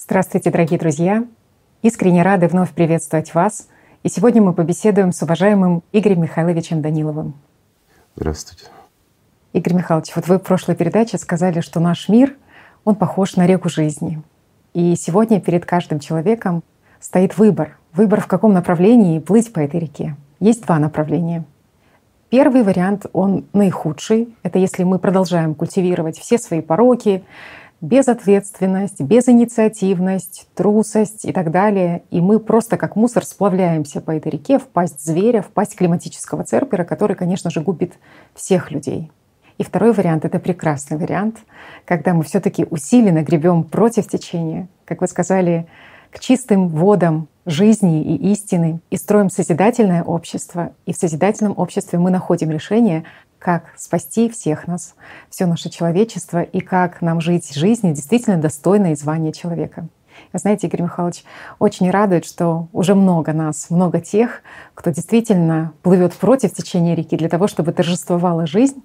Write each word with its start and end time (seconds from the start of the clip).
Здравствуйте, 0.00 0.52
дорогие 0.52 0.78
друзья! 0.78 1.24
Искренне 1.82 2.22
рады 2.22 2.46
вновь 2.46 2.70
приветствовать 2.70 3.34
вас. 3.34 3.66
И 4.04 4.08
сегодня 4.08 4.40
мы 4.40 4.52
побеседуем 4.52 5.10
с 5.10 5.20
уважаемым 5.22 5.82
Игорем 5.90 6.22
Михайловичем 6.22 6.80
Даниловым. 6.80 7.34
Здравствуйте. 8.14 8.66
Игорь 9.52 9.74
Михайлович, 9.74 10.14
вот 10.14 10.28
вы 10.28 10.38
в 10.38 10.42
прошлой 10.42 10.76
передаче 10.76 11.18
сказали, 11.18 11.60
что 11.60 11.80
наш 11.80 12.08
мир, 12.08 12.36
он 12.84 12.94
похож 12.94 13.34
на 13.34 13.44
реку 13.48 13.68
жизни. 13.68 14.22
И 14.72 14.94
сегодня 14.94 15.40
перед 15.40 15.66
каждым 15.66 15.98
человеком 15.98 16.62
стоит 17.00 17.36
выбор. 17.36 17.76
Выбор, 17.92 18.20
в 18.20 18.28
каком 18.28 18.52
направлении 18.52 19.18
плыть 19.18 19.52
по 19.52 19.58
этой 19.58 19.80
реке. 19.80 20.14
Есть 20.38 20.64
два 20.64 20.78
направления. 20.78 21.44
Первый 22.30 22.62
вариант, 22.62 23.06
он 23.12 23.46
наихудший. 23.52 24.32
Это 24.44 24.60
если 24.60 24.84
мы 24.84 25.00
продолжаем 25.00 25.56
культивировать 25.56 26.18
все 26.18 26.38
свои 26.38 26.60
пороки, 26.60 27.24
безответственность, 27.80 29.00
безинициативность, 29.00 30.48
трусость 30.54 31.24
и 31.24 31.32
так 31.32 31.50
далее. 31.50 32.02
И 32.10 32.20
мы 32.20 32.40
просто 32.40 32.76
как 32.76 32.96
мусор 32.96 33.24
сплавляемся 33.24 34.00
по 34.00 34.10
этой 34.10 34.32
реке 34.32 34.58
в 34.58 34.66
пасть 34.66 35.04
зверя, 35.04 35.42
в 35.42 35.48
пасть 35.48 35.76
климатического 35.76 36.44
церпера, 36.44 36.84
который, 36.84 37.16
конечно 37.16 37.50
же, 37.50 37.60
губит 37.60 37.94
всех 38.34 38.70
людей. 38.70 39.10
И 39.58 39.64
второй 39.64 39.92
вариант— 39.92 40.24
это 40.26 40.38
прекрасный 40.38 40.96
вариант, 40.96 41.38
когда 41.84 42.14
мы 42.14 42.22
все 42.22 42.40
таки 42.40 42.64
усиленно 42.68 43.22
гребем 43.22 43.64
против 43.64 44.08
течения, 44.08 44.68
как 44.84 45.00
вы 45.00 45.08
сказали, 45.08 45.66
к 46.10 46.20
чистым 46.20 46.68
водам 46.68 47.28
жизни 47.44 48.02
и 48.02 48.32
истины, 48.32 48.80
и 48.90 48.96
строим 48.96 49.30
созидательное 49.30 50.02
общество. 50.02 50.72
И 50.86 50.92
в 50.92 50.96
созидательном 50.96 51.54
обществе 51.56 51.98
мы 51.98 52.10
находим 52.10 52.50
решение, 52.50 53.04
как 53.38 53.64
спасти 53.76 54.28
всех 54.28 54.66
нас, 54.66 54.94
все 55.30 55.46
наше 55.46 55.70
человечество, 55.70 56.42
и 56.42 56.60
как 56.60 57.02
нам 57.02 57.20
жить 57.20 57.54
жизнью 57.54 57.94
действительно 57.94 58.36
достойной 58.36 58.94
звания 58.96 59.32
человека. 59.32 59.88
Вы 60.32 60.38
знаете, 60.38 60.66
Игорь 60.66 60.82
Михайлович, 60.82 61.24
очень 61.58 61.90
радует, 61.90 62.24
что 62.24 62.68
уже 62.72 62.94
много 62.94 63.32
нас, 63.32 63.70
много 63.70 64.00
тех, 64.00 64.42
кто 64.74 64.90
действительно 64.90 65.72
плывет 65.82 66.12
против 66.14 66.52
течения 66.52 66.94
реки 66.94 67.16
для 67.16 67.28
того, 67.28 67.46
чтобы 67.46 67.72
торжествовала 67.72 68.46
жизнь. 68.46 68.82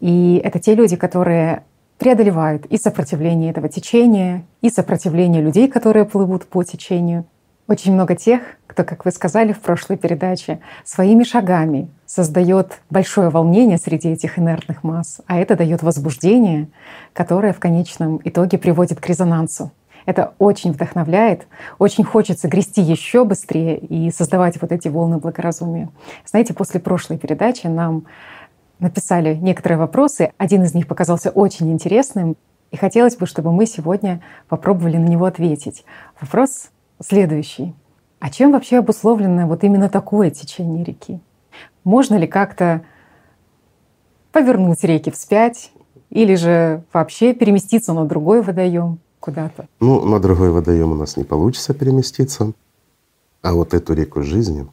И 0.00 0.40
это 0.42 0.58
те 0.58 0.74
люди, 0.74 0.96
которые 0.96 1.64
преодолевают 1.98 2.64
и 2.66 2.78
сопротивление 2.78 3.50
этого 3.50 3.68
течения, 3.68 4.46
и 4.62 4.70
сопротивление 4.70 5.42
людей, 5.42 5.68
которые 5.68 6.06
плывут 6.06 6.46
по 6.46 6.64
течению. 6.64 7.26
Очень 7.68 7.92
много 7.92 8.16
тех, 8.16 8.40
кто, 8.70 8.84
как 8.84 9.04
вы 9.04 9.10
сказали 9.10 9.52
в 9.52 9.60
прошлой 9.60 9.96
передаче, 9.96 10.60
своими 10.84 11.24
шагами 11.24 11.88
создает 12.06 12.80
большое 12.88 13.28
волнение 13.28 13.78
среди 13.78 14.10
этих 14.10 14.38
инертных 14.38 14.84
масс, 14.84 15.20
а 15.26 15.38
это 15.38 15.56
дает 15.56 15.82
возбуждение, 15.82 16.68
которое 17.12 17.52
в 17.52 17.58
конечном 17.58 18.20
итоге 18.22 18.58
приводит 18.58 19.00
к 19.00 19.06
резонансу. 19.08 19.72
Это 20.06 20.34
очень 20.38 20.72
вдохновляет, 20.72 21.48
очень 21.78 22.04
хочется 22.04 22.46
грести 22.46 22.80
еще 22.80 23.24
быстрее 23.24 23.76
и 23.76 24.10
создавать 24.12 24.60
вот 24.62 24.70
эти 24.70 24.86
волны 24.86 25.18
благоразумия. 25.18 25.90
Знаете, 26.24 26.54
после 26.54 26.78
прошлой 26.78 27.18
передачи 27.18 27.66
нам 27.66 28.06
написали 28.78 29.34
некоторые 29.34 29.78
вопросы. 29.78 30.32
Один 30.38 30.62
из 30.62 30.74
них 30.74 30.86
показался 30.86 31.30
очень 31.30 31.70
интересным, 31.72 32.36
и 32.70 32.76
хотелось 32.76 33.16
бы, 33.16 33.26
чтобы 33.26 33.50
мы 33.50 33.66
сегодня 33.66 34.22
попробовали 34.48 34.96
на 34.96 35.06
него 35.06 35.26
ответить. 35.26 35.84
Вопрос 36.20 36.70
следующий. 37.00 37.74
А 38.20 38.28
чем 38.28 38.52
вообще 38.52 38.78
обусловлено 38.78 39.48
вот 39.48 39.64
именно 39.64 39.88
такое 39.88 40.30
течение 40.30 40.84
реки? 40.84 41.20
Можно 41.84 42.16
ли 42.16 42.26
как-то 42.26 42.84
повернуть 44.30 44.84
реки 44.84 45.10
вспять 45.10 45.72
или 46.10 46.34
же 46.34 46.84
вообще 46.92 47.32
переместиться 47.32 47.94
на 47.94 48.04
другой 48.04 48.42
водоем 48.42 48.98
куда-то? 49.20 49.68
Ну, 49.80 50.04
на 50.04 50.20
другой 50.20 50.50
водоем 50.50 50.92
у 50.92 50.94
нас 50.94 51.16
не 51.16 51.24
получится 51.24 51.72
переместиться, 51.72 52.52
а 53.40 53.54
вот 53.54 53.72
эту 53.72 53.94
реку 53.94 54.22
жизни 54.22 54.68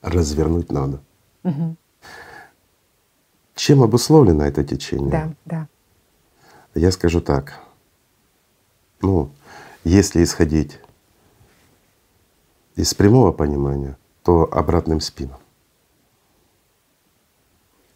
развернуть 0.00 0.70
надо. 0.70 1.00
Угу. 1.42 1.74
Чем 3.56 3.82
обусловлено 3.82 4.44
это 4.44 4.62
течение? 4.62 5.10
Да, 5.10 5.32
да. 5.44 5.68
Я 6.76 6.92
скажу 6.92 7.20
так. 7.20 7.58
Ну, 9.00 9.30
если 9.82 10.22
исходить 10.22 10.78
из 12.76 12.94
прямого 12.94 13.32
понимания, 13.32 13.96
то 14.22 14.48
обратным 14.52 15.00
спином 15.00 15.38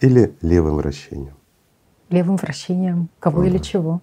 или 0.01 0.35
левым 0.41 0.77
вращением. 0.77 1.35
Левым 2.09 2.37
вращением 2.37 3.09
кого 3.21 3.45
или 3.45 3.59
чего? 3.59 4.01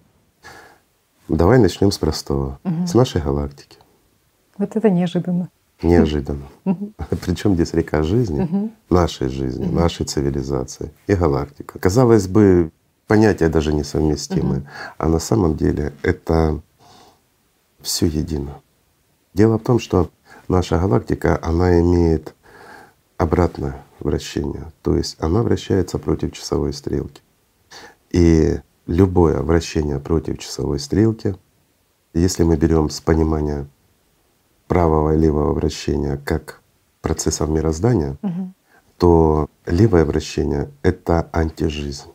Давай 1.28 1.60
начнем 1.60 1.92
с 1.92 1.98
простого, 1.98 2.60
угу. 2.64 2.88
с 2.88 2.94
нашей 2.94 3.22
галактики. 3.22 3.78
Вот 4.58 4.76
это 4.76 4.90
неожиданно. 4.90 5.50
Неожиданно. 5.82 6.46
Причем 7.26 7.54
здесь 7.56 7.74
река 7.74 8.02
жизни, 8.02 8.72
нашей 8.90 9.28
жизни, 9.28 9.66
нашей 9.66 10.06
цивилизации 10.06 10.92
и 11.06 11.14
галактика. 11.14 11.78
Казалось 11.78 12.28
бы, 12.28 12.72
понятия 13.06 13.50
даже 13.50 13.74
несовместимые, 13.74 14.68
а 14.98 15.08
на 15.08 15.20
самом 15.20 15.56
деле 15.56 15.94
это 16.02 16.62
все 17.82 18.08
едино. 18.08 18.62
Дело 19.34 19.60
в 19.60 19.64
том, 19.64 19.78
что 19.80 20.10
наша 20.48 20.80
галактика, 20.80 21.40
она 21.42 21.80
имеет 21.80 22.36
обратное 23.18 23.84
вращение, 24.00 24.72
то 24.82 24.96
есть 24.96 25.18
она 25.20 25.44
вращается 25.44 25.98
против 25.98 26.34
часовой 26.34 26.74
стрелки. 26.74 27.22
И 28.12 28.60
любое 28.86 29.42
вращение 29.42 30.00
против 30.00 30.40
часовой 30.40 30.80
стрелки, 30.80 31.36
если 32.14 32.44
мы 32.44 32.58
берем 32.58 32.90
с 32.90 33.02
понимания 33.02 33.68
правого 34.68 35.16
и 35.16 35.20
левого 35.20 35.54
вращения 35.54 36.18
как 36.18 36.62
процессов 37.02 37.50
мироздания, 37.50 38.18
угу. 38.22 38.54
то 38.98 39.50
левое 39.66 40.06
вращение— 40.06 40.70
это 40.82 41.30
антижизнь. 41.32 42.12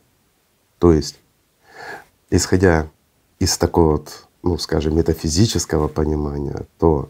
То 0.79 0.93
есть, 0.93 1.21
исходя 2.31 2.89
из 3.39 3.57
такого 3.57 3.93
вот, 3.93 4.29
ну 4.43 4.59
скажем, 4.59 4.97
метафизического 4.97 5.89
понимания, 5.89 6.67
то 6.79 7.09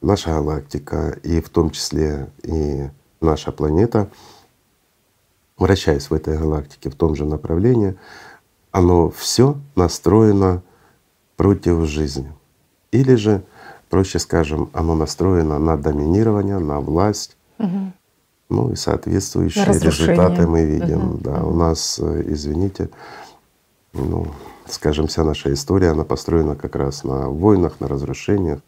наша 0.00 0.30
галактика 0.30 1.18
и 1.22 1.40
в 1.40 1.48
том 1.48 1.70
числе 1.70 2.30
и 2.42 2.88
наша 3.20 3.52
планета, 3.52 4.08
вращаясь 5.56 6.10
в 6.10 6.14
этой 6.14 6.38
галактике 6.38 6.90
в 6.90 6.94
том 6.94 7.14
же 7.14 7.24
направлении, 7.24 7.96
оно 8.70 9.10
все 9.10 9.56
настроено 9.74 10.62
против 11.36 11.86
жизни. 11.86 12.32
Или 12.92 13.14
же 13.14 13.42
проще 13.88 14.18
скажем, 14.18 14.70
оно 14.72 14.94
настроено 14.94 15.58
на 15.58 15.76
доминирование, 15.76 16.58
на 16.58 16.80
власть. 16.80 17.36
Угу. 17.58 17.92
Ну 18.48 18.72
и 18.72 18.76
соответствующие 18.76 19.66
результаты 19.66 20.46
мы 20.46 20.64
видим. 20.64 21.14
Угу. 21.14 21.18
Да, 21.18 21.42
у 21.44 21.54
нас, 21.54 21.98
э, 22.00 22.24
извините, 22.26 22.88
ну, 23.92 24.28
скажем, 24.66 25.08
вся 25.08 25.24
наша 25.24 25.52
история, 25.52 25.90
она 25.90 26.04
построена 26.04 26.56
как 26.56 26.76
раз 26.76 27.04
на 27.04 27.28
войнах, 27.28 27.80
на 27.80 27.88
разрушениях 27.88 28.60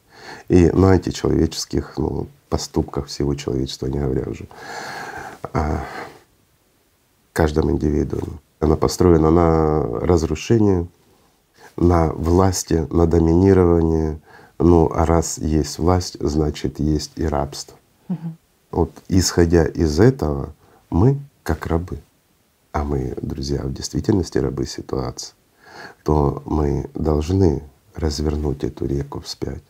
и 0.49 0.71
на 0.71 0.93
античеловеческих 0.93 1.95
ну, 1.97 2.27
поступках 2.49 3.07
всего 3.07 3.35
человечества, 3.35 3.87
не 3.87 3.99
говоря 3.99 4.25
уже 4.29 4.47
о 5.53 5.85
каждом 7.33 7.71
индивидууме. 7.71 8.39
Она 8.61 8.77
построена 8.77 9.31
на 9.31 9.83
разрушении, 10.01 10.87
на 11.77 12.13
власти, 12.13 12.87
на 12.91 13.07
доминировании, 13.07 14.21
ну, 14.59 14.91
а 14.95 15.05
раз 15.05 15.39
есть 15.39 15.79
власть, 15.79 16.17
значит 16.21 16.79
есть 16.79 17.13
и 17.17 17.27
рабство. 17.27 17.77
Угу. 18.09 18.19
Вот 18.71 18.91
исходя 19.09 19.65
из 19.67 19.99
этого, 19.99 20.55
мы 20.91 21.19
как 21.43 21.67
рабы, 21.67 21.99
а 22.73 22.85
мы, 22.85 23.15
друзья, 23.21 23.63
в 23.63 23.73
действительности 23.73 24.39
рабы 24.39 24.67
ситуации, 24.67 25.35
то 26.05 26.43
мы 26.47 26.89
должны 26.95 27.63
развернуть 27.95 28.65
эту 28.65 28.87
реку 28.87 29.21
вспять. 29.21 29.63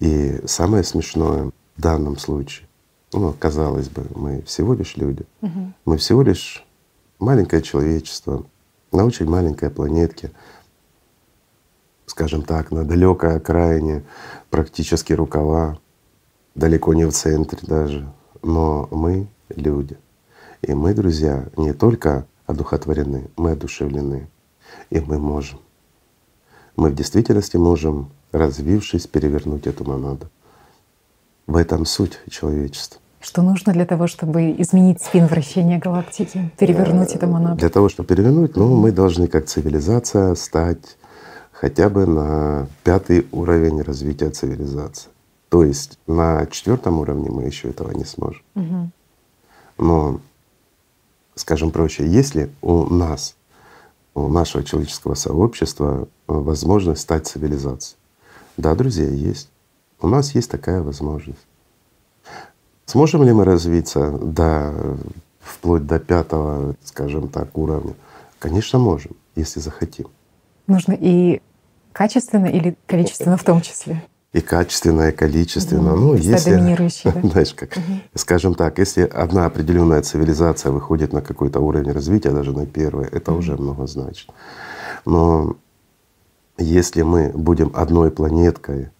И 0.00 0.40
самое 0.46 0.84
смешное 0.84 1.50
в 1.76 1.80
данном 1.80 2.18
случае, 2.18 2.68
ну, 3.12 3.34
казалось 3.38 3.88
бы, 3.88 4.06
мы 4.14 4.42
всего 4.42 4.74
лишь 4.74 4.96
люди, 4.96 5.24
угу. 5.40 5.72
мы 5.84 5.96
всего 5.96 6.22
лишь 6.22 6.64
маленькое 7.18 7.62
человечество 7.62 8.44
на 8.92 9.04
очень 9.04 9.26
маленькой 9.26 9.70
планетке, 9.70 10.30
скажем 12.06 12.42
так, 12.42 12.70
на 12.70 12.84
далекой 12.84 13.36
окраине, 13.36 14.04
практически 14.50 15.12
рукава, 15.12 15.78
далеко 16.54 16.94
не 16.94 17.04
в 17.04 17.12
центре 17.12 17.60
даже. 17.62 18.12
Но 18.42 18.88
мы 18.90 19.28
люди. 19.48 19.98
И 20.62 20.74
мы, 20.74 20.94
друзья, 20.94 21.48
не 21.56 21.72
только 21.72 22.26
одухотворены, 22.46 23.30
мы 23.36 23.52
одушевлены. 23.52 24.28
И 24.90 25.00
мы 25.00 25.18
можем. 25.18 25.60
Мы 26.76 26.90
в 26.90 26.94
действительности 26.94 27.56
можем, 27.56 28.10
развившись, 28.32 29.06
перевернуть 29.06 29.66
эту 29.66 29.84
монаду. 29.84 30.28
В 31.46 31.56
этом 31.56 31.86
суть 31.86 32.20
человечества. 32.30 33.00
Что 33.20 33.42
нужно 33.42 33.72
для 33.72 33.84
того, 33.84 34.06
чтобы 34.06 34.52
изменить 34.58 35.02
спин 35.02 35.26
вращения 35.26 35.78
галактики, 35.78 36.52
перевернуть 36.58 37.14
эту 37.14 37.26
монаду? 37.26 37.56
Для 37.56 37.68
того, 37.68 37.88
чтобы 37.88 38.06
перевернуть, 38.06 38.56
ну, 38.56 38.76
мы 38.76 38.92
должны 38.92 39.26
как 39.26 39.46
цивилизация 39.46 40.34
стать 40.34 40.96
хотя 41.52 41.88
бы 41.88 42.06
на 42.06 42.68
пятый 42.84 43.26
уровень 43.32 43.82
развития 43.82 44.30
цивилизации. 44.30 45.10
То 45.48 45.64
есть 45.64 45.98
на 46.06 46.46
четвертом 46.46 46.98
уровне 47.00 47.30
мы 47.30 47.44
еще 47.44 47.70
этого 47.70 47.90
не 47.90 48.04
сможем. 48.04 48.42
Угу. 48.54 48.90
Но, 49.78 50.20
скажем 51.34 51.70
проще, 51.70 52.06
если 52.06 52.50
у 52.62 52.84
нас, 52.84 53.34
у 54.14 54.28
нашего 54.28 54.62
человеческого 54.62 55.14
сообщества 55.14 56.06
возможность 56.26 57.00
стать 57.00 57.26
цивилизацией, 57.26 57.98
да, 58.58 58.74
друзья, 58.74 59.06
есть. 59.08 59.48
У 60.00 60.08
нас 60.08 60.34
есть 60.34 60.50
такая 60.50 60.82
возможность. 60.82 61.46
Сможем 62.86 63.22
ли 63.22 63.32
мы 63.32 63.44
развиться 63.44 64.10
до, 64.10 64.98
вплоть 65.40 65.86
до 65.86 66.00
пятого, 66.00 66.74
скажем 66.84 67.28
так, 67.28 67.56
уровня? 67.56 67.94
Конечно, 68.40 68.78
можем, 68.78 69.12
если 69.36 69.60
захотим. 69.60 70.08
Нужно 70.66 70.92
и 70.98 71.40
качественно 71.92 72.46
или 72.46 72.76
количественно 72.86 73.36
в 73.36 73.44
том 73.44 73.60
числе? 73.60 74.02
И 74.32 74.40
качественно, 74.40 75.08
и 75.08 75.12
количественно. 75.12 75.94
Угу. 75.94 76.00
Ну, 76.00 76.14
если, 76.14 76.54
доминирующий, 76.54 77.12
да? 77.12 77.20
знаешь, 77.28 77.54
как, 77.54 77.70
угу. 77.76 78.00
скажем 78.14 78.54
так, 78.54 78.78
если 78.78 79.02
одна 79.02 79.46
определенная 79.46 80.02
цивилизация 80.02 80.72
выходит 80.72 81.12
на 81.12 81.22
какой-то 81.22 81.60
уровень 81.60 81.92
развития, 81.92 82.30
даже 82.30 82.52
на 82.52 82.66
первый, 82.66 83.06
это 83.06 83.30
угу. 83.30 83.38
уже 83.38 83.56
много 83.56 83.86
значит. 83.86 84.28
Но 85.04 85.56
если 86.58 87.02
мы 87.02 87.30
будем 87.34 87.70
одной 87.74 88.10
планеткой 88.10 88.90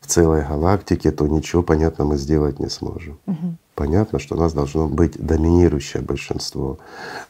в 0.00 0.06
целой 0.06 0.44
галактике, 0.44 1.10
то 1.10 1.26
ничего, 1.26 1.62
понятно, 1.62 2.04
мы 2.04 2.16
сделать 2.16 2.58
не 2.58 2.68
сможем. 2.68 3.18
Угу. 3.26 3.56
Понятно, 3.74 4.18
что 4.18 4.36
у 4.36 4.38
нас 4.38 4.52
должно 4.52 4.88
быть 4.88 5.18
доминирующее 5.18 6.02
большинство. 6.02 6.78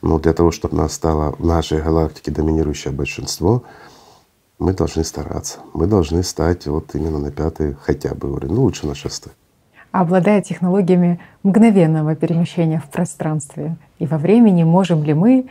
Но 0.02 0.18
для 0.18 0.32
того, 0.32 0.52
чтобы 0.52 0.76
у 0.76 0.78
нас 0.78 0.92
стало 0.92 1.32
в 1.32 1.44
нашей 1.44 1.82
галактике 1.82 2.30
доминирующее 2.30 2.92
большинство, 2.92 3.64
мы 4.58 4.72
должны 4.72 5.04
стараться. 5.04 5.58
Мы 5.74 5.86
должны 5.86 6.22
стать 6.22 6.66
вот 6.66 6.94
именно 6.94 7.18
на 7.18 7.30
пятый 7.30 7.74
хотя 7.74 8.14
бы 8.14 8.32
уровень, 8.32 8.54
ну 8.54 8.62
лучше 8.62 8.86
на 8.86 8.94
шестой. 8.94 9.32
Обладая 9.90 10.42
технологиями 10.42 11.20
мгновенного 11.42 12.14
перемещения 12.14 12.80
в 12.80 12.90
пространстве 12.90 13.76
и 13.98 14.06
во 14.06 14.18
времени, 14.18 14.62
можем 14.64 15.02
ли 15.02 15.14
мы 15.14 15.48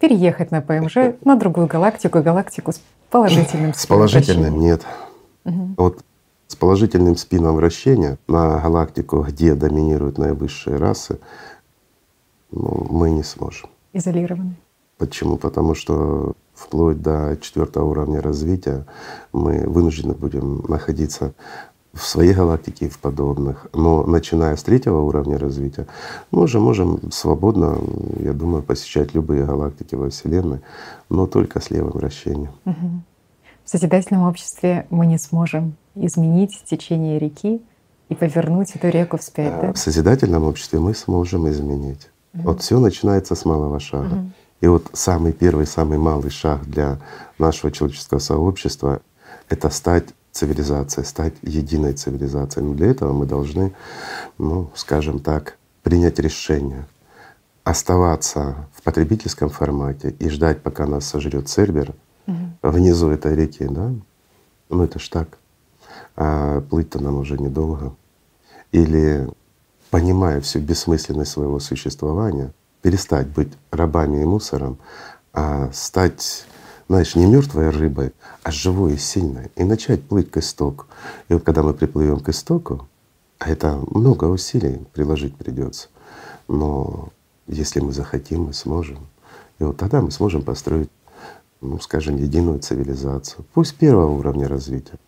переехать 0.00 0.50
на 0.50 0.60
ПМЖ 0.60 1.14
на 1.24 1.36
другую 1.36 1.66
галактику, 1.66 2.20
галактику 2.20 2.72
с 2.72 2.80
положительным 3.14 3.74
С 3.74 3.86
положительным 3.86 4.58
нет. 4.58 4.82
Угу. 5.44 5.74
Вот 5.76 6.04
с 6.48 6.56
положительным 6.56 7.16
спином 7.16 7.54
вращения 7.56 8.18
на 8.26 8.58
галактику, 8.58 9.22
где 9.22 9.54
доминируют 9.54 10.18
наивысшие 10.18 10.76
расы, 10.76 11.20
ну, 12.50 12.86
мы 12.90 13.10
не 13.10 13.22
сможем. 13.22 13.70
Изолированы. 13.92 14.56
Почему? 14.98 15.36
Потому 15.36 15.74
что 15.74 16.32
вплоть 16.54 17.00
до 17.02 17.36
четвертого 17.40 17.84
уровня 17.84 18.20
развития 18.20 18.84
мы 19.32 19.64
вынуждены 19.66 20.14
будем 20.14 20.64
находиться 20.68 21.34
в 21.94 22.02
своей 22.02 22.34
галактике 22.34 22.86
и 22.86 22.88
в 22.88 22.98
подобных. 22.98 23.66
Но 23.72 24.04
начиная 24.04 24.56
с 24.56 24.62
третьего 24.62 25.00
уровня 25.00 25.38
развития, 25.38 25.86
мы 26.30 26.42
уже 26.42 26.60
можем 26.60 27.10
свободно, 27.12 27.78
я 28.20 28.32
думаю, 28.32 28.62
посещать 28.62 29.14
любые 29.14 29.44
галактики 29.44 29.94
во 29.94 30.10
Вселенной, 30.10 30.60
но 31.08 31.26
только 31.26 31.60
с 31.60 31.70
левым 31.70 31.92
вращением. 31.92 32.52
Угу. 32.64 33.02
В 33.64 33.70
созидательном 33.70 34.24
обществе 34.24 34.86
мы 34.90 35.06
не 35.06 35.18
сможем 35.18 35.76
изменить 35.94 36.62
течение 36.66 37.18
реки 37.18 37.62
и 38.08 38.14
повернуть 38.14 38.72
эту 38.74 38.88
реку 38.88 39.16
вспять. 39.16 39.60
Да? 39.60 39.72
В 39.72 39.78
созидательном 39.78 40.44
обществе 40.44 40.78
мы 40.78 40.94
сможем 40.94 41.48
изменить. 41.48 42.10
Угу. 42.34 42.42
Вот 42.42 42.60
все 42.60 42.78
начинается 42.78 43.34
с 43.34 43.44
малого 43.44 43.80
шага. 43.80 44.16
Угу. 44.16 44.30
И 44.60 44.66
вот 44.66 44.86
самый 44.92 45.32
первый, 45.32 45.66
самый 45.66 45.98
малый 45.98 46.30
шаг 46.30 46.64
для 46.64 46.98
нашего 47.38 47.70
человеческого 47.70 48.18
сообщества— 48.18 49.00
это 49.48 49.70
стать 49.70 50.08
цивилизацией, 50.34 51.06
стать 51.06 51.34
единой 51.42 51.94
цивилизацией. 51.94 52.66
Но 52.66 52.74
для 52.74 52.88
этого 52.88 53.12
мы 53.12 53.24
должны, 53.24 53.72
ну, 54.36 54.70
скажем 54.74 55.20
так, 55.20 55.56
принять 55.82 56.18
решение 56.18 56.86
оставаться 57.62 58.68
в 58.74 58.82
потребительском 58.82 59.48
формате 59.48 60.14
и 60.18 60.28
ждать, 60.28 60.60
пока 60.60 60.86
нас 60.86 61.06
сожрет 61.06 61.48
сервер 61.48 61.94
угу. 62.26 62.36
внизу 62.62 63.08
этой 63.08 63.34
реки, 63.34 63.66
да? 63.66 63.92
Ну 64.68 64.82
это 64.82 64.98
ж 64.98 65.08
так. 65.08 65.38
А 66.16 66.60
плыть-то 66.60 67.02
нам 67.02 67.18
уже 67.18 67.38
недолго. 67.38 67.94
Или 68.72 69.28
понимая 69.90 70.40
всю 70.40 70.58
бессмысленность 70.58 71.30
своего 71.30 71.60
существования, 71.60 72.52
перестать 72.82 73.28
быть 73.28 73.52
рабами 73.70 74.22
и 74.22 74.24
мусором, 74.24 74.78
а 75.32 75.70
стать, 75.72 76.44
знаешь, 76.88 77.14
не 77.14 77.26
мертвой 77.26 77.70
рыбой, 77.70 78.12
а 78.42 78.50
живой 78.50 78.94
и 78.94 78.98
сильной, 78.98 79.50
и 79.56 79.64
начать 79.64 80.02
плыть 80.02 80.30
к 80.30 80.38
истоку. 80.38 80.86
И 81.28 81.34
вот 81.34 81.42
когда 81.42 81.62
мы 81.62 81.74
приплывем 81.74 82.20
к 82.20 82.28
истоку, 82.28 82.86
а 83.38 83.50
это 83.50 83.80
много 83.90 84.24
усилий 84.26 84.80
приложить 84.92 85.36
придется, 85.36 85.88
но 86.48 87.08
если 87.46 87.80
мы 87.80 87.92
захотим, 87.92 88.44
мы 88.44 88.52
сможем. 88.52 88.98
И 89.58 89.64
вот 89.64 89.76
тогда 89.76 90.00
мы 90.00 90.10
сможем 90.10 90.42
построить, 90.42 90.90
ну, 91.60 91.78
скажем, 91.80 92.16
единую 92.16 92.58
цивилизацию. 92.58 93.44
Пусть 93.54 93.74
первого 93.76 94.10
уровня 94.10 94.48
развития, 94.48 94.98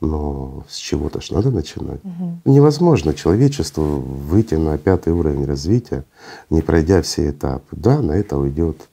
но 0.00 0.64
с 0.68 0.76
чего-то 0.76 1.20
ж 1.20 1.30
надо 1.30 1.50
начинать. 1.50 2.00
Угу. 2.04 2.40
Невозможно 2.52 3.14
человечеству 3.14 4.00
выйти 4.00 4.54
на 4.56 4.76
пятый 4.76 5.12
уровень 5.12 5.44
развития, 5.44 6.04
не 6.50 6.60
пройдя 6.60 7.02
все 7.02 7.30
этапы. 7.30 7.76
Да, 7.76 8.00
на 8.02 8.12
это 8.12 8.36
уйдет 8.36 8.88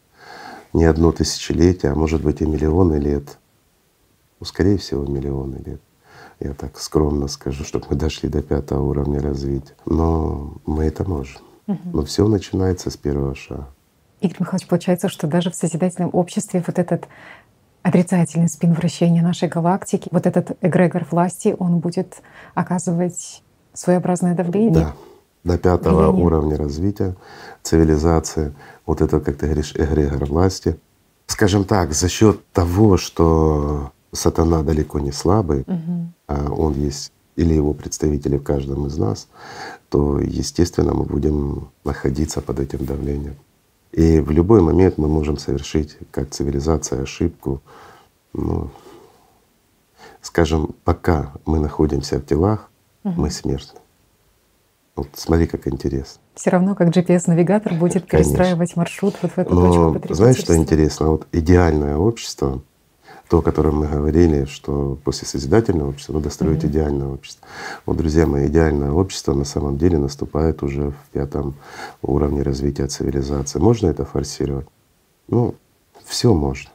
не 0.73 0.85
одно 0.85 1.11
тысячелетие, 1.11 1.91
а 1.91 1.95
может 1.95 2.21
быть 2.21 2.41
и 2.41 2.45
миллионы 2.45 2.95
лет. 2.95 3.37
Ну, 4.39 4.45
скорее 4.45 4.77
всего, 4.77 5.05
миллионы 5.05 5.57
лет. 5.65 5.81
Я 6.39 6.53
так 6.53 6.79
скромно 6.79 7.27
скажу, 7.27 7.65
чтобы 7.65 7.87
мы 7.89 7.95
дошли 7.95 8.29
до 8.29 8.41
пятого 8.41 8.83
уровня 8.83 9.21
развития. 9.21 9.75
Но 9.85 10.53
мы 10.65 10.85
это 10.85 11.07
можем. 11.07 11.41
Угу. 11.67 11.79
Но 11.93 12.05
все 12.05 12.27
начинается 12.27 12.89
с 12.89 12.97
первого 12.97 13.35
шага. 13.35 13.67
Игорь 14.21 14.37
Михайлович, 14.39 14.67
получается, 14.67 15.09
что 15.09 15.27
даже 15.27 15.51
в 15.51 15.55
созидательном 15.55 16.09
обществе 16.13 16.63
вот 16.65 16.79
этот 16.79 17.07
отрицательный 17.81 18.49
спин 18.49 18.73
вращения 18.73 19.21
нашей 19.21 19.47
галактики, 19.47 20.09
вот 20.11 20.25
этот 20.25 20.57
эгрегор 20.61 21.05
власти, 21.09 21.55
он 21.57 21.79
будет 21.79 22.21
оказывать 22.53 23.43
своеобразное 23.73 24.35
давление. 24.35 24.73
Да, 24.73 24.95
до 25.43 25.57
пятого 25.57 26.07
влияние. 26.07 26.25
уровня 26.25 26.57
развития 26.57 27.15
цивилизации, 27.63 28.53
вот 28.89 29.01
это, 29.01 29.19
как 29.19 29.37
ты 29.37 29.45
говоришь, 29.45 29.73
эгрегор 29.75 30.25
власти. 30.25 30.79
Скажем 31.27 31.63
так, 31.63 31.93
за 31.93 32.09
счет 32.09 32.43
того, 32.51 32.97
что 32.97 33.91
сатана 34.11 34.63
далеко 34.63 34.99
не 34.99 35.11
слабый, 35.11 35.61
угу. 35.61 36.11
а 36.27 36.51
он 36.51 36.73
есть 36.73 37.11
или 37.35 37.53
его 37.53 37.75
представители 37.75 38.37
в 38.37 38.43
каждом 38.43 38.87
из 38.87 38.97
нас, 38.97 39.27
то, 39.89 40.19
естественно, 40.19 40.95
мы 40.95 41.03
будем 41.05 41.69
находиться 41.83 42.41
под 42.41 42.59
этим 42.59 42.83
давлением. 42.83 43.35
И 43.91 44.19
в 44.21 44.31
любой 44.31 44.61
момент 44.61 44.97
мы 44.97 45.07
можем 45.07 45.37
совершить 45.37 45.95
как 46.09 46.31
цивилизация 46.31 47.03
ошибку. 47.03 47.61
Ну, 48.33 48.71
скажем, 50.23 50.75
пока 50.83 51.31
мы 51.45 51.59
находимся 51.59 52.17
в 52.17 52.25
телах, 52.25 52.71
угу. 53.03 53.21
мы 53.21 53.29
смертны. 53.29 53.79
Вот 54.99 55.07
смотри, 55.13 55.47
как 55.47 55.65
интересно. 55.67 56.21
Все 56.35 56.49
равно, 56.49 56.75
как 56.75 56.89
GPS-навигатор 56.89 57.73
будет 57.75 58.05
перестраивать 58.05 58.75
маршрут 58.75 59.15
вот 59.21 59.31
в 59.31 59.37
эту 59.37 59.55
Но 59.55 59.93
точку 59.93 60.13
Знаешь, 60.13 60.37
что 60.37 60.57
интересно? 60.57 61.11
Вот 61.11 61.25
идеальное 61.31 61.95
общество, 61.95 62.61
то, 63.29 63.39
о 63.39 63.41
котором 63.41 63.77
мы 63.77 63.87
говорили, 63.87 64.43
что 64.43 64.97
после 65.05 65.25
созидательного 65.25 65.91
общества 65.91 66.13
надо 66.13 66.29
строить 66.29 66.65
mm-hmm. 66.65 66.67
идеальное 66.67 67.07
общество. 67.07 67.47
Вот, 67.85 67.95
друзья 67.95 68.27
мои, 68.27 68.47
идеальное 68.47 68.91
общество 68.91 69.33
на 69.33 69.45
самом 69.45 69.77
деле 69.77 69.97
наступает 69.99 70.63
уже 70.63 70.91
в 70.91 71.09
пятом 71.13 71.55
уровне 72.01 72.41
развития 72.41 72.87
цивилизации. 72.87 73.59
Можно 73.59 73.87
это 73.87 74.03
форсировать? 74.03 74.67
Ну, 75.29 75.55
все 76.03 76.33
можно. 76.33 76.71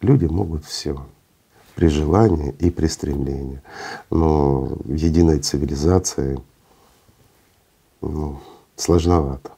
Люди 0.00 0.24
могут 0.24 0.64
все 0.64 1.04
при 1.74 1.88
желании 1.88 2.54
и 2.60 2.70
при 2.70 2.86
стремлении. 2.86 3.60
Но 4.10 4.78
в 4.84 4.94
единой 4.94 5.40
цивилизации 5.40 6.40
ну, 8.02 8.40
сложновато. 8.76 9.52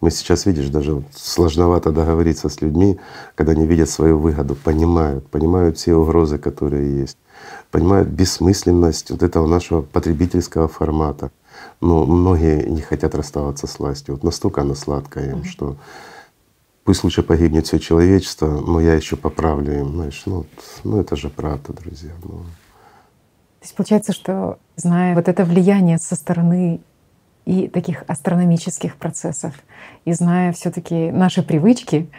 Мы 0.00 0.10
сейчас, 0.10 0.46
видишь, 0.46 0.68
даже 0.70 1.02
сложновато 1.12 1.92
договориться 1.92 2.48
с 2.48 2.62
людьми, 2.62 2.98
когда 3.34 3.52
они 3.52 3.66
видят 3.66 3.90
свою 3.90 4.18
выгоду, 4.18 4.54
понимают, 4.54 5.28
понимают 5.28 5.76
все 5.76 5.94
угрозы, 5.94 6.38
которые 6.38 7.00
есть, 7.00 7.18
понимают 7.70 8.08
бессмысленность 8.08 9.10
вот 9.10 9.22
этого 9.22 9.46
нашего 9.46 9.82
потребительского 9.82 10.68
формата. 10.68 11.30
Но 11.82 12.06
многие 12.06 12.66
не 12.66 12.80
хотят 12.80 13.14
расставаться 13.14 13.66
с 13.66 13.78
властью. 13.78 14.14
Вот 14.14 14.24
настолько 14.24 14.62
она 14.62 14.74
сладкая 14.74 15.32
им, 15.32 15.44
что 15.44 15.76
пусть 16.84 17.04
лучше 17.04 17.22
погибнет 17.22 17.66
все 17.66 17.78
человечество, 17.78 18.46
но 18.48 18.80
я 18.80 18.94
еще 18.94 19.16
поправлю 19.16 19.80
им. 19.80 19.92
Знаешь, 19.92 20.22
ну, 20.24 20.46
ну 20.82 20.98
это 21.00 21.16
же 21.16 21.28
правда, 21.28 21.74
друзья. 21.74 22.12
Ну. 22.22 22.30
То 23.60 23.64
есть 23.64 23.74
получается, 23.74 24.12
что 24.14 24.58
зная 24.76 25.14
вот 25.14 25.28
это 25.28 25.44
влияние 25.44 25.98
со 25.98 26.16
стороны 26.16 26.80
и 27.44 27.68
таких 27.68 28.04
астрономических 28.06 28.96
процессов. 28.96 29.54
И 30.04 30.12
зная 30.12 30.52
все 30.52 30.70
таки 30.70 31.10
наши 31.10 31.42
привычки, 31.42 32.10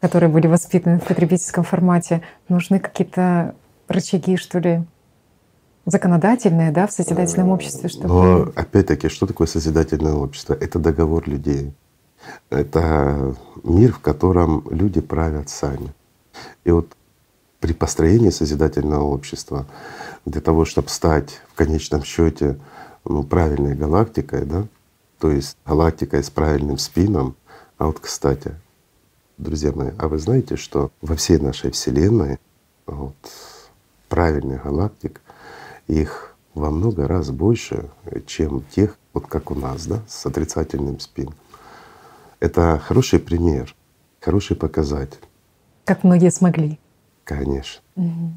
которые 0.00 0.30
были 0.30 0.46
воспитаны 0.46 0.98
в 0.98 1.04
потребительском 1.04 1.64
формате, 1.64 2.22
нужны 2.48 2.78
какие-то 2.78 3.54
рычаги, 3.88 4.36
что 4.36 4.58
ли, 4.58 4.84
законодательные, 5.86 6.70
да, 6.70 6.86
в 6.86 6.92
созидательном 6.92 7.50
э, 7.50 7.54
обществе, 7.54 7.88
чтобы… 7.88 8.08
Но 8.08 8.52
опять-таки, 8.54 9.08
что 9.08 9.26
такое 9.26 9.46
созидательное 9.46 10.14
общество? 10.14 10.54
Это 10.54 10.78
договор 10.78 11.28
людей. 11.28 11.72
Это 12.50 13.34
мир, 13.64 13.92
в 13.92 13.98
котором 13.98 14.64
люди 14.70 15.00
правят 15.00 15.48
сами. 15.48 15.92
И 16.64 16.70
вот 16.70 16.96
при 17.60 17.72
построении 17.72 18.30
созидательного 18.30 19.04
общества 19.04 19.66
для 20.24 20.40
того, 20.40 20.64
чтобы 20.64 20.88
стать 20.88 21.40
в 21.48 21.54
конечном 21.54 22.02
счете 22.04 22.58
ну, 23.04 23.22
правильной 23.22 23.74
галактикой, 23.74 24.44
да, 24.44 24.66
то 25.18 25.30
есть 25.30 25.56
галактикой 25.64 26.22
с 26.22 26.30
правильным 26.30 26.78
спином. 26.78 27.36
А 27.78 27.86
вот, 27.86 28.00
кстати, 28.00 28.54
друзья 29.38 29.72
мои, 29.72 29.90
а 29.98 30.08
вы 30.08 30.18
знаете, 30.18 30.56
что 30.56 30.90
во 31.00 31.16
всей 31.16 31.38
нашей 31.38 31.70
Вселенной 31.70 32.38
вот, 32.86 33.14
правильных 34.08 34.64
галактик 34.64 35.20
их 35.86 36.34
во 36.54 36.70
много 36.70 37.08
раз 37.08 37.30
больше, 37.30 37.88
чем 38.26 38.62
тех, 38.74 38.98
вот 39.14 39.26
как 39.26 39.50
у 39.50 39.54
нас, 39.54 39.86
да, 39.86 40.02
с 40.08 40.26
отрицательным 40.26 41.00
спином. 41.00 41.34
Это 42.40 42.80
хороший 42.84 43.18
пример, 43.18 43.74
хороший 44.20 44.56
показатель. 44.56 45.20
Как 45.84 46.04
многие 46.04 46.30
смогли. 46.30 46.78
Конечно. 47.24 47.80
Угу. 47.96 48.32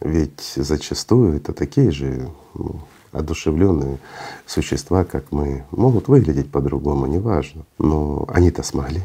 Ведь 0.00 0.52
зачастую 0.56 1.36
это 1.36 1.52
такие 1.52 1.90
же 1.90 2.30
ну, 2.54 2.80
одушевленные 3.12 3.98
существа, 4.46 5.04
как 5.04 5.30
мы, 5.30 5.64
могут 5.70 6.08
выглядеть 6.08 6.50
по-другому, 6.50 7.06
неважно. 7.06 7.64
Но 7.78 8.24
они-то 8.28 8.62
смогли. 8.62 9.02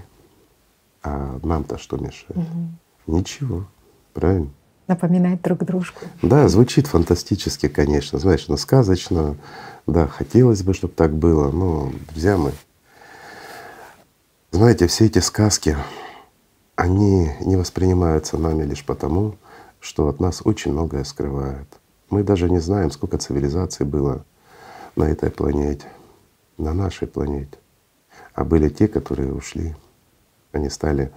А 1.04 1.40
нам-то 1.44 1.78
что 1.78 1.98
мешает? 1.98 2.36
Угу. 2.36 3.18
Ничего, 3.18 3.66
правильно? 4.14 4.50
Напоминать 4.88 5.42
друг 5.42 5.66
дружку. 5.66 6.06
Да, 6.22 6.48
звучит 6.48 6.88
фантастически, 6.88 7.68
конечно, 7.68 8.20
знаешь, 8.20 8.48
но 8.48 8.56
сказочно. 8.56 9.36
Да, 9.86 10.08
хотелось 10.08 10.64
бы, 10.64 10.74
чтобы 10.74 10.94
так 10.94 11.14
было. 11.14 11.52
Но, 11.52 11.92
друзья 12.10 12.38
мои, 12.38 12.54
знаете, 14.52 14.88
все 14.88 15.06
эти 15.06 15.20
сказки, 15.20 15.78
они 16.76 17.32
не 17.42 17.58
воспринимаются 17.58 18.38
нами 18.38 18.64
лишь 18.64 18.86
потому, 18.86 19.36
что 19.80 20.08
от 20.08 20.20
нас 20.20 20.42
очень 20.44 20.72
многое 20.72 21.04
скрывают. 21.04 21.68
Мы 22.10 22.24
даже 22.24 22.50
не 22.50 22.60
знаем, 22.60 22.92
сколько 22.92 23.18
цивилизаций 23.18 23.86
было 23.86 24.26
на 24.96 25.04
этой 25.04 25.30
планете, 25.30 25.88
на 26.58 26.74
нашей 26.74 27.08
планете. 27.08 27.58
А 28.34 28.44
были 28.44 28.70
те, 28.70 28.88
которые 28.88 29.34
ушли. 29.34 29.76
Они 30.52 30.70
стали 30.70 31.12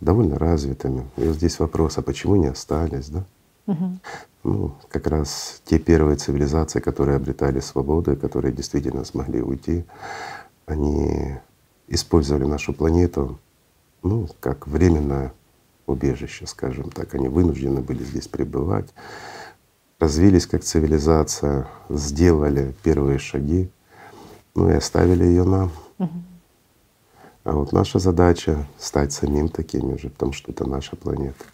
довольно 0.00 0.38
развитыми. 0.38 1.08
И 1.16 1.24
вот 1.24 1.36
здесь 1.36 1.58
вопрос, 1.58 1.98
а 1.98 2.02
почему 2.02 2.36
не 2.36 2.46
остались, 2.46 3.08
да? 3.08 3.24
Угу. 3.66 3.98
Ну, 4.44 4.74
как 4.90 5.06
раз 5.06 5.62
те 5.64 5.78
первые 5.78 6.16
цивилизации, 6.16 6.80
которые 6.80 7.16
обретали 7.16 7.60
свободу, 7.60 8.16
которые 8.16 8.52
действительно 8.52 9.04
смогли 9.04 9.40
уйти, 9.40 9.84
они 10.66 11.36
использовали 11.88 12.44
нашу 12.44 12.72
планету, 12.74 13.38
ну, 14.02 14.28
как 14.40 14.66
временное 14.66 15.32
убежище, 15.86 16.46
скажем 16.46 16.90
так. 16.90 17.14
Они 17.14 17.28
вынуждены 17.28 17.80
были 17.80 18.04
здесь 18.04 18.28
пребывать, 18.28 18.92
развились 20.04 20.46
как 20.46 20.62
цивилизация, 20.62 21.66
сделали 21.88 22.74
первые 22.82 23.18
шаги, 23.18 23.70
ну 24.54 24.70
и 24.70 24.74
оставили 24.74 25.24
ее 25.24 25.44
нам. 25.44 25.72
Угу. 25.98 26.10
А 27.44 27.52
вот 27.52 27.72
наша 27.72 27.98
задача— 27.98 28.66
стать 28.78 29.12
самим 29.12 29.48
такими 29.48 29.96
же, 29.96 30.10
потому 30.10 30.32
что 30.32 30.52
это 30.52 30.68
наша 30.68 30.96
планета, 30.96 31.44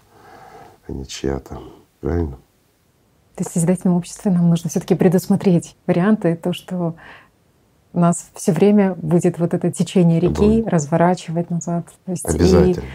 а 0.89 0.93
не 0.93 1.07
чья-то. 1.07 1.61
Правильно? 2.01 2.39
То 3.37 3.43
есть 3.43 3.51
в 3.51 3.55
созидательном 3.55 3.97
обществе 3.97 4.33
нам 4.33 4.49
нужно 4.49 4.69
все 4.69 4.81
таки 4.81 4.97
предусмотреть 4.97 5.77
варианты, 5.87 6.35
то, 6.35 6.53
что 6.53 6.97
нас 7.93 8.31
все 8.35 8.53
время 8.53 8.95
будет 8.95 9.39
вот 9.39 9.55
это 9.55 9.71
течение 9.71 10.19
реки 10.19 10.61
будет. 10.61 10.69
разворачивать 10.69 11.51
назад. 11.51 11.87
То 12.05 12.11
есть 12.11 12.25
Обязательно. 12.25 12.85
И 12.85 12.89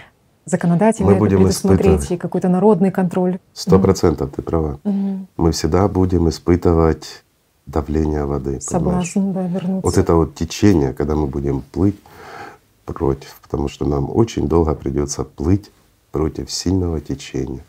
законодательно 0.45 1.11
мы 1.11 1.17
будем 1.17 1.39
предусмотреть, 1.39 2.11
и 2.11 2.17
какой-то 2.17 2.49
народный 2.49 2.91
контроль. 2.91 3.39
Сто 3.53 3.79
процентов 3.79 4.31
ты 4.35 4.41
права. 4.41 4.79
Угу. 4.83 5.27
Мы 5.37 5.51
всегда 5.51 5.87
будем 5.87 6.29
испытывать 6.29 7.23
давление 7.65 8.25
воды. 8.25 8.61
Соблазн, 8.61 9.31
да, 9.31 9.47
вернуться. 9.47 9.81
Вот 9.83 9.97
это 9.97 10.15
вот 10.15 10.35
течение, 10.35 10.93
когда 10.93 11.15
мы 11.15 11.27
будем 11.27 11.61
плыть 11.61 11.99
против, 12.85 13.39
потому 13.41 13.67
что 13.67 13.85
нам 13.85 14.15
очень 14.15 14.47
долго 14.47 14.75
придется 14.75 15.23
плыть 15.23 15.71
против 16.11 16.51
сильного 16.51 17.01
течения. 17.01 17.63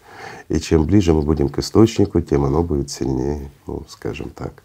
И 0.49 0.61
чем 0.61 0.85
ближе 0.85 1.12
мы 1.12 1.23
будем 1.23 1.49
к 1.49 1.59
источнику, 1.59 2.21
тем 2.21 2.45
оно 2.45 2.62
будет 2.62 2.90
сильнее, 2.90 3.50
ну, 3.66 3.83
скажем 3.88 4.30
так, 4.30 4.62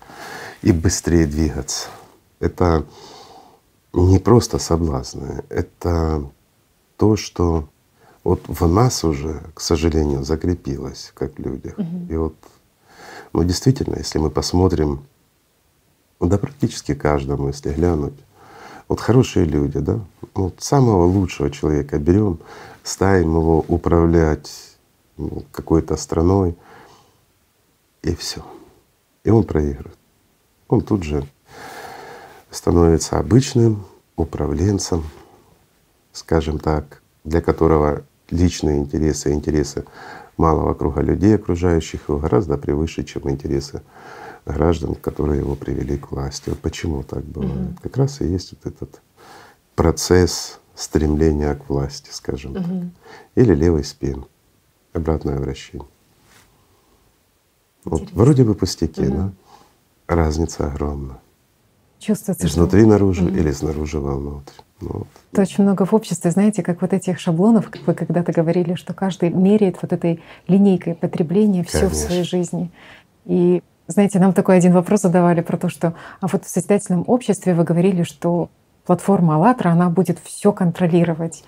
и 0.62 0.72
быстрее 0.72 1.26
двигаться. 1.26 1.88
Это 2.40 2.86
не 3.94 4.20
просто 4.20 4.60
соблазны, 4.60 5.44
это 5.50 6.24
то, 6.98 7.16
что 7.16 7.68
вот 8.24 8.42
в 8.48 8.68
нас 8.68 9.04
уже, 9.04 9.42
к 9.54 9.62
сожалению, 9.62 10.24
закрепилось, 10.24 11.12
как 11.16 11.36
в 11.36 11.40
людях. 11.40 11.78
Угу. 11.78 12.08
И 12.10 12.16
вот, 12.18 12.36
ну 13.34 13.44
действительно, 13.44 13.96
если 13.98 14.20
мы 14.20 14.30
посмотрим, 14.30 15.04
ну, 16.20 16.28
да 16.28 16.38
практически 16.38 16.94
каждому, 16.94 17.48
если 17.48 17.74
глянуть, 17.74 18.14
вот 18.88 19.00
хорошие 19.00 19.46
люди, 19.46 19.80
да, 19.80 20.00
вот 20.34 20.56
самого 20.60 21.06
лучшего 21.06 21.50
человека 21.50 21.98
берем, 21.98 22.40
ставим 22.84 23.38
его 23.38 23.66
управлять 23.68 24.52
ну, 25.18 25.44
какой-то 25.52 25.96
страной, 25.96 26.56
и 28.02 28.16
все. 28.16 28.44
И 29.24 29.30
он 29.30 29.44
проигрывает. 29.44 29.98
Он 30.68 30.82
тут 30.82 31.04
же 31.04 31.26
становится 32.50 33.20
обычным 33.20 33.86
управленцем, 34.16 35.04
скажем 36.12 36.60
так, 36.60 37.02
для 37.24 37.42
которого 37.42 38.04
личные 38.32 38.80
интересы 38.80 39.34
интересы 39.34 39.86
малого 40.38 40.74
круга 40.74 41.02
людей, 41.02 41.36
окружающих 41.36 42.10
его, 42.10 42.18
гораздо 42.18 42.58
превыше, 42.58 43.04
чем 43.04 43.30
интересы 43.30 43.82
граждан, 44.46 44.96
которые 44.96 45.40
его 45.40 45.56
привели 45.56 45.98
к 45.98 46.12
власти. 46.12 46.50
Вот 46.50 46.60
почему 46.60 47.04
так 47.04 47.24
бывает? 47.24 47.72
Угу. 47.72 47.78
Как 47.84 47.98
раз 47.98 48.22
и 48.22 48.26
есть 48.26 48.54
вот 48.54 48.74
этот 48.74 49.02
процесс 49.76 50.60
стремления 50.76 51.54
к 51.56 51.70
власти, 51.70 52.10
скажем 52.12 52.52
угу. 52.52 52.60
так. 52.60 52.72
Или 53.36 53.54
левый 53.54 53.84
спин, 53.84 54.26
обратное 54.94 55.40
вращение. 55.40 55.88
Вот 57.84 58.12
вроде 58.12 58.44
бы 58.44 58.56
пустяки, 58.56 59.08
угу. 59.08 59.16
да? 59.16 59.32
Разница 60.08 60.68
огромна. 60.68 61.20
Чувствуется, 62.02 62.48
Изнутри 62.48 62.84
наружу 62.84 63.26
угу. 63.26 63.36
или 63.36 63.52
снаружи 63.52 64.00
вовнутрь. 64.00 64.54
Ну, 64.82 64.90
вот. 64.92 65.08
Это 65.32 65.44
очень 65.44 65.64
много 65.64 65.86
в 65.86 65.94
обществе, 65.94 66.32
знаете, 66.32 66.64
как 66.64 66.82
вот 66.82 66.94
этих 66.94 67.20
шаблонов, 67.20 67.70
как 67.70 67.86
вы 67.86 67.94
когда-то 67.94 68.32
говорили, 68.32 68.74
что 68.74 68.96
каждый 68.96 69.30
меряет 69.30 69.78
вот 69.84 69.94
этой 69.94 70.20
линейкой 70.48 70.96
потребления 70.96 71.64
все 71.64 71.88
в 71.88 71.94
своей 71.94 72.24
жизни. 72.24 72.72
И 73.26 73.62
знаете, 73.88 74.18
нам 74.18 74.34
такой 74.34 74.58
один 74.58 74.74
вопрос 74.74 75.02
задавали 75.02 75.42
про 75.42 75.58
то, 75.58 75.70
что 75.70 75.94
а 76.22 76.28
вот 76.28 76.44
в 76.44 76.50
созидательном 76.50 77.04
обществе 77.06 77.54
вы 77.54 77.64
говорили, 77.64 78.02
что 78.02 78.50
платформа 78.88 79.36
«АЛЛАТРА», 79.36 79.72
она 79.72 79.90
будет 79.90 80.18
все 80.24 80.52
контролировать. 80.52 81.44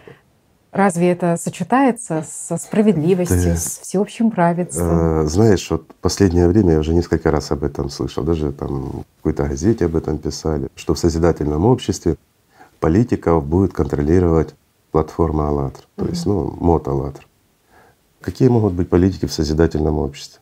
Разве 0.73 1.11
это 1.11 1.37
сочетается 1.37 2.25
со 2.27 2.57
справедливостью, 2.57 3.53
Ты, 3.53 3.57
с 3.57 3.79
всеобщим 3.83 4.31
праведством? 4.31 5.21
Э, 5.21 5.25
знаешь, 5.27 5.69
вот 5.69 5.85
последнее 6.01 6.47
время 6.47 6.73
я 6.73 6.79
уже 6.79 6.95
несколько 6.95 7.29
раз 7.29 7.51
об 7.51 7.63
этом 7.63 7.91
слышал, 7.91 8.23
даже 8.23 8.51
там 8.51 8.89
в 8.89 9.05
какой-то 9.17 9.43
газете 9.43 9.85
об 9.85 9.95
этом 9.95 10.17
писали, 10.17 10.69
что 10.73 10.95
в 10.95 10.99
созидательном 10.99 11.65
обществе 11.65 12.15
политиков 12.79 13.45
будет 13.45 13.71
контролировать 13.71 14.55
платформа 14.91 15.49
«АЛЛАТРА», 15.49 15.83
то 15.95 16.05
есть 16.05 16.25
ну, 16.25 16.55
мод 16.59 16.87
«АЛЛАТРА». 16.87 17.23
Какие 18.21 18.47
могут 18.47 18.73
быть 18.73 18.89
политики 18.89 19.27
в 19.27 19.33
созидательном 19.33 19.99
обществе? 19.99 20.41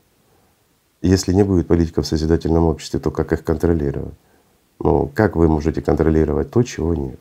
Если 1.01 1.33
не 1.33 1.43
будет 1.43 1.67
политиков 1.67 2.05
в 2.05 2.07
созидательном 2.07 2.65
обществе, 2.67 3.01
то 3.01 3.11
как 3.11 3.33
их 3.33 3.43
контролировать? 3.43 4.13
Ну, 4.79 5.11
как 5.13 5.35
вы 5.35 5.49
можете 5.49 5.81
контролировать 5.81 6.51
то, 6.51 6.63
чего 6.63 6.95
нет? 6.95 7.19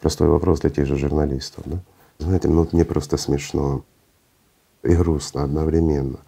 Простой 0.00 0.28
вопрос 0.28 0.60
для 0.60 0.70
тех 0.70 0.86
же 0.86 0.96
журналистов. 0.96 1.62
Да? 1.66 1.78
Знаете, 2.18 2.48
ну 2.48 2.66
мне 2.72 2.84
просто 2.84 3.16
смешно 3.16 3.84
и 4.82 4.94
грустно 4.94 5.42
одновременно. 5.44 6.18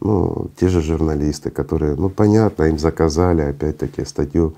Ну, 0.00 0.50
те 0.58 0.68
же 0.68 0.80
журналисты, 0.80 1.50
которые, 1.50 1.94
ну 1.94 2.10
понятно, 2.10 2.64
им 2.64 2.78
заказали 2.78 3.42
опять-таки 3.42 4.04
статью 4.04 4.54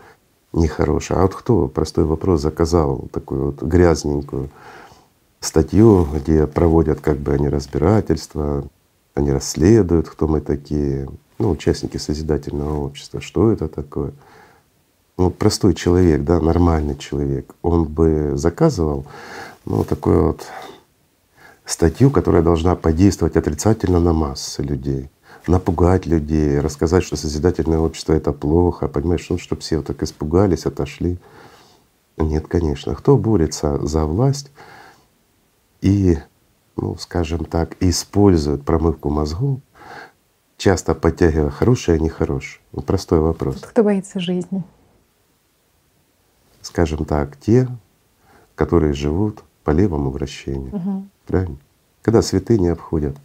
нехорошая. 0.53 1.19
А 1.19 1.23
вот 1.23 1.35
кто, 1.35 1.69
простой 1.69 2.05
вопрос, 2.05 2.41
заказал 2.41 3.09
такую 3.13 3.47
вот 3.47 3.63
грязненькую 3.63 4.51
статью, 5.41 6.09
где 6.13 6.47
проводят 6.47 7.01
как 7.01 7.19
бы 7.19 7.33
они 7.35 7.49
разбирательства, 7.49 8.65
они 9.15 9.31
расследуют, 9.33 10.09
кто 10.09 10.27
мы 10.27 10.41
такие, 10.41 11.09
ну, 11.39 11.51
участники 11.51 11.99
созидательного 11.99 12.81
общества, 12.81 13.21
что 13.21 13.51
это 13.53 13.69
такое. 13.69 14.13
Ну, 15.17 15.31
простой 15.31 15.75
человек, 15.75 16.25
да, 16.25 16.41
нормальный 16.41 16.97
человек, 16.97 17.55
он 17.63 17.85
бы 17.85 18.33
заказывал, 18.35 19.07
ну, 19.65 19.85
такое 19.85 20.21
вот 20.21 20.47
статью, 21.65 22.11
которая 22.11 22.43
должна 22.43 22.77
подействовать 22.77 23.37
отрицательно 23.37 24.01
на 24.01 24.13
массы 24.13 24.63
людей, 24.63 25.11
напугать 25.47 26.07
людей, 26.07 26.61
рассказать, 26.61 27.05
что 27.05 27.17
созидательное 27.17 27.79
общество— 27.79 28.13
это 28.15 28.33
плохо, 28.33 28.89
понимаешь, 28.89 29.27
ну, 29.31 29.39
чтобы 29.39 29.63
все 29.63 29.79
вот 29.79 29.87
так 29.87 30.03
испугались, 30.03 30.67
отошли. 30.67 31.19
Нет, 32.17 32.47
конечно. 32.47 32.95
Кто 32.95 33.17
борется 33.17 33.85
за 33.85 34.05
власть 34.05 34.51
и, 35.81 36.19
ну, 36.77 36.97
скажем 36.97 37.45
так, 37.45 37.77
использует 37.81 38.65
промывку 38.65 39.11
мозгов, 39.11 39.61
часто 40.57 40.95
подтягивая 40.95 41.51
хорошее 41.51 41.99
нехорошее? 41.99 42.63
Ну, 42.73 42.83
простой 42.83 43.21
вопрос. 43.21 43.63
Кто 43.63 43.83
боится 43.83 44.21
жизни? 44.21 44.63
Скажем 46.63 47.05
так, 47.05 47.37
те, 47.37 47.69
которые 48.55 48.93
живут 48.93 49.43
по 49.65 49.71
левому 49.71 50.11
вращению. 50.11 50.75
Угу. 50.75 51.07
Правильно? 51.27 51.57
Когда 52.03 52.23
святыни 52.23 52.69
обходят, 52.69 53.17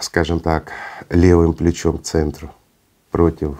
скажем 0.00 0.40
так, 0.40 0.70
левым 1.10 1.52
плечом 1.52 1.98
к 1.98 2.02
центру 2.02 2.50
против 3.10 3.58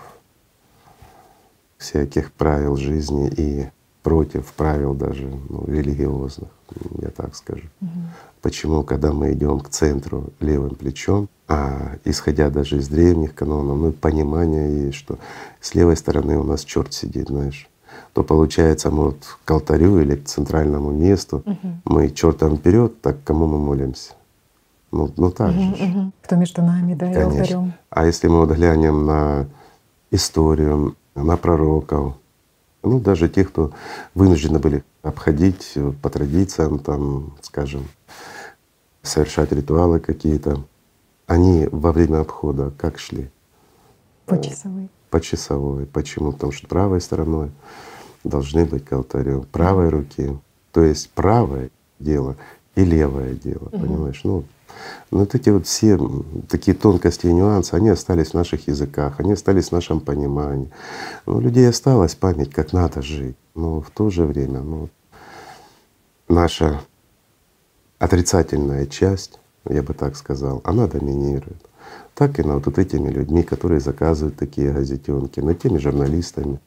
всяких 1.78 2.32
правил 2.32 2.76
жизни 2.76 3.28
и 3.28 3.68
против 4.02 4.52
правил 4.52 4.94
даже 4.94 5.26
ну, 5.48 5.64
религиозных, 5.66 6.50
я 7.00 7.08
так 7.10 7.34
скажу. 7.34 7.66
Угу. 7.80 7.90
Почему, 8.42 8.82
когда 8.84 9.12
мы 9.12 9.32
идем 9.32 9.60
к 9.60 9.70
центру 9.70 10.30
левым 10.38 10.74
плечом, 10.74 11.28
а 11.48 11.96
исходя 12.04 12.50
даже 12.50 12.78
из 12.78 12.88
древних 12.88 13.34
канонов, 13.34 13.78
ну 13.78 13.92
понимание 13.92 14.86
есть, 14.86 14.98
что 14.98 15.18
с 15.60 15.74
левой 15.74 15.96
стороны 15.96 16.38
у 16.38 16.42
нас 16.44 16.64
черт 16.64 16.92
сидит, 16.92 17.28
знаешь, 17.28 17.68
то 18.12 18.22
получается 18.22 18.90
мы 18.90 19.06
вот 19.06 19.18
к 19.44 19.50
алтарю 19.50 19.98
или 20.00 20.16
к 20.16 20.24
центральному 20.24 20.90
месту, 20.90 21.42
угу. 21.44 21.80
мы 21.84 22.10
чертом 22.10 22.56
вперед, 22.56 23.00
так 23.00 23.22
кому 23.24 23.46
мы 23.46 23.58
молимся? 23.58 24.12
Ну, 24.92 25.10
ну 25.16 25.30
так 25.30 25.50
угу, 25.50 25.76
же. 25.76 25.84
Угу. 25.84 26.12
Кто 26.22 26.36
между 26.36 26.62
нами, 26.62 26.94
да, 26.94 27.06
Конечно. 27.06 27.32
и 27.32 27.38
алтарем. 27.40 27.72
А 27.90 28.06
если 28.06 28.28
мы 28.28 28.46
вот 28.46 28.50
глянем 28.50 29.06
на 29.06 29.46
историю, 30.10 30.96
на 31.14 31.36
пророков, 31.36 32.14
ну 32.82 33.00
даже 33.00 33.28
тех, 33.28 33.50
кто 33.50 33.72
вынуждены 34.14 34.58
были 34.58 34.84
обходить 35.02 35.76
по 36.02 36.10
традициям, 36.10 36.78
там, 36.78 37.34
скажем, 37.42 37.88
совершать 39.02 39.52
ритуалы 39.52 40.00
какие-то, 40.00 40.64
они 41.26 41.68
во 41.70 41.92
время 41.92 42.20
обхода 42.20 42.72
как 42.76 42.98
шли? 42.98 43.30
По 44.26 44.40
часовой. 44.40 44.88
По 45.14 45.20
часовой. 45.20 45.86
Почему? 45.86 46.32
Потому 46.32 46.50
что 46.50 46.66
правой 46.66 47.00
стороной 47.00 47.52
должны 48.24 48.64
быть 48.64 48.84
к 48.84 48.92
алтарю, 48.94 49.46
правой 49.52 49.88
руки. 49.88 50.36
То 50.72 50.82
есть 50.82 51.08
правое 51.10 51.70
дело 52.00 52.36
и 52.74 52.84
левое 52.84 53.34
дело, 53.34 53.68
угу. 53.70 53.78
понимаешь? 53.78 54.20
Ну, 54.24 54.42
но 55.12 55.18
вот 55.20 55.36
эти 55.36 55.50
вот 55.50 55.68
все 55.68 55.96
такие 56.48 56.76
тонкости 56.76 57.28
и 57.28 57.32
нюансы, 57.32 57.74
они 57.74 57.90
остались 57.90 58.30
в 58.30 58.34
наших 58.34 58.66
языках, 58.66 59.20
они 59.20 59.34
остались 59.34 59.68
в 59.68 59.72
нашем 59.72 60.00
понимании. 60.00 60.72
Ну, 61.26 61.36
у 61.36 61.40
людей 61.40 61.68
осталась 61.68 62.16
память, 62.16 62.52
как 62.52 62.72
надо 62.72 63.00
жить. 63.00 63.36
Но 63.54 63.82
в 63.82 63.90
то 63.90 64.10
же 64.10 64.24
время 64.24 64.62
ну, 64.62 64.88
наша 66.28 66.80
отрицательная 68.00 68.86
часть, 68.86 69.38
я 69.68 69.84
бы 69.84 69.94
так 69.94 70.16
сказал, 70.16 70.60
она 70.64 70.88
доминирует. 70.88 71.64
Так 72.14 72.38
и 72.38 72.42
над 72.42 72.64
вот 72.64 72.78
этими 72.78 73.10
людьми, 73.10 73.42
которые 73.42 73.80
заказывают 73.80 74.36
такие 74.36 74.72
газетенки, 74.72 75.40
над 75.40 75.60
теми 75.60 75.78
журналистами, 75.78 76.60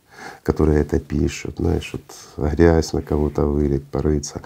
которые 0.43 0.81
это 0.81 0.99
пишут, 0.99 1.55
знаешь, 1.59 1.93
вот 1.93 2.51
грязь 2.51 2.91
на 2.93 3.01
кого-то 3.01 3.45
вылить, 3.45 3.85
порыться. 3.85 4.41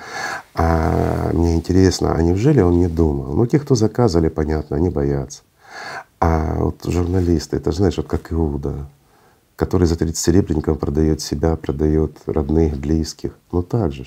А 0.53 1.31
мне 1.33 1.55
интересно, 1.55 2.13
а 2.13 2.21
неужели 2.21 2.61
он 2.61 2.77
не 2.79 2.87
думал? 2.87 3.33
Ну, 3.33 3.47
те, 3.47 3.59
кто 3.59 3.73
заказывали, 3.73 4.29
понятно, 4.29 4.75
они 4.75 4.89
боятся. 4.89 5.41
А 6.19 6.55
вот 6.59 6.83
журналисты, 6.85 7.57
это 7.57 7.71
знаешь, 7.71 7.97
вот 7.97 8.07
как 8.07 8.31
Иуда, 8.31 8.87
который 9.55 9.87
за 9.87 9.95
30 9.95 10.17
серебряников 10.17 10.77
продает 10.77 11.21
себя, 11.21 11.55
продает 11.55 12.17
родных, 12.27 12.77
близких. 12.77 13.31
Ну 13.51 13.63
так 13.63 13.91
же. 13.91 14.05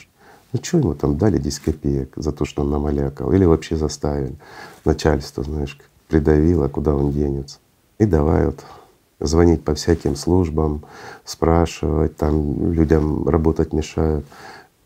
Ну 0.53 0.61
что 0.63 0.79
ему 0.79 0.95
там 0.95 1.19
дали 1.19 1.39
10 1.39 1.61
копеек 1.61 2.13
за 2.15 2.31
то, 2.31 2.45
что 2.45 2.63
он 2.63 2.71
намалякал? 2.71 3.33
Или 3.33 3.45
вообще 3.45 3.77
заставили? 3.77 4.37
Начальство, 4.85 5.43
знаешь, 5.43 5.77
придавило, 6.09 6.69
куда 6.69 6.95
он 6.95 7.13
денется. 7.13 7.59
И 7.99 8.07
давай 8.07 8.47
вот 8.47 8.65
звонить 9.21 9.65
по 9.65 9.75
всяким 9.75 10.17
службам, 10.17 10.85
спрашивать, 11.25 12.17
там 12.17 12.73
людям 12.73 13.29
работать 13.29 13.73
мешают, 13.73 14.25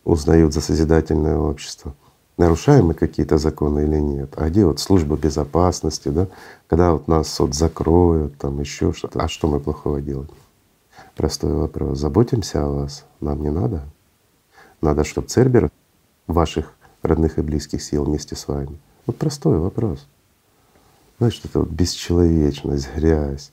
узнают 0.04 0.52
за 0.52 0.61
созидательное 0.61 1.37
общество. 1.37 1.94
Нарушаем 2.37 2.87
мы 2.87 2.94
какие-то 2.94 3.37
законы 3.37 3.81
или 3.81 3.98
нет? 3.98 4.33
А 4.37 4.48
где 4.48 4.64
вот 4.64 4.78
служба 4.78 5.16
безопасности, 5.16 6.09
да? 6.09 6.28
Когда 6.68 6.92
вот 6.92 7.09
нас 7.09 7.38
вот 7.40 7.54
закроют, 7.54 8.38
там 8.38 8.61
еще 8.61 8.92
что-то. 8.92 9.20
А 9.20 9.28
что 9.28 9.48
мы 9.48 9.59
плохого 9.59 10.00
делаем? 10.00 10.31
Простой 11.16 11.52
вопрос. 11.52 11.98
Заботимся 11.98 12.64
о 12.64 12.68
вас? 12.68 13.04
Нам 13.20 13.42
не 13.42 13.50
надо? 13.50 13.83
Надо, 14.81 15.02
чтобы 15.02 15.26
Цербер 15.26 15.68
ваших 16.28 16.74
родных 17.02 17.38
и 17.38 17.42
близких 17.42 17.83
съел 17.83 18.04
вместе 18.04 18.37
с 18.37 18.46
вами. 18.46 18.78
Вот 19.07 19.16
простой 19.16 19.59
вопрос. 19.59 20.07
Знаешь, 21.18 21.40
это 21.44 21.61
вот 21.61 21.68
бесчеловечность, 21.68 22.94
грязь. 22.94 23.50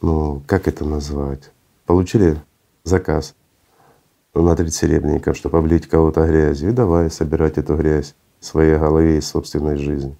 Ну, 0.00 0.42
как 0.46 0.68
это 0.68 0.84
назвать? 0.84 1.50
Получили 1.84 2.40
заказ 2.84 3.34
на 4.32 4.54
30 4.54 4.74
серебряников, 4.74 5.36
чтобы 5.36 5.58
облить 5.58 5.88
кого-то 5.88 6.24
грязью, 6.26 6.70
и 6.70 6.72
давай 6.72 7.10
собирать 7.10 7.58
эту 7.58 7.76
грязь 7.76 8.14
в 8.38 8.44
своей 8.44 8.78
голове 8.78 9.18
и 9.18 9.20
собственной 9.20 9.76
жизни. 9.76 10.16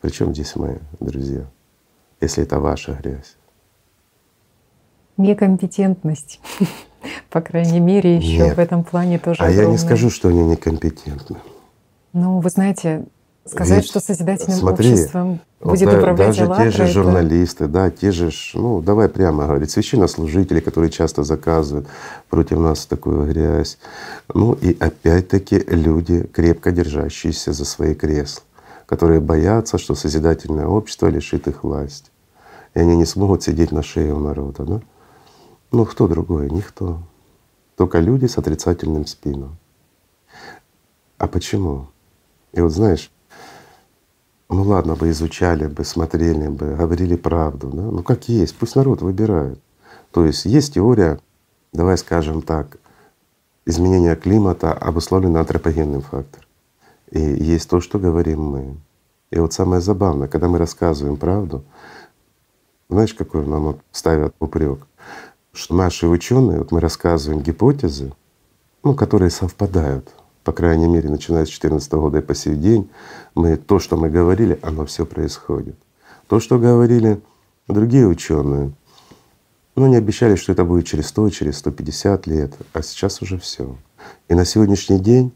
Причем 0.00 0.32
здесь 0.32 0.54
мы, 0.54 0.80
друзья, 1.00 1.46
если 2.20 2.44
это 2.44 2.60
ваша 2.60 2.92
грязь? 2.92 3.36
Некомпетентность. 5.16 6.40
По 7.30 7.40
крайней 7.40 7.80
мере, 7.80 8.16
еще 8.16 8.54
в 8.54 8.58
этом 8.60 8.84
плане 8.84 9.18
тоже. 9.18 9.42
А 9.42 9.50
я 9.50 9.66
не 9.66 9.78
скажу, 9.78 10.10
что 10.10 10.28
они 10.28 10.44
некомпетентны. 10.44 11.38
Ну, 12.12 12.38
вы 12.38 12.48
знаете, 12.50 13.04
Сказать, 13.46 13.84
что 13.84 14.00
созидательным 14.00 14.64
обществом 14.66 15.40
будет 15.64 15.88
вот, 15.88 15.98
управлять 15.98 16.28
Даже 16.28 16.44
АЛЛАТРА, 16.44 16.64
те 16.64 16.70
же 16.70 16.86
журналисты, 16.86 17.66
да, 17.66 17.90
те 17.90 18.12
же, 18.12 18.30
ну 18.54 18.80
давай 18.80 19.08
прямо 19.08 19.46
говорить, 19.46 19.70
священнослужители, 19.70 20.60
которые 20.60 20.90
часто 20.90 21.22
заказывают 21.22 21.88
против 22.28 22.58
нас 22.58 22.86
такую 22.86 23.26
грязь. 23.26 23.78
Ну 24.32 24.52
и 24.52 24.76
опять-таки 24.78 25.58
люди, 25.66 26.22
крепко 26.32 26.70
держащиеся 26.70 27.52
за 27.52 27.64
свои 27.64 27.94
кресла, 27.94 28.42
которые 28.86 29.20
боятся, 29.20 29.78
что 29.78 29.94
созидательное 29.94 30.66
общество 30.66 31.08
лишит 31.08 31.48
их 31.48 31.64
власти. 31.64 32.10
И 32.74 32.80
они 32.80 32.96
не 32.96 33.06
смогут 33.06 33.42
сидеть 33.42 33.72
на 33.72 33.82
шее 33.82 34.12
у 34.12 34.18
народа. 34.18 34.64
Да? 34.64 34.80
Ну 35.72 35.84
кто 35.86 36.08
другой? 36.08 36.50
Никто. 36.50 36.98
Только 37.76 37.98
люди 38.00 38.26
с 38.26 38.38
отрицательным 38.38 39.06
спином. 39.06 39.56
А 41.18 41.26
почему? 41.26 41.88
И 42.52 42.60
вот 42.60 42.70
знаешь, 42.70 43.10
ну 44.54 44.62
ладно 44.62 44.94
бы 44.94 45.10
изучали 45.10 45.66
бы, 45.66 45.84
смотрели 45.84 46.48
бы, 46.48 46.76
говорили 46.76 47.16
правду, 47.16 47.68
да? 47.68 47.82
ну 47.82 48.02
как 48.02 48.28
есть, 48.28 48.56
пусть 48.56 48.76
народ 48.76 49.02
выбирает. 49.02 49.58
То 50.12 50.24
есть 50.24 50.44
есть 50.44 50.74
теория, 50.74 51.18
давай 51.72 51.98
скажем 51.98 52.40
так, 52.40 52.78
изменения 53.66 54.14
климата 54.14 54.72
обусловлено 54.72 55.40
антропогенным 55.40 56.02
фактором. 56.02 56.46
И 57.10 57.20
есть 57.20 57.68
то, 57.68 57.80
что 57.80 57.98
говорим 57.98 58.42
мы. 58.42 58.76
И 59.30 59.38
вот 59.38 59.52
самое 59.52 59.80
забавное, 59.80 60.28
когда 60.28 60.48
мы 60.48 60.58
рассказываем 60.58 61.16
правду, 61.16 61.64
знаешь, 62.88 63.14
какой 63.14 63.46
нам 63.46 63.64
вот 63.64 63.80
ставят 63.90 64.34
упрек, 64.38 64.86
что 65.52 65.74
наши 65.74 66.06
ученые, 66.06 66.58
вот 66.58 66.70
мы 66.70 66.80
рассказываем 66.80 67.42
гипотезы, 67.42 68.12
ну, 68.84 68.94
которые 68.94 69.30
совпадают 69.30 70.14
по 70.44 70.52
крайней 70.52 70.86
мере, 70.86 71.08
начиная 71.08 71.44
с 71.44 71.48
2014 71.48 71.92
года 71.92 72.18
и 72.18 72.22
по 72.22 72.34
сей 72.34 72.54
день, 72.54 72.90
мы 73.34 73.56
то, 73.56 73.78
что 73.78 73.96
мы 73.96 74.10
говорили, 74.10 74.58
оно 74.62 74.84
все 74.84 75.06
происходит. 75.06 75.76
То, 76.28 76.38
что 76.38 76.58
говорили 76.58 77.20
другие 77.66 78.06
ученые, 78.06 78.72
ну, 79.74 79.86
они 79.86 79.96
обещали, 79.96 80.36
что 80.36 80.52
это 80.52 80.64
будет 80.64 80.86
через 80.86 81.08
100, 81.08 81.30
через 81.30 81.58
150 81.58 82.26
лет, 82.26 82.52
а 82.72 82.82
сейчас 82.82 83.22
уже 83.22 83.38
все. 83.38 83.76
И 84.28 84.34
на 84.34 84.44
сегодняшний 84.44 85.00
день 85.00 85.32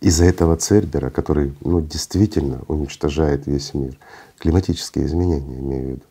из-за 0.00 0.24
этого 0.24 0.56
Цербера, 0.56 1.10
который 1.10 1.54
ну, 1.60 1.80
действительно 1.80 2.60
уничтожает 2.68 3.46
весь 3.46 3.74
мир, 3.74 3.98
климатические 4.38 5.06
изменения 5.06 5.58
имею 5.58 5.82
в 5.82 5.90
виду. 5.90 6.02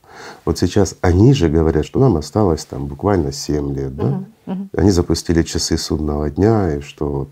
Вот 0.46 0.60
сейчас 0.60 0.96
они 1.02 1.34
же 1.34 1.50
говорят, 1.50 1.86
что 1.86 2.00
нам 2.00 2.18
осталось 2.18 2.66
там 2.66 2.86
буквально 2.86 3.32
7 3.32 3.74
лет, 3.74 3.96
да? 3.96 4.04
Uh-huh, 4.04 4.26
uh-huh. 4.46 4.68
Они 4.78 4.92
запустили 4.92 5.42
часы 5.42 5.78
судного 5.78 6.30
дня, 6.30 6.76
и 6.76 6.82
что 6.82 7.10
вот 7.10 7.30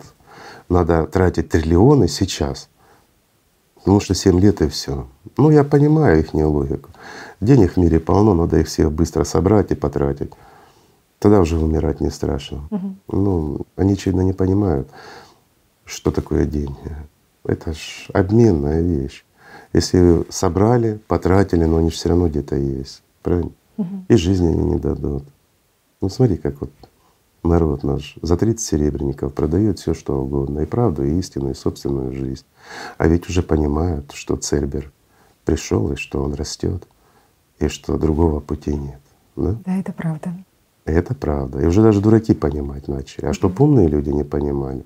надо 0.71 1.05
тратить 1.05 1.49
триллионы 1.49 2.07
сейчас, 2.07 2.69
потому 3.75 3.99
что 3.99 4.15
7 4.15 4.39
лет 4.39 4.61
и 4.61 4.67
все. 4.67 5.07
Ну, 5.37 5.51
я 5.51 5.63
понимаю 5.63 6.19
их 6.19 6.33
логику. 6.33 6.89
Денег 7.39 7.73
в 7.73 7.77
мире 7.77 7.99
полно, 7.99 8.33
надо 8.33 8.59
их 8.59 8.67
всех 8.67 8.91
быстро 8.91 9.23
собрать 9.23 9.71
и 9.71 9.75
потратить. 9.75 10.31
Тогда 11.19 11.39
уже 11.39 11.57
умирать 11.57 12.01
не 12.01 12.09
страшно. 12.09 12.63
Угу. 12.71 12.95
Ну, 13.11 13.61
они, 13.75 13.93
очевидно, 13.93 14.21
не 14.21 14.33
понимают, 14.33 14.89
что 15.85 16.11
такое 16.11 16.45
деньги. 16.45 16.95
Это 17.43 17.73
ж 17.73 18.07
обменная 18.13 18.81
вещь. 18.81 19.23
Если 19.73 20.25
собрали, 20.29 20.99
потратили, 21.07 21.65
но 21.65 21.77
они 21.77 21.89
же 21.89 21.95
все 21.95 22.09
равно 22.09 22.27
где-то 22.27 22.55
есть. 22.55 23.03
Правильно? 23.21 23.51
Угу. 23.77 24.05
И 24.07 24.15
жизни 24.15 24.47
они 24.47 24.63
не 24.63 24.79
дадут. 24.79 25.23
Ну 26.01 26.09
смотри, 26.09 26.37
как 26.37 26.59
вот 26.61 26.71
народ 27.43 27.83
наш 27.83 28.15
за 28.21 28.37
30 28.37 28.65
серебряников 28.65 29.33
продает 29.33 29.79
все 29.79 29.93
что 29.93 30.21
угодно, 30.21 30.59
и 30.59 30.65
правду, 30.65 31.03
и 31.03 31.17
истину, 31.17 31.51
и 31.51 31.53
собственную 31.55 32.13
жизнь. 32.13 32.45
А 32.97 33.07
ведь 33.07 33.29
уже 33.29 33.41
понимают, 33.41 34.11
что 34.13 34.35
Цербер 34.35 34.91
пришел 35.45 35.91
и 35.91 35.95
что 35.95 36.23
он 36.23 36.33
растет, 36.33 36.87
и 37.59 37.67
что 37.67 37.97
другого 37.97 38.39
пути 38.39 38.75
нет. 38.75 39.01
Да, 39.35 39.55
да 39.65 39.77
это 39.77 39.93
правда. 39.93 40.33
Это 40.85 41.15
правда. 41.15 41.61
И 41.61 41.65
уже 41.65 41.81
даже 41.81 42.01
дураки 42.01 42.33
понимать 42.33 42.87
начали. 42.87 43.25
А 43.25 43.33
что 43.33 43.51
умные 43.57 43.87
люди 43.87 44.09
не 44.09 44.23
понимали, 44.23 44.83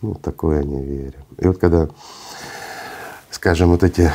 ну, 0.00 0.14
такое 0.14 0.62
не 0.62 0.82
верим. 0.82 1.24
И 1.38 1.46
вот 1.46 1.58
когда, 1.58 1.88
скажем, 3.30 3.70
вот 3.70 3.82
эти 3.82 4.10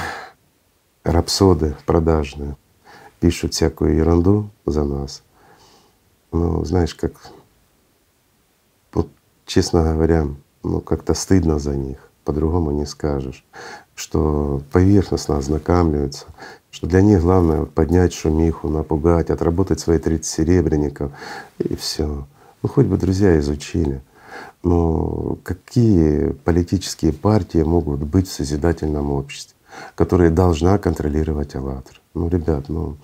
рапсоды 1.04 1.76
продажные 1.86 2.56
пишут 3.20 3.54
всякую 3.54 3.96
ерунду 3.96 4.50
за 4.66 4.84
нас, 4.84 5.24
ну, 6.32 6.63
знаешь, 6.66 6.94
как 6.94 7.13
честно 9.47 9.93
говоря, 9.93 10.27
ну, 10.63 10.81
как-то 10.81 11.13
стыдно 11.15 11.57
за 11.57 11.75
них, 11.75 11.97
по-другому 12.23 12.71
не 12.71 12.86
скажешь, 12.86 13.43
что 13.95 14.62
поверхностно 14.71 15.38
ознакомливаются, 15.38 16.25
что 16.69 16.86
для 16.86 17.01
них 17.01 17.21
главное 17.21 17.65
поднять 17.65 18.13
шумиху, 18.13 18.67
напугать, 18.67 19.31
отработать 19.31 19.79
свои 19.79 19.97
30 19.97 20.25
серебряников 20.25 21.12
и 21.57 21.75
все. 21.75 22.27
Ну 22.62 22.69
хоть 22.69 22.86
бы 22.86 22.97
друзья 22.97 23.39
изучили. 23.39 24.01
Но 24.62 25.38
какие 25.43 26.31
политические 26.31 27.13
партии 27.13 27.63
могут 27.63 28.03
быть 28.03 28.27
в 28.27 28.33
созидательном 28.33 29.12
обществе, 29.12 29.55
которые 29.95 30.29
должна 30.29 30.77
контролировать 30.77 31.55
«АЛЛАТРА»? 31.55 31.99
Ну, 32.13 32.27
ребят, 32.27 32.65
ну, 32.67 32.97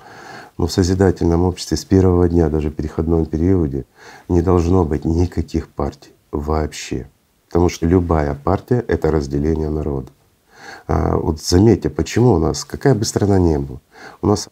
ну 0.58 0.68
в 0.68 0.72
созидательном 0.72 1.44
обществе 1.44 1.78
с 1.78 1.86
первого 1.86 2.28
дня, 2.28 2.50
даже 2.50 2.70
в 2.70 2.76
переходном 2.76 3.26
периоде, 3.26 3.86
не 4.28 4.42
должно 4.42 4.84
быть 4.84 5.06
никаких 5.06 5.70
партий 5.70 6.13
вообще. 6.34 7.08
Потому 7.48 7.70
что 7.70 7.86
любая 7.86 8.34
партия— 8.34 8.84
это 8.88 9.12
разделение 9.12 9.70
народа. 9.70 10.10
А 10.88 11.16
вот 11.16 11.40
заметьте, 11.40 11.90
почему 11.90 12.34
у 12.34 12.40
нас, 12.40 12.66
какая 12.66 12.96
бы 12.96 13.06
страна 13.06 13.40
ни 13.40 13.58
была, 13.58 13.80
у 14.22 14.28
нас 14.28 14.50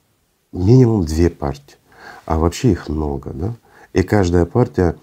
минимум 0.51 1.03
две 1.03 1.29
партии, 1.29 1.77
а 2.25 2.37
вообще 2.37 2.71
их 2.71 2.87
много, 2.87 3.31
да? 3.33 3.53
И 3.93 4.03
каждая 4.03 4.45
партия 4.45 4.95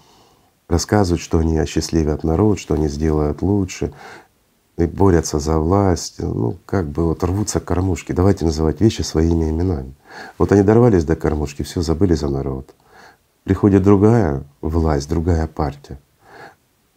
рассказывает, 0.68 1.20
что 1.20 1.38
они 1.38 1.58
осчастливят 1.58 2.24
народ, 2.24 2.58
что 2.58 2.74
они 2.74 2.88
сделают 2.88 3.42
лучше, 3.42 3.92
и 4.76 4.86
борются 4.86 5.40
за 5.40 5.58
власть, 5.58 6.20
ну 6.20 6.56
как 6.64 6.88
бы 6.88 7.04
вот 7.04 7.24
рвутся 7.24 7.58
кормушки. 7.58 8.12
Давайте 8.12 8.44
называть 8.44 8.80
вещи 8.80 9.02
своими 9.02 9.50
именами. 9.50 9.94
Вот 10.38 10.52
они 10.52 10.62
дорвались 10.62 11.04
до 11.04 11.16
кормушки, 11.16 11.62
все 11.62 11.82
забыли 11.82 12.14
за 12.14 12.28
народ. 12.28 12.74
Приходит 13.42 13.82
другая 13.82 14.44
власть, 14.60 15.08
другая 15.08 15.48
партия, 15.48 15.98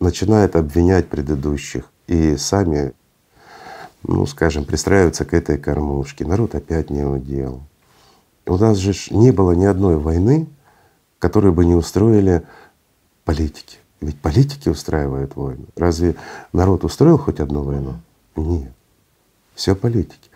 начинает 0.01 0.55
обвинять 0.55 1.07
предыдущих 1.07 1.85
и 2.07 2.35
сами 2.35 2.93
ну, 4.03 4.25
скажем, 4.25 4.65
пристраиваются 4.65 5.25
к 5.25 5.33
этой 5.33 5.57
кормушке. 5.57 6.25
Народ 6.25 6.55
опять 6.55 6.89
не 6.89 7.03
удел. 7.03 7.61
У 8.45 8.57
нас 8.57 8.77
же 8.77 8.93
не 9.11 9.31
было 9.31 9.51
ни 9.51 9.65
одной 9.65 9.97
войны, 9.97 10.47
которую 11.19 11.53
бы 11.53 11.65
не 11.65 11.75
устроили 11.75 12.43
политики. 13.23 13.77
Ведь 14.01 14.19
политики 14.19 14.69
устраивают 14.69 15.35
войны. 15.35 15.65
Разве 15.75 16.15
народ 16.51 16.83
устроил 16.83 17.19
хоть 17.19 17.39
одну 17.39 17.61
войну? 17.61 17.93
Нет. 18.35 18.73
Все 19.53 19.75
политики. 19.75 20.31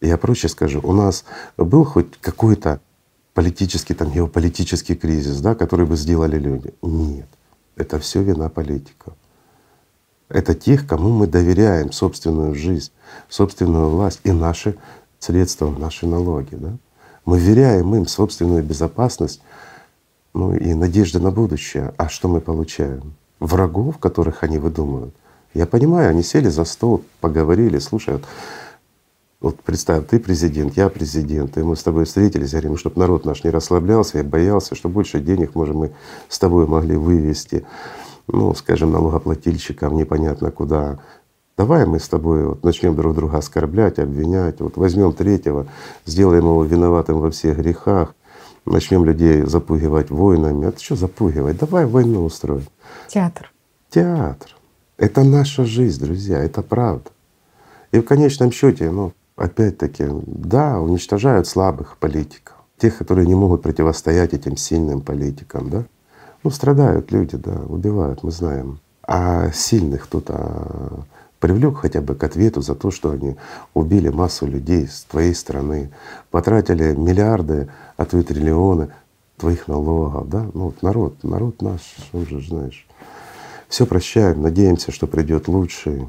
Я 0.00 0.16
проще 0.16 0.48
скажу, 0.48 0.80
у 0.82 0.92
нас 0.92 1.24
был 1.56 1.84
хоть 1.84 2.16
какой-то 2.20 2.80
политический, 3.34 3.94
там, 3.94 4.12
геополитический 4.12 4.94
кризис, 4.94 5.40
да, 5.40 5.56
который 5.56 5.86
бы 5.86 5.96
сделали 5.96 6.38
люди? 6.38 6.72
Нет. 6.82 7.26
Это 7.76 7.98
все 7.98 8.22
вина 8.22 8.48
политиков 8.48 9.14
это 10.32 10.54
тех, 10.54 10.86
кому 10.86 11.10
мы 11.10 11.26
доверяем 11.26 11.92
собственную 11.92 12.54
жизнь, 12.54 12.90
собственную 13.28 13.90
власть 13.90 14.20
и 14.24 14.32
наши 14.32 14.76
средства, 15.18 15.70
наши 15.70 16.06
налоги. 16.06 16.54
Да? 16.54 16.72
Мы 17.26 17.38
веряем 17.38 17.94
им 17.94 18.06
собственную 18.06 18.62
безопасность, 18.64 19.42
ну 20.32 20.54
и 20.54 20.72
надежды 20.72 21.20
на 21.20 21.30
будущее. 21.30 21.92
А 21.98 22.08
что 22.08 22.28
мы 22.28 22.40
получаем? 22.40 23.14
Врагов, 23.40 23.98
которых 23.98 24.42
они 24.42 24.58
выдумывают. 24.58 25.14
Я 25.52 25.66
понимаю, 25.66 26.10
они 26.10 26.22
сели 26.22 26.48
за 26.48 26.64
стол, 26.64 27.04
поговорили, 27.20 27.78
слушают. 27.78 28.22
Вот 28.22 28.30
представь, 29.50 30.06
ты 30.06 30.18
президент, 30.20 30.76
я 30.76 30.88
президент, 30.88 31.58
и 31.58 31.62
мы 31.62 31.76
с 31.76 31.82
тобой 31.82 32.04
встретились, 32.04 32.52
говорим, 32.52 32.76
чтобы 32.76 33.00
народ 33.00 33.24
наш 33.24 33.44
не 33.44 33.50
расслаблялся 33.50 34.20
и 34.20 34.22
боялся, 34.22 34.74
что 34.74 34.88
больше 34.88 35.20
денег, 35.20 35.54
можем 35.54 35.78
мы 35.78 35.92
с 36.28 36.38
тобой 36.38 36.66
могли 36.66 36.96
вывести 36.96 37.64
ну, 38.26 38.54
скажем, 38.54 38.92
налогоплательщикам 38.92 39.96
непонятно 39.96 40.50
куда. 40.50 40.98
Давай 41.56 41.86
мы 41.86 42.00
с 42.00 42.08
тобой 42.08 42.46
вот 42.46 42.64
начнем 42.64 42.96
друг 42.96 43.14
друга 43.14 43.38
оскорблять, 43.38 43.98
обвинять. 43.98 44.60
Вот 44.60 44.76
возьмем 44.76 45.12
третьего, 45.12 45.66
сделаем 46.06 46.44
его 46.44 46.64
виноватым 46.64 47.20
во 47.20 47.30
всех 47.30 47.58
грехах, 47.58 48.14
начнем 48.64 49.04
людей 49.04 49.42
запугивать 49.42 50.10
войнами. 50.10 50.66
Это 50.66 50.82
что 50.82 50.96
запугивать? 50.96 51.58
Давай 51.58 51.84
войну 51.84 52.24
устроим. 52.24 52.66
Театр. 53.08 53.52
Театр. 53.90 54.56
Это 54.96 55.24
наша 55.24 55.64
жизнь, 55.64 56.02
друзья, 56.02 56.42
это 56.42 56.62
правда. 56.62 57.10
И 57.90 57.98
в 57.98 58.04
конечном 58.04 58.50
счете, 58.52 58.90
ну, 58.90 59.12
опять-таки, 59.36 60.06
да, 60.26 60.80
уничтожают 60.80 61.46
слабых 61.46 61.96
политиков, 61.98 62.56
тех, 62.78 62.98
которые 62.98 63.26
не 63.26 63.34
могут 63.34 63.62
противостоять 63.62 64.34
этим 64.34 64.56
сильным 64.56 65.00
политикам, 65.00 65.70
да. 65.70 65.84
Ну, 66.42 66.50
страдают 66.50 67.12
люди, 67.12 67.36
да, 67.36 67.60
убивают, 67.68 68.22
мы 68.22 68.30
знаем. 68.30 68.80
А 69.04 69.50
сильных 69.52 70.04
кто-то 70.04 71.04
привлек 71.38 71.78
хотя 71.78 72.00
бы 72.00 72.14
к 72.14 72.22
ответу 72.24 72.62
за 72.62 72.74
то, 72.74 72.90
что 72.90 73.10
они 73.10 73.36
убили 73.74 74.08
массу 74.08 74.46
людей 74.46 74.86
с 74.86 75.04
твоей 75.04 75.34
стороны, 75.34 75.90
потратили 76.30 76.94
миллиарды, 76.94 77.68
а 77.96 78.04
то 78.04 78.18
и 78.18 78.22
триллионы 78.22 78.90
твоих 79.36 79.66
налогов, 79.66 80.28
да? 80.28 80.46
Ну 80.54 80.66
вот 80.66 80.82
народ, 80.82 81.24
народ 81.24 81.60
наш, 81.60 81.80
он 82.12 82.26
же, 82.26 82.40
знаешь, 82.46 82.86
все 83.68 83.86
прощаем, 83.86 84.40
надеемся, 84.40 84.92
что 84.92 85.06
придет 85.06 85.48
лучший. 85.48 86.08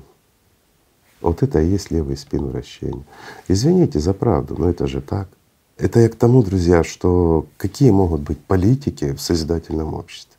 Вот 1.23 1.41
это 1.41 1.61
и 1.61 1.67
есть 1.67 1.89
левый 1.89 2.17
спин 2.17 2.47
вращения. 2.47 3.03
Извините 3.47 3.99
за 3.99 4.13
правду, 4.13 4.55
но 4.57 4.69
это 4.69 4.87
же 4.87 5.01
так. 5.01 5.29
Это 5.77 6.01
я 6.01 6.09
к 6.09 6.15
тому, 6.15 6.43
друзья, 6.43 6.83
что 6.83 7.47
какие 7.57 7.91
могут 7.91 8.21
быть 8.21 8.39
политики 8.39 9.13
в 9.13 9.21
созидательном 9.21 9.93
обществе. 9.93 10.35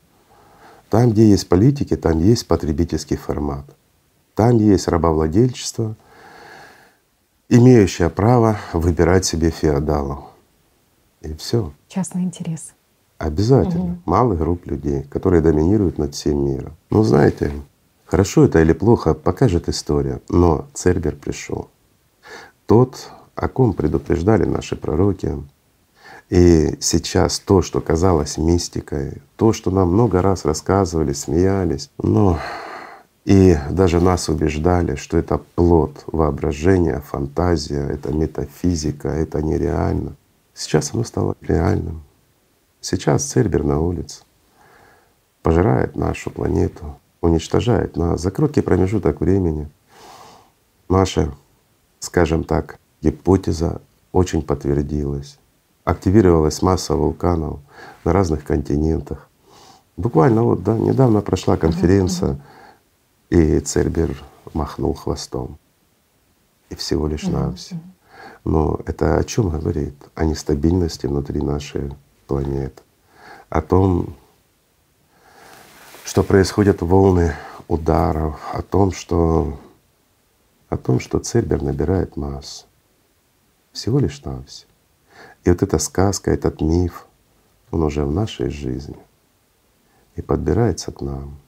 Там, 0.90 1.10
где 1.10 1.28
есть 1.28 1.48
политики, 1.48 1.96
там 1.96 2.20
есть 2.20 2.46
потребительский 2.46 3.16
формат. 3.16 3.64
Там 4.34 4.58
есть 4.58 4.86
рабовладельчество, 4.86 5.96
имеющее 7.48 8.10
право 8.10 8.58
выбирать 8.72 9.24
себе 9.24 9.50
феодалов. 9.50 10.24
И 11.22 11.34
все. 11.34 11.72
Частный 11.88 12.22
интерес. 12.22 12.74
Обязательно. 13.18 13.84
Угу. 13.84 13.98
Малых 14.04 14.38
групп 14.38 14.66
людей, 14.66 15.04
которые 15.04 15.40
доминируют 15.40 15.98
над 15.98 16.14
всем 16.14 16.44
миром. 16.44 16.74
Ну 16.90 17.02
знаете, 17.02 17.50
хорошо 18.14 18.44
это 18.44 18.60
или 18.60 18.72
плохо, 18.72 19.12
покажет 19.12 19.68
история. 19.68 20.20
Но 20.28 20.66
Цербер 20.72 21.16
пришел. 21.16 21.68
Тот, 22.66 23.10
о 23.34 23.48
ком 23.48 23.72
предупреждали 23.72 24.44
наши 24.44 24.76
пророки. 24.76 25.32
И 26.30 26.76
сейчас 26.78 27.40
то, 27.40 27.60
что 27.60 27.80
казалось 27.80 28.38
мистикой, 28.38 29.20
то, 29.34 29.52
что 29.52 29.72
нам 29.72 29.88
много 29.88 30.22
раз 30.22 30.44
рассказывали, 30.44 31.12
смеялись, 31.12 31.90
но 31.98 32.38
и 33.24 33.58
даже 33.68 34.00
нас 34.00 34.28
убеждали, 34.28 34.94
что 34.94 35.18
это 35.18 35.38
плод 35.56 36.04
воображения, 36.06 37.00
фантазия, 37.00 37.82
это 37.82 38.12
метафизика, 38.12 39.08
это 39.08 39.42
нереально. 39.42 40.14
Сейчас 40.54 40.94
оно 40.94 41.02
стало 41.02 41.34
реальным. 41.40 42.04
Сейчас 42.80 43.24
Цербер 43.24 43.64
на 43.64 43.80
улице 43.80 44.22
пожирает 45.42 45.96
нашу 45.96 46.30
планету, 46.30 46.96
уничтожает 47.24 47.96
нас 47.96 48.20
за 48.20 48.30
короткий 48.30 48.60
промежуток 48.60 49.20
времени. 49.20 49.68
Наша, 50.90 51.32
скажем 51.98 52.44
так, 52.44 52.78
гипотеза 53.00 53.80
очень 54.12 54.42
подтвердилась. 54.42 55.38
Активировалась 55.84 56.60
масса 56.60 56.94
вулканов 56.94 57.60
на 58.04 58.12
разных 58.12 58.44
континентах. 58.44 59.28
Буквально 59.96 60.42
вот 60.42 60.62
да, 60.62 60.76
недавно 60.76 61.22
прошла 61.22 61.56
конференция, 61.56 62.40
и 63.30 63.58
Цербер 63.60 64.22
махнул 64.52 64.92
хвостом. 64.92 65.58
И 66.68 66.74
всего 66.74 67.06
лишь 67.06 67.24
навсего. 67.24 67.80
Но 68.44 68.80
это 68.84 69.16
о 69.16 69.24
чем 69.24 69.48
говорит? 69.48 69.94
О 70.14 70.24
нестабильности 70.26 71.06
внутри 71.06 71.40
нашей 71.40 71.90
планеты, 72.26 72.82
о 73.48 73.62
том, 73.62 74.14
что 76.04 76.22
происходят 76.22 76.82
волны 76.82 77.34
ударов, 77.66 78.38
о 78.52 78.62
том, 78.62 78.92
что 78.92 79.58
о 80.68 80.76
том, 80.76 81.00
что 81.00 81.18
Цербер 81.18 81.62
набирает 81.62 82.16
массу. 82.16 82.66
Всего 83.72 83.98
лишь 83.98 84.22
навсего. 84.24 84.70
И 85.44 85.50
вот 85.50 85.62
эта 85.62 85.78
сказка, 85.78 86.30
этот 86.30 86.60
миф, 86.60 87.06
он 87.70 87.82
уже 87.82 88.04
в 88.04 88.12
нашей 88.12 88.50
жизни 88.50 88.96
и 90.16 90.22
подбирается 90.22 90.92
к 90.92 91.00
нам. 91.00 91.38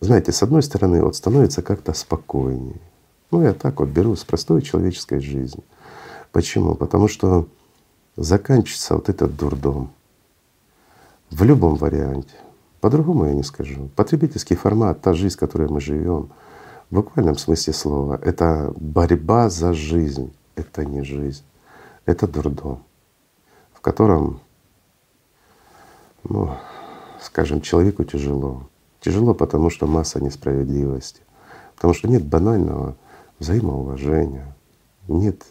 Знаете, 0.00 0.32
с 0.32 0.42
одной 0.42 0.62
стороны, 0.62 1.02
вот 1.02 1.16
становится 1.16 1.62
как-то 1.62 1.92
спокойнее. 1.92 2.80
Ну, 3.30 3.42
я 3.42 3.54
так 3.54 3.80
вот 3.80 3.88
беру 3.88 4.16
с 4.16 4.24
простой 4.24 4.62
человеческой 4.62 5.20
жизни. 5.20 5.62
Почему? 6.32 6.74
Потому 6.74 7.08
что 7.08 7.46
заканчивается 8.16 8.94
вот 8.94 9.08
этот 9.08 9.36
дурдом 9.36 9.92
в 11.30 11.42
любом 11.42 11.76
варианте. 11.76 12.34
По-другому 12.80 13.26
я 13.26 13.34
не 13.34 13.42
скажу. 13.42 13.90
Потребительский 13.96 14.56
формат, 14.56 15.00
та 15.00 15.14
жизнь, 15.14 15.36
в 15.36 15.40
которой 15.40 15.68
мы 15.68 15.80
живем, 15.80 16.30
в 16.90 16.94
буквальном 16.94 17.36
смысле 17.36 17.72
слова, 17.72 18.20
это 18.22 18.72
борьба 18.76 19.50
за 19.50 19.72
жизнь. 19.72 20.32
Это 20.58 20.84
не 20.84 21.04
жизнь, 21.04 21.44
это 22.04 22.26
дурдом, 22.26 22.82
в 23.72 23.80
котором, 23.80 24.40
ну, 26.24 26.50
скажем, 27.20 27.60
человеку 27.60 28.02
тяжело. 28.02 28.68
Тяжело, 29.00 29.34
потому 29.34 29.70
что 29.70 29.86
масса 29.86 30.20
несправедливости, 30.20 31.20
потому 31.76 31.94
что 31.94 32.08
нет 32.08 32.24
банального 32.24 32.96
взаимоуважения, 33.38 34.56
нет 35.06 35.46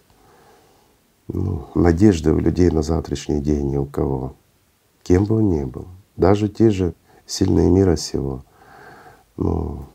ну, 1.29 1.69
надежды 1.73 2.33
у 2.33 2.39
людей 2.39 2.69
на 2.69 2.81
завтрашний 2.81 3.39
день 3.39 3.69
ни 3.69 3.77
у 3.77 3.85
кого, 3.85 4.35
кем 5.03 5.23
бы 5.23 5.37
он 5.37 5.49
ни 5.49 5.63
был. 5.63 5.87
Даже 6.17 6.49
те 6.49 6.69
же 6.69 6.93
сильные 7.27 7.69
мира 7.69 7.95
сего, 7.95 8.43
ну, 9.35 9.85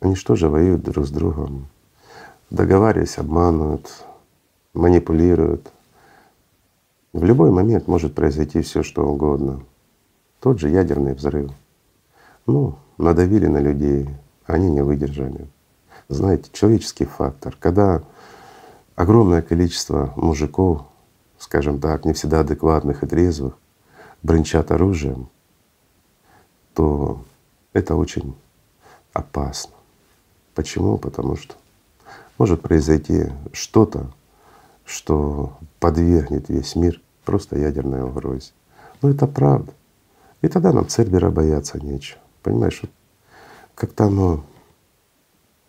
они 0.00 0.14
что 0.14 0.34
же 0.34 0.48
воюют 0.48 0.82
друг 0.82 1.06
с 1.06 1.10
другом, 1.10 1.68
договариваясь, 2.50 3.16
обманывают, 3.16 4.04
манипулируют. 4.74 5.70
В 7.12 7.24
любой 7.24 7.50
момент 7.50 7.88
может 7.88 8.14
произойти 8.14 8.60
все, 8.60 8.82
что 8.82 9.06
угодно. 9.06 9.62
Тот 10.40 10.58
же 10.58 10.68
ядерный 10.68 11.14
взрыв. 11.14 11.50
Ну, 12.46 12.76
надавили 12.98 13.46
на 13.46 13.58
людей, 13.58 14.08
они 14.46 14.70
не 14.70 14.82
выдержали. 14.82 15.48
Знаете, 16.08 16.50
человеческий 16.52 17.04
фактор. 17.04 17.56
Когда 17.58 18.02
огромное 18.96 19.42
количество 19.42 20.12
мужиков, 20.16 20.82
скажем 21.38 21.80
так, 21.80 22.04
не 22.04 22.12
всегда 22.12 22.40
адекватных 22.40 23.02
и 23.02 23.06
трезвых, 23.06 23.56
бренчат 24.22 24.70
оружием, 24.70 25.28
то 26.74 27.24
это 27.72 27.94
очень 27.94 28.34
опасно. 29.12 29.74
Почему? 30.54 30.98
Потому 30.98 31.36
что 31.36 31.54
может 32.38 32.62
произойти 32.62 33.26
что-то, 33.52 34.10
что 34.84 35.56
подвергнет 35.78 36.48
весь 36.48 36.74
мир 36.74 37.00
просто 37.24 37.58
ядерной 37.58 38.02
угрозе. 38.02 38.52
Но 39.02 39.10
это 39.10 39.26
правда. 39.26 39.72
И 40.42 40.48
тогда 40.48 40.72
нам 40.72 40.88
Цербера 40.88 41.30
бояться 41.30 41.78
нечего. 41.78 42.18
Понимаешь, 42.42 42.80
вот 42.82 42.90
как-то 43.74 44.04
оно, 44.04 44.44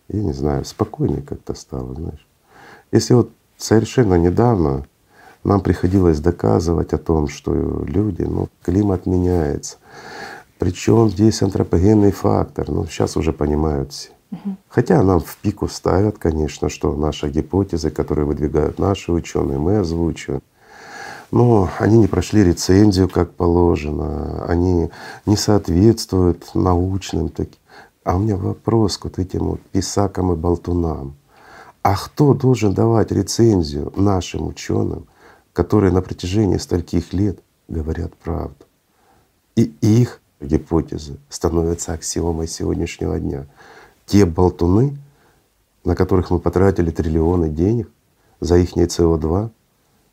я 0.07 0.23
не 0.23 0.33
знаю, 0.33 0.65
спокойнее 0.65 1.21
как-то 1.21 1.53
стало, 1.53 1.93
знаешь. 1.93 2.25
Если 2.91 3.13
вот 3.13 3.31
совершенно 3.57 4.15
недавно 4.15 4.85
нам 5.43 5.61
приходилось 5.61 6.19
доказывать 6.19 6.93
о 6.93 6.97
том, 6.97 7.27
что 7.27 7.53
люди, 7.85 8.23
ну, 8.23 8.49
климат 8.61 9.05
меняется. 9.05 9.77
Причем 10.61 11.09
здесь 11.09 11.41
антропогенный 11.41 12.11
фактор, 12.11 12.69
ну, 12.69 12.85
сейчас 12.85 13.17
уже 13.17 13.33
понимают 13.33 13.93
все. 13.93 14.09
Хотя 14.69 15.01
нам 15.01 15.19
в 15.19 15.35
пику 15.37 15.67
ставят, 15.67 16.19
конечно, 16.19 16.69
что 16.69 16.95
наши 16.95 17.29
гипотезы, 17.29 17.89
которые 17.89 18.25
выдвигают 18.25 18.77
наши 18.77 19.11
ученые, 19.11 19.57
мы 19.57 19.77
озвучиваем. 19.77 20.43
Но 21.31 21.67
они 21.79 21.97
не 21.97 22.05
прошли 22.05 22.43
рецензию 22.43 23.09
как 23.09 23.33
положено, 23.33 24.45
они 24.45 24.91
не 25.25 25.35
соответствуют 25.35 26.53
научным 26.53 27.29
таким. 27.29 27.59
А 28.03 28.17
у 28.17 28.19
меня 28.19 28.37
вопрос 28.37 28.99
к 28.99 29.05
вот 29.05 29.17
этим 29.17 29.45
вот 29.45 29.61
писакам 29.71 30.31
и 30.31 30.35
болтунам. 30.35 31.15
А 31.81 31.95
кто 31.95 32.35
должен 32.35 32.75
давать 32.75 33.11
рецензию 33.11 33.91
нашим 33.95 34.49
ученым, 34.49 35.07
которые 35.53 35.91
на 35.91 36.03
протяжении 36.03 36.57
стольких 36.57 37.13
лет 37.13 37.39
говорят 37.67 38.15
правду? 38.15 38.63
И 39.55 39.73
их 39.81 40.21
гипотезы 40.41 41.17
становятся 41.29 41.93
аксиомой 41.93 42.47
сегодняшнего 42.47 43.19
дня 43.19 43.45
те 44.05 44.25
болтуны, 44.25 44.97
на 45.85 45.95
которых 45.95 46.31
мы 46.31 46.39
потратили 46.39 46.91
триллионы 46.91 47.49
денег 47.49 47.89
за 48.39 48.57
их 48.57 48.75
СО2, 48.75 49.49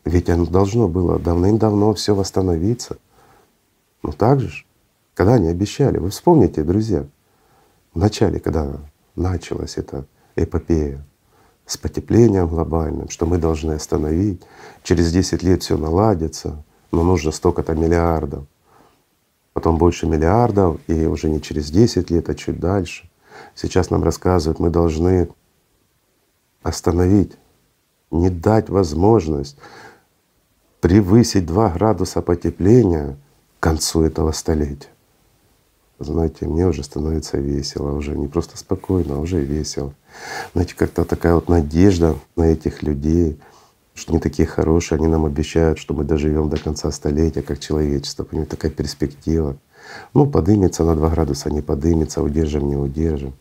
ведь 0.05 0.31
оно 0.31 0.47
должно 0.47 0.89
было 0.89 1.19
давным-давно 1.19 1.95
все 1.95 2.15
восстановиться. 2.15 2.99
Ну 4.03 4.13
так 4.13 4.41
же, 4.41 4.65
когда 5.15 5.35
они 5.35 5.49
обещали. 5.49 5.99
Вы 5.99 6.11
вспомните, 6.11 6.63
друзья, 6.63 7.07
в 7.93 7.99
начале, 7.99 8.39
когда 8.39 8.77
началась 9.17 9.77
эта 9.77 10.07
эпопея 10.37 11.05
с 11.67 11.77
потеплением 11.77 12.47
глобальным, 12.47 13.09
что 13.09 13.27
мы 13.27 13.39
должны 13.39 13.73
остановить, 13.73 14.41
через 14.85 15.13
10 15.13 15.43
лет 15.43 15.63
все 15.63 15.77
наладится, 15.77 16.63
но 16.93 17.03
нужно 17.03 17.33
столько-то 17.33 17.75
миллиардов, 17.75 18.45
потом 19.59 19.77
больше 19.77 20.07
миллиардов, 20.07 20.79
и 20.87 21.07
уже 21.07 21.29
не 21.29 21.43
через 21.43 21.71
10 21.71 22.11
лет, 22.11 22.29
а 22.29 22.35
чуть 22.37 22.61
дальше. 22.61 23.11
Сейчас 23.57 23.91
нам 23.91 24.05
рассказывают, 24.05 24.61
мы 24.61 24.71
должны 24.71 25.29
остановить, 26.63 27.33
не 28.13 28.31
дать 28.31 28.69
возможность 28.69 29.59
превысить 30.81 31.45
2 31.45 31.71
градуса 31.71 32.23
потепления 32.23 33.17
к 33.59 33.63
концу 33.65 34.03
этого 34.03 34.31
столетия. 34.31 34.91
Знаете, 35.99 36.47
мне 36.47 36.65
уже 36.69 36.85
становится 36.85 37.39
весело, 37.39 37.91
уже 37.91 38.17
не 38.17 38.29
просто 38.29 38.57
спокойно, 38.57 39.17
а 39.17 39.19
уже 39.19 39.41
весело. 39.41 39.93
Знаете, 40.53 40.77
как-то 40.77 41.05
такая 41.05 41.35
вот 41.35 41.49
надежда 41.49 42.15
на 42.37 42.45
этих 42.45 42.85
людей, 42.85 43.41
что 43.99 44.13
они 44.13 44.21
такие 44.21 44.47
хорошие, 44.47 44.97
они 44.97 45.09
нам 45.09 45.25
обещают, 45.25 45.79
что 45.79 45.93
мы 45.93 46.05
доживем 46.05 46.49
до 46.49 46.57
конца 46.57 46.91
столетия 46.91 47.43
как 47.43 47.59
человечество. 47.59 48.25
Понимаете, 48.25 48.57
такая 48.57 48.71
перспектива. 48.71 49.57
Ну, 50.15 50.27
подымется 50.27 50.85
на 50.85 50.95
2 50.95 51.11
градуса, 51.11 51.51
не 51.51 51.63
подымется, 51.63 52.23
удержим, 52.23 52.69
не 52.69 52.77
удержим. 52.77 53.35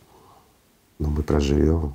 Но 0.98 1.08
мы 1.08 1.22
проживем. 1.22 1.94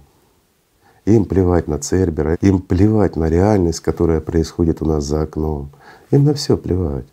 Им 1.06 1.26
плевать 1.26 1.68
на 1.68 1.78
Цербера, 1.80 2.36
им 2.36 2.60
плевать 2.60 3.18
на 3.18 3.30
реальность, 3.30 3.82
которая 3.82 4.22
происходит 4.22 4.82
у 4.82 4.86
нас 4.86 5.04
за 5.04 5.24
окном. 5.24 5.70
Им 6.12 6.24
на 6.24 6.34
все 6.34 6.56
плевать. 6.56 7.06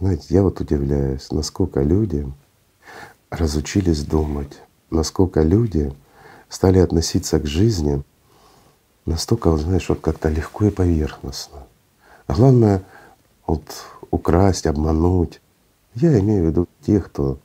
Знаете, 0.00 0.26
я 0.30 0.42
вот 0.42 0.60
удивляюсь, 0.60 1.30
насколько 1.30 1.82
люди 1.82 2.26
разучились 3.30 4.02
думать, 4.02 4.60
насколько 4.90 5.42
люди 5.42 5.92
стали 6.48 6.78
относиться 6.78 7.38
к 7.38 7.46
жизни 7.46 8.02
настолько, 9.06 9.56
знаешь, 9.56 9.88
вот 9.88 10.00
как-то 10.00 10.28
легко 10.28 10.66
и 10.66 10.70
поверхностно. 10.70 11.60
А 12.26 12.34
главное 12.34 12.82
вот 13.46 13.64
украсть, 14.10 14.66
обмануть, 14.66 15.40
я 15.94 16.18
имею 16.20 16.44
в 16.44 16.46
виду 16.46 16.68
тех, 16.82 17.06
кто 17.06 17.38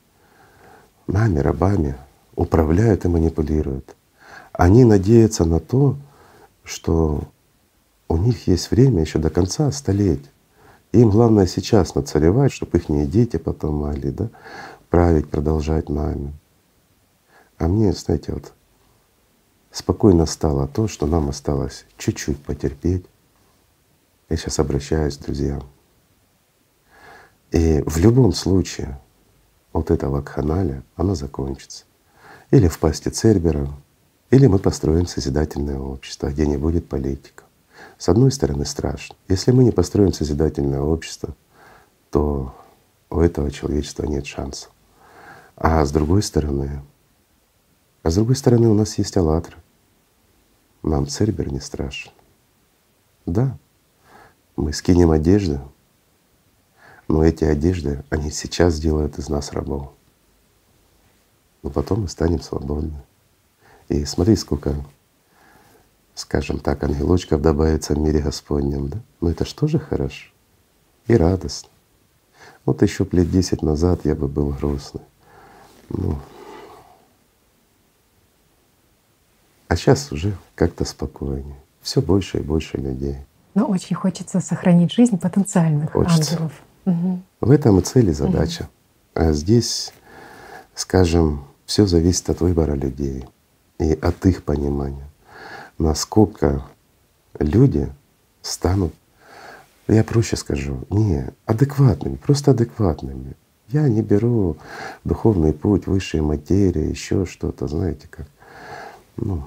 нами, 1.06 1.38
рабами, 1.38 1.96
управляют 2.34 3.04
и 3.04 3.08
манипулируют. 3.08 3.96
Они 4.52 4.84
надеются 4.84 5.44
на 5.44 5.60
то, 5.60 5.96
что 6.62 7.22
у 8.08 8.16
них 8.16 8.46
есть 8.46 8.70
время 8.70 9.02
еще 9.02 9.18
до 9.18 9.30
конца 9.30 9.70
столетия. 9.72 10.30
Им 10.92 11.10
главное 11.10 11.46
сейчас 11.46 11.94
нацаревать, 11.94 12.52
чтобы 12.52 12.78
их 12.78 13.10
дети 13.10 13.36
потом 13.36 13.76
могли 13.76 14.10
да, 14.10 14.30
править, 14.88 15.28
продолжать 15.28 15.88
нами. 15.88 16.32
А 17.58 17.68
мне, 17.68 17.92
знаете, 17.92 18.32
вот 18.32 18.52
спокойно 19.76 20.24
стало 20.24 20.66
то, 20.66 20.88
что 20.88 21.06
нам 21.06 21.28
осталось 21.28 21.84
чуть-чуть 21.98 22.42
потерпеть. 22.42 23.04
Я 24.30 24.36
сейчас 24.38 24.58
обращаюсь 24.58 25.18
к 25.18 25.22
друзьям. 25.22 25.62
И 27.50 27.82
в 27.86 27.98
любом 27.98 28.32
случае 28.32 28.98
вот 29.74 29.90
эта 29.90 30.08
вакханалия, 30.08 30.82
она 30.96 31.14
закончится. 31.14 31.84
Или 32.50 32.68
в 32.68 32.78
пасти 32.78 33.10
Цербера, 33.10 33.68
или 34.30 34.46
мы 34.46 34.58
построим 34.58 35.06
созидательное 35.06 35.78
общество, 35.78 36.28
где 36.28 36.46
не 36.46 36.56
будет 36.56 36.88
политиков. 36.88 37.46
С 37.98 38.08
одной 38.08 38.32
стороны 38.32 38.64
страшно. 38.64 39.14
Если 39.28 39.52
мы 39.52 39.62
не 39.62 39.72
построим 39.72 40.14
созидательное 40.14 40.80
общество, 40.80 41.36
то 42.10 42.54
у 43.10 43.20
этого 43.20 43.50
человечества 43.50 44.04
нет 44.04 44.26
шансов. 44.26 44.70
А 45.54 45.84
с 45.84 45.92
другой 45.92 46.22
стороны, 46.22 46.82
а 48.02 48.10
с 48.10 48.14
другой 48.14 48.36
стороны 48.36 48.68
у 48.68 48.74
нас 48.74 48.96
есть 48.96 49.16
«АЛЛАТРА». 49.18 49.65
Нам 50.86 51.08
Цербер 51.08 51.52
не 51.52 51.58
страшен. 51.58 52.12
Да, 53.26 53.58
мы 54.54 54.72
скинем 54.72 55.10
одежду, 55.10 55.60
но 57.08 57.24
эти 57.24 57.42
одежды, 57.42 58.04
они 58.08 58.30
сейчас 58.30 58.78
делают 58.78 59.18
из 59.18 59.28
нас 59.28 59.52
рабов. 59.52 59.92
Но 61.64 61.70
потом 61.70 62.02
мы 62.02 62.08
станем 62.08 62.40
свободны. 62.40 63.02
И 63.88 64.04
смотри, 64.04 64.36
сколько, 64.36 64.76
скажем 66.14 66.60
так, 66.60 66.84
ангелочков 66.84 67.42
добавится 67.42 67.94
в 67.94 67.98
мире 67.98 68.20
Господнем, 68.20 68.88
да? 68.88 68.98
Ну 69.20 69.30
это 69.30 69.44
что 69.44 69.66
же 69.66 69.80
хорошо 69.80 70.30
и 71.08 71.16
радостно. 71.16 71.68
Вот 72.64 72.82
еще 72.82 73.04
лет 73.10 73.28
десять 73.28 73.62
назад 73.62 74.04
я 74.04 74.14
бы 74.14 74.28
был 74.28 74.50
грустный. 74.50 75.02
Ну, 75.88 76.16
а 79.68 79.76
сейчас 79.76 80.12
уже 80.12 80.36
как-то 80.54 80.84
спокойнее. 80.84 81.56
Все 81.80 82.00
больше 82.00 82.38
и 82.38 82.42
больше 82.42 82.76
людей. 82.78 83.18
Но 83.54 83.66
очень 83.66 83.96
хочется 83.96 84.40
сохранить 84.40 84.92
жизнь 84.92 85.18
потенциальных 85.18 85.92
хочется. 85.92 86.32
ангелов. 86.32 86.52
Угу. 86.84 87.22
В 87.40 87.50
этом 87.50 87.78
и 87.78 87.82
цель 87.82 88.10
и 88.10 88.12
задача. 88.12 88.62
Угу. 88.62 88.70
А 89.14 89.32
здесь, 89.32 89.92
скажем, 90.74 91.44
все 91.64 91.86
зависит 91.86 92.28
от 92.30 92.40
выбора 92.40 92.74
людей 92.74 93.24
и 93.78 93.92
от 93.92 94.24
их 94.26 94.42
понимания, 94.42 95.08
насколько 95.78 96.62
люди 97.38 97.92
станут 98.42 98.92
я 99.88 100.02
проще 100.02 100.36
скажу, 100.36 100.80
не, 100.90 101.28
адекватными, 101.44 102.16
просто 102.16 102.50
адекватными. 102.50 103.34
Я 103.68 103.88
не 103.88 104.02
беру 104.02 104.56
духовный 105.04 105.52
путь, 105.52 105.86
высшей 105.86 106.20
материи, 106.20 106.90
еще 106.90 107.24
что-то, 107.24 107.68
знаете 107.68 108.08
как. 108.08 108.26
Ну, 109.16 109.44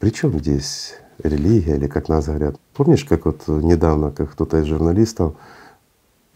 при 0.00 0.10
чем 0.10 0.36
здесь 0.38 0.94
религия 1.22 1.76
или 1.76 1.86
как 1.86 2.08
нас 2.08 2.26
говорят? 2.26 2.56
Помнишь, 2.72 3.04
как 3.04 3.26
вот 3.26 3.46
недавно, 3.46 4.10
как 4.10 4.32
кто-то 4.32 4.58
из 4.58 4.64
журналистов 4.64 5.34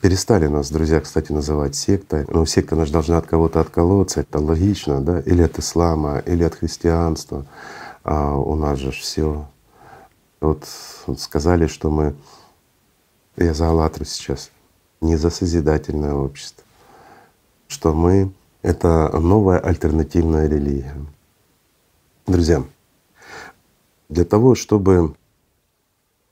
перестали 0.03 0.47
нас, 0.49 0.71
друзья, 0.71 1.01
кстати, 1.01 1.33
называть 1.33 1.75
сектой. 1.75 2.27
Ну, 2.29 2.45
секта 2.45 2.77
она 2.77 2.85
же 2.85 2.93
должна 2.93 3.17
от 3.17 3.27
кого-то 3.27 3.61
отколоться, 3.61 4.21
это 4.21 4.39
логично, 4.39 5.01
да? 5.01 5.21
Или 5.21 5.43
от 5.43 5.59
ислама, 5.59 6.19
или 6.19 6.45
от 6.45 6.55
христианства. 6.55 7.47
А 8.03 8.37
у 8.37 8.55
нас 8.55 8.79
же 8.79 8.91
все 8.91 9.49
вот 10.43 10.69
сказали, 11.17 11.67
что 11.67 11.91
мы, 11.91 12.15
я 13.39 13.55
за 13.55 13.69
«АЛЛАТРА» 13.69 14.05
сейчас, 14.05 14.51
не 15.01 15.17
за 15.17 15.31
созидательное 15.31 16.13
общество, 16.13 16.63
что 17.67 17.95
мы— 17.95 18.31
это 18.63 19.09
новая 19.19 19.59
альтернативная 19.59 20.49
религия. 20.49 20.95
Друзья, 22.27 22.63
для 24.15 24.25
того, 24.25 24.55
чтобы 24.55 25.15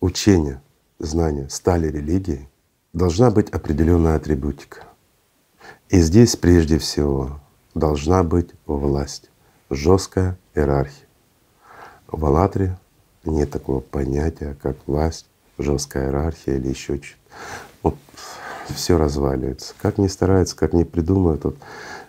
учение, 0.00 0.62
знания 1.00 1.48
стали 1.50 1.88
религией, 1.88 2.48
должна 2.92 3.32
быть 3.32 3.50
определенная 3.50 4.14
атрибутика. 4.14 4.84
И 5.88 5.98
здесь 6.00 6.36
прежде 6.36 6.78
всего 6.78 7.40
должна 7.74 8.22
быть 8.22 8.50
власть, 8.66 9.30
жесткая 9.68 10.38
иерархия. 10.54 11.08
В 12.06 12.24
«АЛЛАТРе» 12.24 12.78
нет 13.24 13.50
такого 13.50 13.80
понятия, 13.80 14.56
как 14.62 14.76
власть, 14.86 15.26
жесткая 15.58 16.06
иерархия 16.06 16.58
или 16.58 16.68
еще 16.68 16.98
что-то. 16.98 17.16
Вот 17.82 17.96
все 18.68 18.96
разваливается. 18.96 19.74
Как 19.82 19.98
ни 19.98 20.06
стараются, 20.06 20.54
как 20.54 20.72
ни 20.72 20.84
придумают 20.84 21.42
вот 21.42 21.56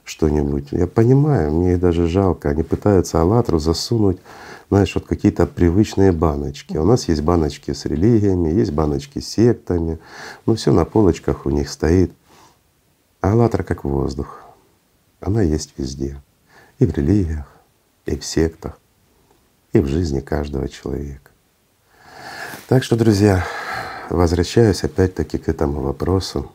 что-нибудь. 0.04 0.68
Я 0.72 0.86
понимаю, 0.86 1.52
мне 1.52 1.78
даже 1.78 2.08
жалко. 2.08 2.50
Они 2.50 2.62
пытаются 2.62 3.22
«АЛЛАТРу» 3.22 3.58
засунуть, 3.58 4.20
знаешь, 4.70 4.94
вот 4.96 5.06
какие-то 5.06 5.46
привычные 5.46 6.12
баночки. 6.12 6.78
У 6.78 6.86
нас 6.86 7.08
есть 7.08 7.22
баночки 7.22 7.72
с 7.72 7.86
религиями, 7.86 8.50
есть 8.50 8.72
баночки 8.72 9.20
с 9.20 9.28
сектами. 9.28 10.00
Ну 10.46 10.56
все 10.56 10.72
на 10.72 10.86
полочках 10.86 11.46
у 11.46 11.50
них 11.50 11.70
стоит. 11.70 12.12
А 13.22 13.32
«АЛЛАТРА» 13.32 13.64
как 13.64 13.84
воздух. 13.84 14.42
Она 15.22 15.42
есть 15.42 15.74
везде. 15.78 16.22
И 16.80 16.86
в 16.86 16.94
религиях, 16.94 17.48
и 18.06 18.18
в 18.18 18.26
сектах 18.26 18.80
и 19.74 19.80
в 19.80 19.88
жизни 19.88 20.22
каждого 20.22 20.70
человека. 20.70 21.32
Так 22.68 22.84
что, 22.84 22.96
друзья, 22.96 23.44
возвращаюсь 24.10 24.84
опять-таки 24.84 25.38
к 25.38 25.50
этому 25.50 25.82
вопросу 25.82 26.52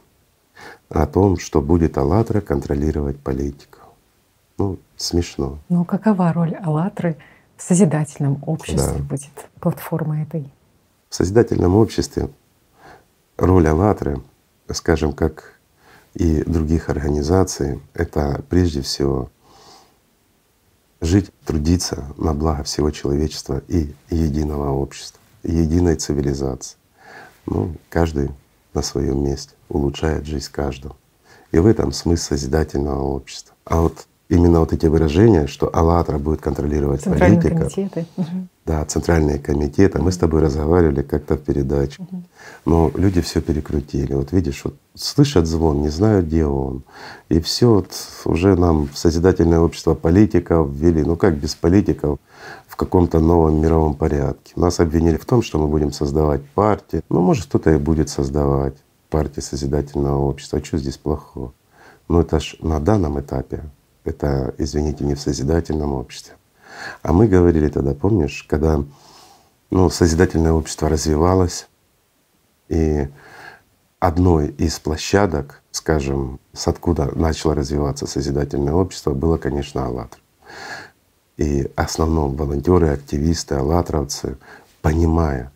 о 0.88 1.06
том, 1.06 1.38
что 1.38 1.60
будет 1.60 1.98
«АЛЛАТРА» 1.98 2.40
контролировать 2.40 3.18
политику. 3.18 3.80
Ну, 4.56 4.78
смешно. 4.96 5.58
Ну, 5.68 5.84
какова 5.84 6.32
роль 6.32 6.54
«АЛЛАТРы» 6.54 7.16
в 7.58 7.62
созидательном 7.62 8.42
обществе 8.46 8.98
да. 8.98 9.02
будет 9.02 9.32
платформа 9.60 10.22
этой? 10.22 10.50
В 11.10 11.14
созидательном 11.14 11.74
обществе 11.74 12.30
роль 13.36 13.68
«АЛЛАТРы», 13.68 14.22
скажем, 14.72 15.12
как 15.12 15.58
и 16.14 16.42
других 16.44 16.88
организаций, 16.88 17.80
это 17.94 18.42
прежде 18.48 18.80
всего 18.82 19.30
жить, 21.00 21.32
трудиться 21.44 22.04
на 22.16 22.32
благо 22.32 22.62
всего 22.62 22.90
человечества 22.90 23.62
и 23.68 23.92
единого 24.10 24.70
общества, 24.70 25.20
и 25.42 25.52
единой 25.52 25.96
цивилизации. 25.96 26.76
Ну, 27.46 27.74
каждый 27.88 28.30
на 28.72 28.82
своем 28.82 29.24
месте 29.24 29.54
улучшает 29.68 30.26
жизнь 30.26 30.50
каждого. 30.52 30.96
И 31.50 31.58
в 31.58 31.66
этом 31.66 31.92
смысл 31.92 32.28
созидательного 32.28 33.02
общества. 33.02 33.54
А 33.64 33.80
вот 33.80 34.06
именно 34.28 34.60
вот 34.60 34.72
эти 34.72 34.86
выражения, 34.86 35.46
что 35.46 35.70
«АЛЛАТРА» 35.72 36.18
будет 36.18 36.40
контролировать 36.40 37.02
политика, 37.04 37.56
комитеты. 37.56 38.06
да, 38.66 38.84
центральные 38.84 39.38
комитеты, 39.38 40.00
мы 40.00 40.12
с 40.12 40.18
тобой 40.18 40.42
разговаривали 40.42 41.02
как-то 41.02 41.36
в 41.36 41.42
передаче, 41.42 42.06
но 42.66 42.90
люди 42.94 43.20
все 43.20 43.40
перекрутили. 43.40 44.12
Вот 44.14 44.32
видишь, 44.32 44.62
вот 44.64 44.74
слышат 44.94 45.46
звон, 45.46 45.80
не 45.80 45.88
знают, 45.88 46.26
где 46.26 46.44
он. 46.44 46.82
И 47.28 47.40
все 47.40 47.72
вот 47.72 47.92
уже 48.24 48.54
нам 48.56 48.88
в 48.88 48.98
созидательное 48.98 49.60
общество 49.60 49.94
политиков 49.94 50.70
ввели. 50.70 51.02
Ну 51.02 51.16
как 51.16 51.36
без 51.36 51.54
политиков 51.54 52.18
в 52.66 52.76
каком-то 52.76 53.20
новом 53.20 53.60
мировом 53.60 53.94
порядке? 53.94 54.52
Нас 54.56 54.80
обвинили 54.80 55.16
в 55.16 55.24
том, 55.24 55.42
что 55.42 55.58
мы 55.58 55.68
будем 55.68 55.92
создавать 55.92 56.44
партии. 56.50 57.02
Ну, 57.08 57.20
может, 57.20 57.46
кто-то 57.46 57.70
и 57.70 57.78
будет 57.78 58.10
создавать 58.10 58.74
партии 59.08 59.40
созидательного 59.40 60.18
общества. 60.18 60.58
А 60.58 60.64
что 60.64 60.76
здесь 60.76 60.98
плохого? 60.98 61.54
Но 62.08 62.20
это 62.20 62.40
ж 62.40 62.56
на 62.60 62.80
данном 62.80 63.20
этапе 63.20 63.64
это, 64.08 64.54
извините, 64.58 65.04
не 65.04 65.14
в 65.14 65.20
созидательном 65.20 65.92
обществе. 65.92 66.34
А 67.02 67.12
мы 67.12 67.28
говорили 67.28 67.68
тогда, 67.68 67.94
помнишь, 67.94 68.44
когда 68.48 68.84
ну, 69.70 69.90
созидательное 69.90 70.52
общество 70.52 70.88
развивалось, 70.88 71.68
и 72.68 73.08
одной 73.98 74.48
из 74.48 74.78
площадок, 74.78 75.62
скажем, 75.70 76.40
с 76.52 76.68
откуда 76.68 77.10
начало 77.14 77.54
развиваться 77.54 78.06
созидательное 78.06 78.74
общество, 78.74 79.12
было, 79.12 79.38
конечно, 79.38 79.86
«АЛЛАТРА». 79.86 80.20
И 81.36 81.70
основном 81.76 82.34
волонтеры, 82.34 82.88
активисты, 82.88 83.54
аллатровцы, 83.54 84.36
понимая 84.82 85.52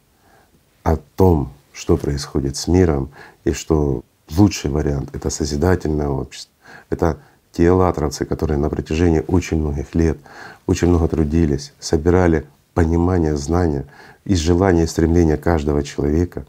о 0.83 0.97
том, 0.97 1.53
что 1.73 1.97
происходит 1.97 2.57
с 2.57 2.69
миром, 2.69 3.11
и 3.45 3.53
что 3.53 4.03
лучший 4.37 4.71
вариант— 4.71 5.11
это 5.13 5.31
созидательное 5.31 6.09
общество, 6.09 6.53
это 6.91 7.19
те 7.53 7.71
аллатровцы, 7.71 8.25
которые 8.25 8.59
на 8.59 8.71
протяжении 8.71 9.25
очень 9.27 9.59
многих 9.59 9.95
лет 9.95 10.19
очень 10.67 10.89
много 10.89 11.09
трудились, 11.09 11.73
собирали 11.79 12.47
понимание, 12.75 13.37
знания 13.37 13.85
и 14.25 14.35
желание 14.35 14.85
и 14.85 14.89
стремление 14.89 15.37
каждого 15.37 15.83
человека 15.83 16.47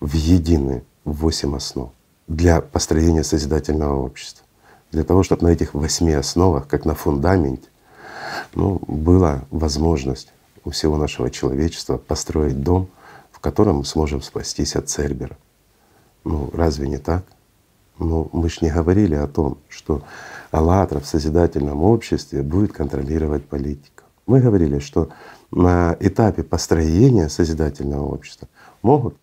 в 0.00 0.14
единые 0.14 0.84
восемь 1.04 1.56
основ 1.56 1.90
для 2.28 2.60
построения 2.60 3.24
созидательного 3.24 3.96
общества. 4.02 4.44
Для 4.92 5.04
того, 5.04 5.22
чтобы 5.22 5.44
на 5.44 5.48
этих 5.48 5.74
восьми 5.74 6.12
основах, 6.12 6.68
как 6.68 6.84
на 6.84 6.94
фундаменте, 6.94 7.68
ну, 8.54 8.80
была 8.86 9.42
возможность 9.50 10.32
у 10.64 10.70
всего 10.70 10.96
нашего 10.96 11.30
человечества 11.30 11.98
построить 11.98 12.62
дом, 12.62 12.88
в 13.32 13.40
котором 13.40 13.78
мы 13.78 13.84
сможем 13.84 14.22
спастись 14.22 14.76
от 14.76 14.88
Цербера. 14.88 15.36
Ну, 16.24 16.48
разве 16.52 16.88
не 16.88 16.98
так? 16.98 17.24
Ну, 17.98 18.30
мы 18.32 18.48
ж 18.48 18.60
не 18.62 18.70
говорили 18.70 19.14
о 19.14 19.26
том, 19.26 19.58
что 19.68 20.02
«АЛЛАТРА» 20.54 21.00
в 21.00 21.06
созидательном 21.06 21.82
обществе 21.82 22.42
будет 22.42 22.72
контролировать 22.72 23.44
политику. 23.44 24.04
Мы 24.26 24.40
говорили, 24.40 24.78
что 24.78 25.08
на 25.50 25.96
этапе 25.98 26.44
построения 26.44 27.28
созидательного 27.28 28.06
общества 28.06 28.46
могут 28.80 29.16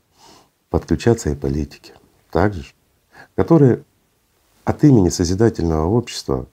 подключаться 0.69 1.29
и 1.29 1.35
политики, 1.35 1.93
также, 2.31 2.65
которые 3.35 3.83
от 4.65 4.83
имени 4.83 5.07
созидательного 5.07 5.87
общества 5.87 6.47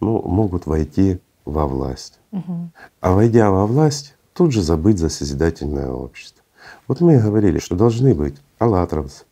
ну, 0.00 0.22
могут 0.22 0.64
войти 0.64 1.20
во 1.44 1.66
власть. 1.66 2.18
Угу. 2.32 2.70
А 3.00 3.12
войдя 3.12 3.50
во 3.50 3.66
власть, 3.66 4.16
тут 4.32 4.50
же 4.50 4.62
забыть 4.62 4.98
за 4.98 5.10
созидательное 5.10 5.90
общество. 5.90 6.42
Вот 6.88 7.02
мы 7.02 7.16
и 7.16 7.20
говорили, 7.20 7.58
что 7.58 7.76
должны 7.76 8.14
быть 8.14 8.36
аллатровцы, 8.58 9.24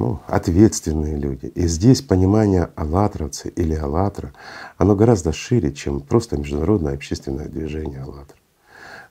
ну, 0.00 0.18
ответственные 0.28 1.18
люди. 1.18 1.44
И 1.54 1.66
здесь 1.66 2.00
понимание 2.00 2.70
«аллатровцы» 2.74 3.50
или 3.50 3.74
«аллатра», 3.74 4.32
оно 4.78 4.96
гораздо 4.96 5.34
шире, 5.34 5.74
чем 5.74 6.00
просто 6.00 6.38
международное 6.38 6.94
общественное 6.94 7.48
движение 7.48 8.00
«аллатра». 8.00 8.38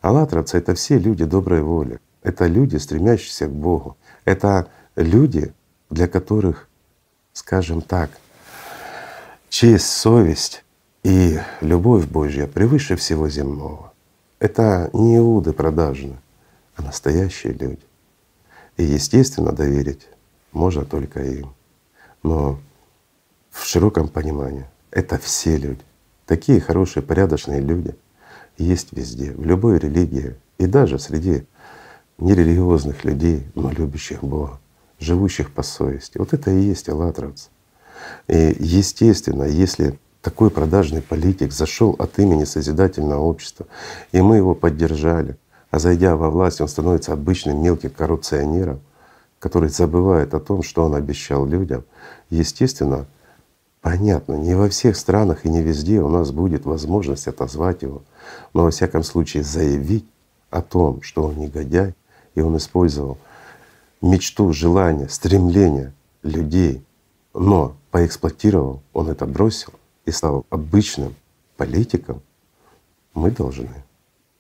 Аллатровцы— 0.02 0.58
это 0.62 0.74
все 0.74 0.98
люди 0.98 1.26
доброй 1.26 1.62
воли, 1.62 2.00
это 2.24 2.48
люди, 2.48 2.78
стремящиеся 2.78 3.46
к 3.46 3.52
Богу, 3.52 3.98
это 4.26 4.68
люди, 4.96 5.54
для 5.92 6.08
которых, 6.08 6.68
скажем 7.34 7.82
так, 7.82 8.10
честь, 9.50 9.90
совесть 9.92 10.64
и 11.04 11.40
любовь 11.62 12.08
Божья 12.08 12.48
превыше 12.48 12.96
всего 12.96 13.30
земного. 13.30 13.94
Это 14.40 14.90
не 14.94 15.18
иуды 15.18 15.54
продажны, 15.54 16.18
а 16.76 16.82
настоящие 16.82 17.54
люди. 17.54 17.86
И 18.78 18.84
естественно 18.84 19.52
доверить 19.52 20.08
можно 20.52 20.86
только 20.86 21.24
им. 21.24 21.54
Но 22.24 22.60
в 23.52 23.66
широком 23.66 24.08
понимании 24.08 24.66
это 24.92 25.18
все 25.18 25.58
люди. 25.58 25.82
Такие 26.26 26.62
хорошие, 26.62 27.04
порядочные 27.04 27.62
люди 27.62 27.96
есть 28.58 28.90
везде, 28.92 29.32
в 29.32 29.46
любой 29.46 29.80
религии 29.80 30.36
и 30.58 30.66
даже 30.66 31.00
среди 31.00 31.46
нерелигиозных 32.18 33.04
людей, 33.06 33.48
но 33.56 33.72
любящих 33.72 34.24
Бога, 34.24 34.60
живущих 35.00 35.52
по 35.52 35.64
совести. 35.64 36.18
Вот 36.18 36.34
это 36.34 36.52
и 36.52 36.62
есть 36.62 36.90
аллатровцы. 36.90 37.50
И 38.28 38.56
естественно, 38.60 39.44
если 39.44 39.98
такой 40.22 40.50
продажный 40.50 41.02
политик 41.02 41.54
зашел 41.54 41.96
от 41.98 42.20
имени 42.20 42.44
созидательного 42.44 43.22
общества, 43.22 43.68
и 44.12 44.22
мы 44.22 44.38
его 44.38 44.54
поддержали, 44.54 45.38
а 45.72 45.80
зайдя 45.80 46.16
во 46.16 46.30
власть, 46.30 46.62
он 46.62 46.68
становится 46.68 47.14
обычным 47.14 47.62
мелким 47.64 47.92
коррупционером, 47.92 48.82
который 49.40 49.70
забывает 49.70 50.34
о 50.34 50.40
том, 50.40 50.64
что 50.64 50.84
он 50.84 50.96
обещал 50.96 51.46
людям, 51.46 51.84
естественно, 52.30 53.08
понятно, 53.82 54.34
не 54.34 54.54
во 54.54 54.70
всех 54.70 54.98
странах 54.98 55.46
и 55.46 55.50
не 55.50 55.62
везде 55.62 56.02
у 56.02 56.10
нас 56.10 56.32
будет 56.32 56.66
возможность 56.66 57.28
отозвать 57.28 57.82
его, 57.82 58.04
но 58.54 58.64
во 58.64 58.72
всяком 58.72 59.04
случае 59.04 59.44
заявить 59.44 60.06
о 60.50 60.62
том, 60.62 61.02
что 61.02 61.24
он 61.24 61.38
негодяй, 61.38 61.96
и 62.36 62.42
он 62.42 62.58
использовал 62.58 63.18
мечту, 64.02 64.52
желание, 64.54 65.10
стремление 65.10 65.94
людей, 66.24 66.84
но 67.34 67.76
поэксплуатировал, 67.92 68.82
он 68.94 69.10
это 69.10 69.26
бросил 69.26 69.74
и 70.06 70.12
стал 70.12 70.46
обычным 70.50 71.16
политиком, 71.58 72.22
мы 73.14 73.32
должны 73.32 73.84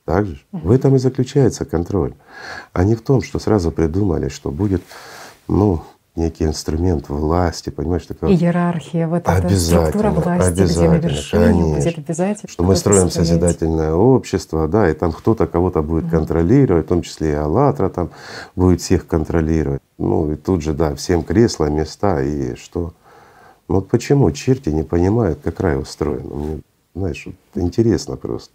также. 0.09 0.39
В 0.51 0.71
этом 0.71 0.95
и 0.95 0.97
заключается 0.97 1.65
контроль, 1.65 2.15
а 2.73 2.83
не 2.83 2.95
в 2.95 3.01
том, 3.01 3.21
что 3.21 3.37
сразу 3.37 3.71
придумали, 3.71 4.29
что 4.29 4.49
будет, 4.49 4.81
ну, 5.47 5.83
некий 6.15 6.45
инструмент 6.45 7.09
власти, 7.09 7.69
понимаешь, 7.69 8.07
такая 8.07 8.31
иерархия, 8.31 9.07
вот 9.07 9.27
эта 9.27 9.55
структура 9.55 10.09
власти, 10.09 10.63
где 10.63 10.89
на 10.89 10.95
вершине 10.95 11.75
будет 11.75 11.97
обязательно. 11.99 12.49
Что 12.49 12.63
мы 12.63 12.75
строим 12.75 13.11
созидательное 13.11 13.93
общество, 13.93 14.67
да, 14.67 14.89
и 14.89 14.93
там 14.95 15.11
кто-то 15.11 15.45
кого-то 15.45 15.83
будет 15.83 16.05
угу. 16.05 16.11
контролировать, 16.11 16.87
в 16.87 16.89
том 16.89 17.03
числе 17.03 17.33
и 17.33 17.35
АЛЛАТРА 17.35 17.89
там 17.89 18.09
будет 18.55 18.81
всех 18.81 19.05
контролировать. 19.05 19.81
Ну 19.99 20.31
и 20.31 20.35
тут 20.35 20.63
же, 20.63 20.73
да, 20.73 20.95
всем 20.95 21.21
кресла, 21.21 21.65
места 21.65 22.23
и 22.23 22.55
что. 22.55 22.93
Ну 23.67 23.75
вот 23.75 23.89
почему 23.89 24.31
черти 24.31 24.69
не 24.69 24.81
понимают, 24.81 25.39
как 25.43 25.59
рай 25.59 25.79
устроен? 25.79 26.27
Мне, 26.27 26.61
знаешь, 26.95 27.27
вот 27.27 27.35
интересно 27.63 28.15
просто. 28.15 28.51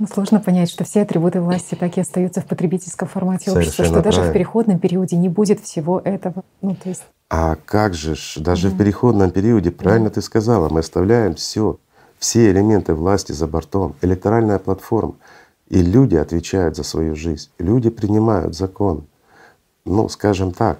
Ну, 0.00 0.06
сложно 0.06 0.40
понять, 0.40 0.70
что 0.70 0.82
все 0.84 1.02
атрибуты 1.02 1.42
власти 1.42 1.74
так 1.74 1.98
и 1.98 2.00
остаются 2.00 2.40
в 2.40 2.46
потребительском 2.46 3.06
формате 3.06 3.50
общества, 3.50 3.84
что 3.84 4.00
даже 4.00 4.16
правильно. 4.16 4.30
в 4.30 4.32
переходном 4.32 4.78
периоде 4.78 5.16
не 5.16 5.28
будет 5.28 5.60
всего 5.60 6.00
этого. 6.00 6.42
Ну, 6.62 6.74
то 6.74 6.88
есть… 6.88 7.02
А 7.28 7.56
как 7.66 7.92
же 7.92 8.14
ж, 8.14 8.38
даже 8.38 8.68
mm-hmm. 8.68 8.70
в 8.70 8.78
переходном 8.78 9.30
периоде, 9.30 9.70
правильно 9.70 10.06
mm-hmm. 10.06 10.12
ты 10.12 10.22
сказала, 10.22 10.70
мы 10.70 10.80
оставляем 10.80 11.34
все, 11.34 11.78
все 12.18 12.50
элементы 12.50 12.94
власти 12.94 13.32
за 13.32 13.46
бортом, 13.46 13.94
электоральная 14.00 14.58
платформа, 14.58 15.16
и 15.68 15.82
люди 15.82 16.16
отвечают 16.16 16.76
за 16.76 16.82
свою 16.82 17.14
жизнь, 17.14 17.50
люди 17.58 17.90
принимают 17.90 18.56
закон. 18.56 19.04
Ну, 19.84 20.08
скажем 20.08 20.52
так, 20.52 20.78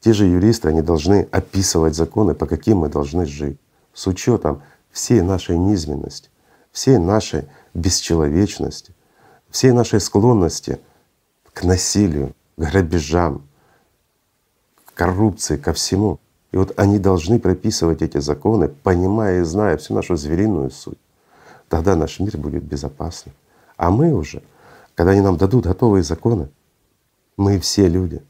те 0.00 0.14
же 0.14 0.24
юристы, 0.24 0.68
они 0.68 0.80
должны 0.80 1.28
описывать 1.30 1.94
законы, 1.94 2.34
по 2.34 2.46
каким 2.46 2.78
мы 2.78 2.88
должны 2.88 3.26
жить, 3.26 3.58
с 3.92 4.06
учетом 4.06 4.62
всей 4.90 5.20
нашей 5.20 5.58
низменности, 5.58 6.30
всей 6.72 6.96
нашей 6.96 7.44
бесчеловечности, 7.74 8.94
всей 9.50 9.72
нашей 9.72 10.00
склонности 10.00 10.80
к 11.52 11.64
насилию, 11.64 12.34
грабежам, 12.56 13.42
к 14.84 14.94
коррупции, 14.94 15.56
ко 15.56 15.72
всему. 15.72 16.18
И 16.52 16.56
вот 16.56 16.72
они 16.78 16.98
должны 16.98 17.38
прописывать 17.38 18.02
эти 18.02 18.18
законы, 18.18 18.68
понимая 18.68 19.40
и 19.40 19.44
зная 19.44 19.76
всю 19.76 19.94
нашу 19.94 20.16
звериную 20.16 20.70
суть. 20.70 20.98
Тогда 21.68 21.94
наш 21.94 22.18
мир 22.18 22.36
будет 22.36 22.64
безопасным. 22.64 23.34
А 23.76 23.90
мы 23.90 24.12
уже, 24.12 24.42
когда 24.94 25.12
они 25.12 25.20
нам 25.20 25.36
дадут 25.36 25.66
готовые 25.66 26.02
законы, 26.02 26.50
мы 27.36 27.58
все 27.60 27.86
люди. 27.86 28.22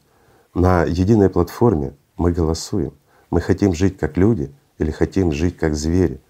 На 0.53 0.83
единой 0.83 1.29
платформе 1.29 1.93
мы 2.17 2.31
голосуем. 2.31 2.93
Мы 3.29 3.41
хотим 3.41 3.73
жить 3.73 3.97
как 3.97 4.17
люди 4.17 4.53
или 4.77 4.91
хотим 4.91 5.31
жить 5.31 5.57
как 5.57 5.75
звери. 5.75 6.21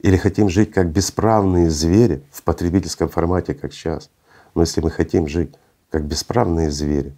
Или 0.00 0.16
хотим 0.16 0.48
жить 0.48 0.70
как 0.72 0.90
бесправные 0.90 1.70
звери 1.70 2.22
в 2.30 2.42
потребительском 2.42 3.08
формате, 3.08 3.54
как 3.54 3.72
сейчас. 3.72 4.10
Но 4.54 4.62
если 4.62 4.80
мы 4.80 4.90
хотим 4.90 5.26
жить 5.26 5.54
как 5.90 6.04
бесправные 6.04 6.70
звери, 6.70 7.14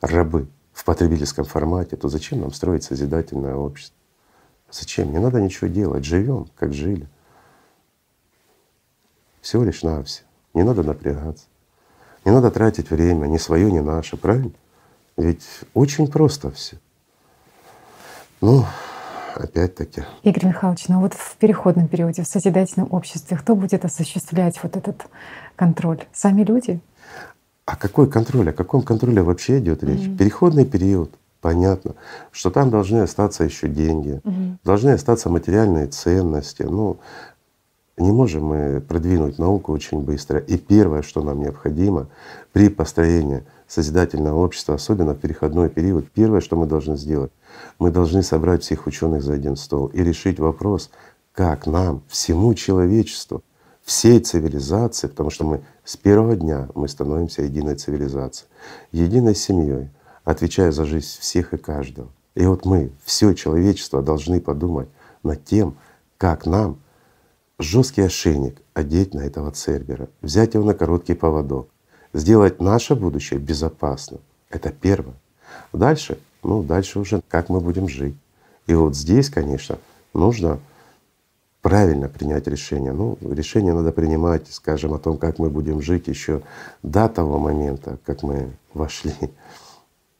рабы 0.00 0.46
в 0.72 0.84
потребительском 0.84 1.44
формате, 1.44 1.96
то 1.96 2.08
зачем 2.08 2.40
нам 2.40 2.52
строить 2.52 2.84
созидательное 2.84 3.54
общество? 3.54 3.96
Зачем? 4.70 5.10
Не 5.10 5.18
надо 5.18 5.40
ничего 5.40 5.66
делать, 5.68 6.04
живем, 6.04 6.48
как 6.54 6.72
жили. 6.72 7.08
Всего 9.40 9.64
лишь 9.64 9.82
на 9.82 10.02
все. 10.04 10.22
Не 10.54 10.62
надо 10.62 10.82
напрягаться. 10.82 11.46
Не 12.24 12.32
надо 12.32 12.50
тратить 12.50 12.90
время, 12.90 13.26
ни 13.26 13.38
свое, 13.38 13.70
ни 13.72 13.80
наше, 13.80 14.16
правильно? 14.16 14.52
Ведь 15.16 15.44
очень 15.74 16.06
просто 16.06 16.50
все. 16.50 16.78
Ну, 18.40 18.64
опять-таки. 19.40 20.04
Игорь 20.22 20.46
Михайлович, 20.46 20.88
ну 20.88 21.00
вот 21.00 21.14
в 21.14 21.36
переходном 21.36 21.88
периоде, 21.88 22.22
в 22.22 22.26
созидательном 22.26 22.88
обществе, 22.92 23.36
кто 23.36 23.54
будет 23.54 23.84
осуществлять 23.84 24.60
вот 24.62 24.76
этот 24.76 25.06
контроль? 25.56 26.04
Сами 26.12 26.42
люди? 26.42 26.80
А 27.64 27.76
какой 27.76 28.10
контроль? 28.10 28.50
О 28.50 28.52
каком 28.52 28.82
контроле 28.82 29.22
вообще 29.22 29.58
идет 29.58 29.82
речь? 29.84 30.00
Mm-hmm. 30.00 30.16
Переходный 30.16 30.64
период. 30.64 31.14
Понятно, 31.40 31.94
что 32.32 32.50
там 32.50 32.68
должны 32.68 32.98
остаться 32.98 33.44
еще 33.44 33.66
деньги, 33.66 34.20
угу. 34.24 34.58
должны 34.62 34.90
остаться 34.90 35.30
материальные 35.30 35.86
ценности. 35.86 36.64
Ну, 36.64 36.98
не 37.96 38.12
можем 38.12 38.44
мы 38.44 38.80
продвинуть 38.80 39.38
науку 39.38 39.72
очень 39.72 40.02
быстро. 40.02 40.38
И 40.38 40.58
первое, 40.58 41.00
что 41.00 41.22
нам 41.22 41.40
необходимо 41.40 42.08
при 42.52 42.68
построении 42.68 43.42
созидательного 43.66 44.38
общества, 44.38 44.74
особенно 44.74 45.14
в 45.14 45.18
переходной 45.18 45.70
период, 45.70 46.10
первое, 46.10 46.40
что 46.40 46.56
мы 46.56 46.66
должны 46.66 46.98
сделать, 46.98 47.32
мы 47.78 47.90
должны 47.90 48.22
собрать 48.22 48.62
всех 48.62 48.86
ученых 48.86 49.22
за 49.22 49.34
один 49.34 49.56
стол 49.56 49.88
и 49.88 50.02
решить 50.02 50.38
вопрос, 50.38 50.90
как 51.32 51.66
нам, 51.66 52.02
всему 52.08 52.54
человечеству, 52.54 53.42
всей 53.82 54.20
цивилизации, 54.20 55.08
потому 55.08 55.30
что 55.30 55.44
мы 55.44 55.62
с 55.84 55.96
первого 55.96 56.36
дня 56.36 56.68
мы 56.74 56.88
становимся 56.88 57.42
единой 57.42 57.76
цивилизацией, 57.76 58.48
единой 58.92 59.34
семьей, 59.34 59.88
отвечая 60.24 60.70
за 60.72 60.84
жизнь 60.84 61.08
всех 61.18 61.54
и 61.54 61.56
каждого. 61.56 62.08
И 62.34 62.46
вот 62.46 62.64
мы, 62.64 62.92
все 63.04 63.32
человечество, 63.32 64.02
должны 64.02 64.40
подумать 64.40 64.88
над 65.22 65.44
тем, 65.44 65.76
как 66.18 66.46
нам 66.46 66.78
жесткий 67.58 68.02
ошейник 68.02 68.60
одеть 68.74 69.14
на 69.14 69.20
этого 69.20 69.50
цербера, 69.50 70.08
взять 70.22 70.54
его 70.54 70.64
на 70.64 70.74
короткий 70.74 71.14
поводок, 71.14 71.68
сделать 72.12 72.60
наше 72.60 72.94
будущее 72.94 73.40
безопасным. 73.40 74.20
Это 74.48 74.70
первое. 74.70 75.16
Дальше 75.72 76.18
ну, 76.42 76.62
дальше 76.62 76.98
уже 76.98 77.22
как 77.28 77.48
мы 77.48 77.60
будем 77.60 77.88
жить. 77.88 78.16
И 78.66 78.74
вот 78.74 78.96
здесь, 78.96 79.30
конечно, 79.30 79.78
нужно 80.14 80.60
правильно 81.62 82.08
принять 82.08 82.46
решение. 82.46 82.92
Ну, 82.92 83.18
решение 83.20 83.74
надо 83.74 83.92
принимать, 83.92 84.46
скажем, 84.50 84.94
о 84.94 84.98
том, 84.98 85.18
как 85.18 85.38
мы 85.38 85.50
будем 85.50 85.82
жить 85.82 86.08
еще 86.08 86.42
до 86.82 87.08
того 87.08 87.38
момента, 87.38 87.98
как 88.04 88.22
мы 88.22 88.50
вошли 88.72 89.14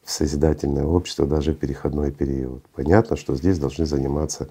в 0.04 0.10
созидательное 0.10 0.84
общество, 0.84 1.26
даже 1.26 1.54
переходной 1.54 2.10
период. 2.10 2.64
Понятно, 2.74 3.16
что 3.16 3.36
здесь 3.36 3.58
должны 3.58 3.86
заниматься 3.86 4.48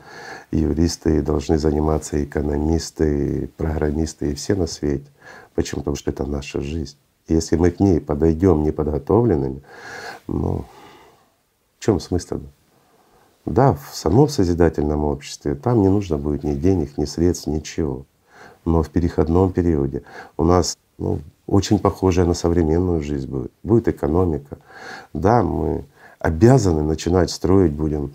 юристы, 0.52 1.22
должны 1.22 1.58
заниматься 1.58 2.24
экономисты, 2.24 3.50
программисты, 3.58 4.32
и 4.32 4.36
все 4.36 4.56
на 4.56 4.68
свете. 4.68 5.06
Почему? 5.56 5.82
Потому 5.82 5.98
что 5.98 6.12
это 6.12 6.26
наша 6.26 6.62
жизнь. 6.62 6.96
Если 7.28 7.58
мы 7.58 7.72
к 7.72 7.80
ней 7.80 8.00
подойдем 8.00 8.64
неподготовленными, 8.64 9.62
ну, 10.28 10.66
в 11.80 11.84
чем 11.84 12.00
смысл? 12.00 12.42
Да, 13.46 13.74
в 13.74 13.96
самом 13.96 14.28
созидательном 14.28 15.06
обществе 15.06 15.56
там 15.56 15.82
не 15.82 15.88
нужно 15.88 16.18
будет 16.18 16.44
ни 16.44 16.54
денег, 16.54 16.98
ни 16.98 17.06
средств, 17.06 17.48
ничего. 17.48 18.06
Но 18.66 18.84
в 18.84 18.90
переходном 18.90 19.54
периоде 19.54 20.04
у 20.38 20.44
нас 20.44 20.78
ну, 20.98 21.20
очень 21.48 21.80
похожая 21.80 22.26
на 22.26 22.34
современную 22.34 23.02
жизнь 23.02 23.30
будет. 23.30 23.52
Будет 23.64 23.88
экономика. 23.88 24.58
Да, 25.14 25.42
мы 25.42 25.86
обязаны 26.20 26.84
начинать 26.84 27.32
строить 27.32 27.72
будем 27.72 28.14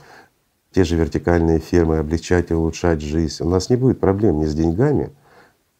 те 0.72 0.84
же 0.84 0.96
вертикальные 0.96 1.58
фермы, 1.58 1.98
облегчать 1.98 2.50
и 2.50 2.54
улучшать 2.54 3.00
жизнь. 3.00 3.42
У 3.42 3.48
нас 3.48 3.70
не 3.70 3.76
будет 3.76 3.98
проблем 3.98 4.40
ни 4.40 4.44
с 4.44 4.54
деньгами, 4.54 5.10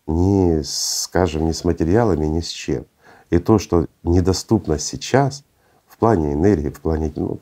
ни, 0.07 0.63
скажем, 0.63 1.47
ни 1.47 1.53
с 1.53 1.65
материалами, 1.65 2.25
ни 2.27 2.41
с 2.41 2.49
чем. 2.49 2.87
И 3.29 3.39
то, 3.39 3.59
что 3.59 3.87
недоступно 4.05 4.79
сейчас 4.79 5.45
в 5.87 5.99
плане 5.99 6.33
энергии, 6.33 6.71
в 6.71 6.81
плане 6.81 7.13
ну, 7.17 7.41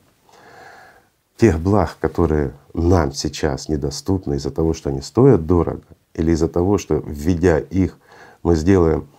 тех 1.43 1.59
благ, 1.59 1.97
которые 1.99 2.53
нам 2.73 3.11
сейчас 3.11 3.67
недоступны 3.67 4.35
из-за 4.35 4.49
того, 4.49 4.71
что 4.73 4.89
они 4.89 5.01
стоят 5.01 5.45
дорого, 5.45 5.83
или 6.13 6.31
из-за 6.31 6.47
того, 6.47 6.77
что 6.77 7.03
введя 7.05 7.59
их, 7.59 7.97
мы 8.43 8.55
сделаем 8.55 9.09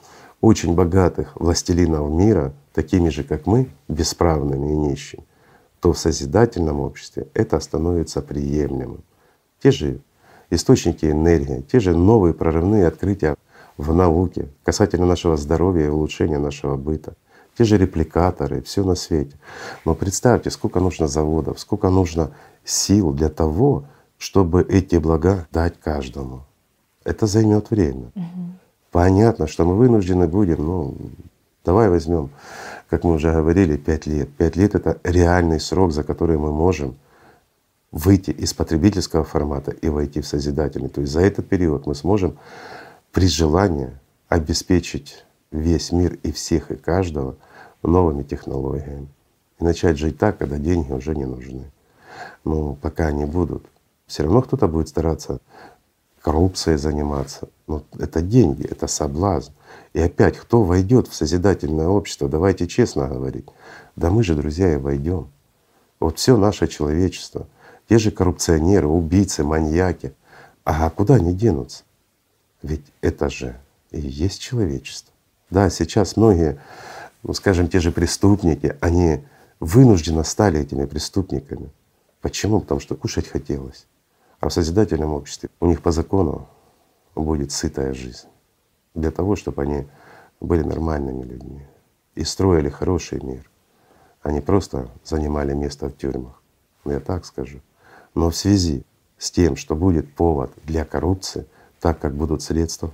очень 0.41 0.75
богатых 0.75 1.37
властелинов 1.37 2.11
мира, 2.11 2.55
такими 2.73 3.11
же, 3.11 3.25
как 3.25 3.45
мы, 3.45 3.69
бесправными 3.89 4.73
и 4.73 4.75
нищими, 4.75 5.23
то 5.81 5.93
в 5.93 5.99
созидательном 5.99 6.81
обществе 6.81 7.27
это 7.35 7.61
становится 7.61 8.23
приемлемым. 8.23 9.05
Те 9.63 9.71
же 9.71 10.01
источники 10.49 11.05
энергии, 11.05 11.61
те 11.61 11.79
же 11.79 11.95
новые 11.95 12.33
прорывные 12.33 12.87
открытия 12.87 13.37
в 13.77 13.93
науке 13.93 14.49
касательно 14.65 15.05
нашего 15.05 15.37
здоровья 15.37 15.85
и 15.85 15.91
улучшения 15.91 16.39
нашего 16.39 16.79
быта, 16.79 17.17
те 17.57 17.65
же 17.65 17.79
репликаторы, 17.79 18.63
все 18.63 18.85
на 18.85 18.95
свете. 18.95 19.37
Но 19.85 19.95
представьте, 19.95 20.51
сколько 20.51 20.81
нужно 20.81 21.07
заводов, 21.07 21.61
сколько 21.61 21.91
нужно 21.91 22.31
сил 22.65 23.13
для 23.13 23.29
того, 23.29 23.85
чтобы 24.19 24.63
эти 24.63 24.97
блага 24.97 25.47
дать 25.53 25.79
каждому. 25.81 26.45
Это 27.05 27.27
займет 27.27 27.71
время. 27.71 28.11
Угу. 28.15 28.45
Понятно, 28.91 29.47
что 29.47 29.65
мы 29.65 29.77
вынуждены 29.77 30.27
будем, 30.27 30.65
ну, 30.65 30.97
давай 31.65 31.89
возьмем, 31.89 32.31
как 32.89 33.05
мы 33.05 33.15
уже 33.15 33.33
говорили, 33.33 33.77
пять 33.77 34.07
лет. 34.07 34.29
Пять 34.31 34.57
лет— 34.57 34.75
это 34.77 34.99
реальный 35.05 35.61
срок, 35.61 35.93
за 35.93 36.03
который 36.03 36.39
мы 36.39 36.53
можем 36.53 36.97
выйти 37.91 38.31
из 38.31 38.53
потребительского 38.55 39.25
формата 39.25 39.71
и 39.71 39.89
войти 39.89 40.21
в 40.21 40.27
созидательный. 40.27 40.89
То 40.89 41.01
есть 41.01 41.13
за 41.13 41.21
этот 41.21 41.49
период 41.49 41.87
мы 41.87 41.95
сможем 41.95 42.37
при 43.13 43.29
желании 43.29 43.91
обеспечить 44.29 45.25
весь 45.53 45.93
мир 45.93 46.19
и 46.23 46.33
всех 46.33 46.71
и 46.73 46.77
каждого 46.77 47.37
новыми 47.89 48.23
технологиями 48.23 49.09
и 49.59 49.65
начать 49.65 49.99
жить 49.99 50.19
так, 50.19 50.39
когда 50.39 50.59
деньги 50.59 50.93
уже 50.93 51.15
не 51.15 51.25
нужны. 51.25 51.71
Но 52.45 52.75
пока 52.75 53.07
они 53.07 53.25
будут, 53.25 53.65
все 54.07 54.23
равно 54.25 54.43
кто-то 54.43 54.69
будет 54.69 54.89
стараться 54.89 55.41
коррупцией 56.21 56.79
заниматься. 56.79 57.49
Но 57.67 57.83
это 57.99 58.23
деньги, 58.23 58.67
это 58.67 58.87
соблазн. 58.87 59.53
И 59.93 60.01
опять, 60.01 60.39
кто 60.39 60.63
войдет 60.63 61.09
в 61.09 61.15
созидательное 61.15 61.89
общество, 61.89 62.29
давайте 62.29 62.67
честно 62.67 63.09
говорить. 63.09 63.47
Да 63.97 64.11
мы 64.11 64.23
же, 64.23 64.35
друзья, 64.35 64.73
и 64.73 64.77
войдем. 64.77 65.29
Вот 66.01 66.19
все 66.19 66.37
наше 66.37 66.67
человечество, 66.67 67.47
те 67.89 67.99
же 67.99 68.11
коррупционеры, 68.11 68.87
убийцы, 68.87 69.45
маньяки. 69.45 70.15
А 70.65 70.89
куда 70.91 71.17
они 71.17 71.35
денутся? 71.35 71.85
Ведь 72.63 72.85
это 73.03 73.29
же 73.29 73.57
и 73.91 74.01
есть 74.01 74.41
человечество. 74.41 75.13
Да, 75.51 75.71
сейчас 75.71 76.17
многие, 76.17 76.59
ну 77.25 77.33
скажем, 77.33 77.69
те 77.69 77.81
же 77.81 77.91
преступники, 77.91 78.77
они 78.81 79.25
вынужденно 79.59 80.25
стали 80.25 80.61
этими 80.61 80.85
преступниками. 80.85 81.71
Почему? 82.21 82.61
Потому 82.61 82.81
что 82.81 82.95
кушать 82.95 83.27
хотелось. 83.27 83.87
А 84.41 84.49
в 84.49 84.53
созидательном 84.53 85.13
обществе 85.13 85.49
у 85.59 85.67
них 85.67 85.83
по 85.83 85.91
закону 85.91 86.47
будет 87.15 87.51
сытая 87.51 87.95
жизнь 87.95 88.29
для 88.95 89.11
того, 89.11 89.37
чтобы 89.37 89.63
они 89.63 89.87
были 90.41 90.63
нормальными 90.63 91.25
людьми 91.25 91.67
и 92.15 92.25
строили 92.25 92.69
хороший 92.69 93.21
мир, 93.23 93.51
а 94.23 94.31
не 94.31 94.41
просто 94.41 94.89
занимали 95.03 95.55
место 95.55 95.89
в 95.89 95.97
тюрьмах. 95.97 96.43
Ну, 96.85 96.93
я 96.93 97.01
так 97.01 97.25
скажу. 97.25 97.61
Но 98.15 98.31
в 98.31 98.37
связи 98.37 98.85
с 99.17 99.31
тем, 99.31 99.57
что 99.57 99.75
будет 99.75 100.15
повод 100.15 100.53
для 100.65 100.85
коррупции, 100.85 101.47
так 101.81 101.99
как 101.99 102.15
будут 102.15 102.43
средства, 102.43 102.93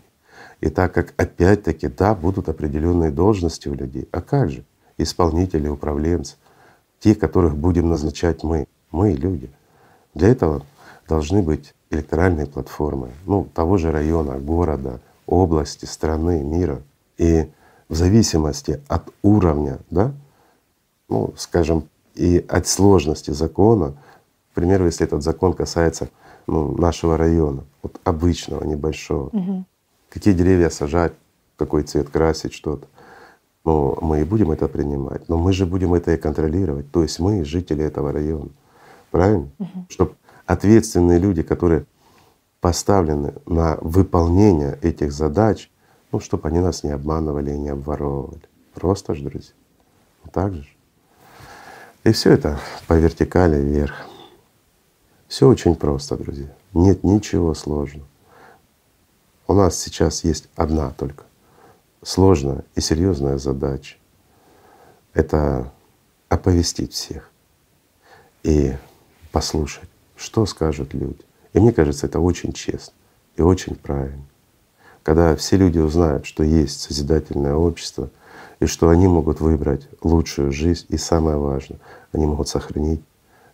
и 0.61 0.69
так 0.69 0.93
как 0.93 1.15
опять-таки, 1.17 1.89
да, 1.89 2.15
будут 2.15 2.49
определенные 2.49 3.11
должности 3.11 3.69
у 3.69 3.75
людей. 3.75 4.09
А 4.13 4.21
как 4.21 4.51
же? 4.51 4.65
Исполнители, 4.99 5.69
управленцы, 5.69 6.37
те, 6.99 7.15
которых 7.15 7.57
будем 7.57 7.89
назначать 7.89 8.43
мы, 8.43 8.67
мы 8.91 9.13
люди. 9.13 9.51
Для 10.15 10.29
этого 10.29 10.63
должны 11.09 11.43
быть 11.43 11.75
электоральные 11.91 12.47
платформы, 12.47 13.11
ну, 13.27 13.49
того 13.55 13.79
же 13.79 13.91
района, 13.91 14.39
города, 14.39 15.01
области, 15.27 15.87
страны, 15.87 16.43
мира. 16.43 16.83
И 17.17 17.49
в 17.89 17.95
зависимости 17.95 18.81
от 18.89 19.05
уровня, 19.23 19.79
да, 19.91 20.13
ну, 21.09 21.33
скажем, 21.37 21.89
и 22.15 22.45
от 22.49 22.67
сложности 22.67 23.31
закона, 23.31 23.95
к 24.53 24.55
примеру, 24.55 24.85
если 24.85 25.07
этот 25.07 25.23
закон 25.23 25.55
касается 25.55 26.09
ну, 26.47 26.77
нашего 26.77 27.17
района, 27.17 27.65
вот 27.83 27.99
обычного, 28.05 28.65
небольшого, 28.65 29.29
угу. 29.29 29.65
Какие 30.11 30.35
деревья 30.35 30.69
сажать, 30.69 31.15
какой 31.57 31.85
цвет 31.85 32.11
красить, 32.11 32.53
что-то, 32.53 32.87
ну, 33.65 33.97
мы 34.01 34.21
и 34.21 34.25
будем 34.25 34.51
это 34.51 34.69
принимать. 34.69 35.29
Но 35.29 35.39
мы 35.39 35.53
же 35.53 35.67
будем 35.67 35.95
это 35.95 36.13
и 36.13 36.17
контролировать. 36.17 36.91
То 36.91 37.03
есть 37.03 37.19
мы 37.19 37.45
жители 37.45 37.85
этого 37.85 38.13
района. 38.13 38.51
Правильно? 39.11 39.49
Угу. 39.59 39.87
Чтобы 39.89 40.15
ответственные 40.47 41.19
люди, 41.19 41.43
которые 41.43 41.85
поставлены 42.61 43.35
на 43.47 43.79
выполнение 43.81 44.79
этих 44.83 45.13
задач, 45.13 45.71
ну, 46.13 46.21
чтобы 46.21 46.49
они 46.49 46.61
нас 46.61 46.83
не 46.83 46.91
обманывали 46.91 47.53
и 47.53 47.59
не 47.59 47.69
обворовывали. 47.71 48.43
Просто 48.75 49.15
ж, 49.15 49.21
друзья. 49.21 49.53
Так 50.33 50.55
же. 50.55 50.69
И 52.05 52.13
все 52.13 52.33
это 52.33 52.59
по 52.87 52.95
вертикали 52.95 53.61
вверх. 53.61 53.95
Все 55.29 55.47
очень 55.49 55.77
просто, 55.77 56.17
друзья. 56.17 56.53
Нет 56.73 57.05
ничего 57.05 57.55
сложного. 57.55 58.07
У 59.51 59.53
нас 59.53 59.77
сейчас 59.77 60.23
есть 60.23 60.49
одна 60.55 60.91
только 60.91 61.25
сложная 62.05 62.63
и 62.77 62.81
серьезная 62.81 63.37
задача. 63.37 63.97
Это 65.13 65.73
оповестить 66.29 66.93
всех 66.93 67.29
и 68.45 68.77
послушать 69.33 69.89
что 70.15 70.47
скажут 70.47 70.95
люди. 70.95 71.19
И 71.53 71.59
мне 71.59 71.73
кажется, 71.73 72.07
это 72.07 72.21
очень 72.21 72.53
честно 72.53 72.95
и 73.35 73.43
очень 73.43 73.75
правильно. 73.75 74.23
Когда 75.03 75.35
все 75.35 75.57
люди 75.57 75.81
узнают, 75.81 76.27
что 76.27 76.45
есть 76.45 76.83
созидательное 76.83 77.55
общество, 77.55 78.09
и 78.61 78.67
что 78.67 78.89
они 78.89 79.09
могут 79.09 79.41
выбрать 79.41 79.89
лучшую 80.01 80.53
жизнь, 80.53 80.87
и 80.91 80.97
самое 80.97 81.39
важное, 81.39 81.81
они 82.13 82.25
могут 82.25 82.49
сохранить 82.49 83.03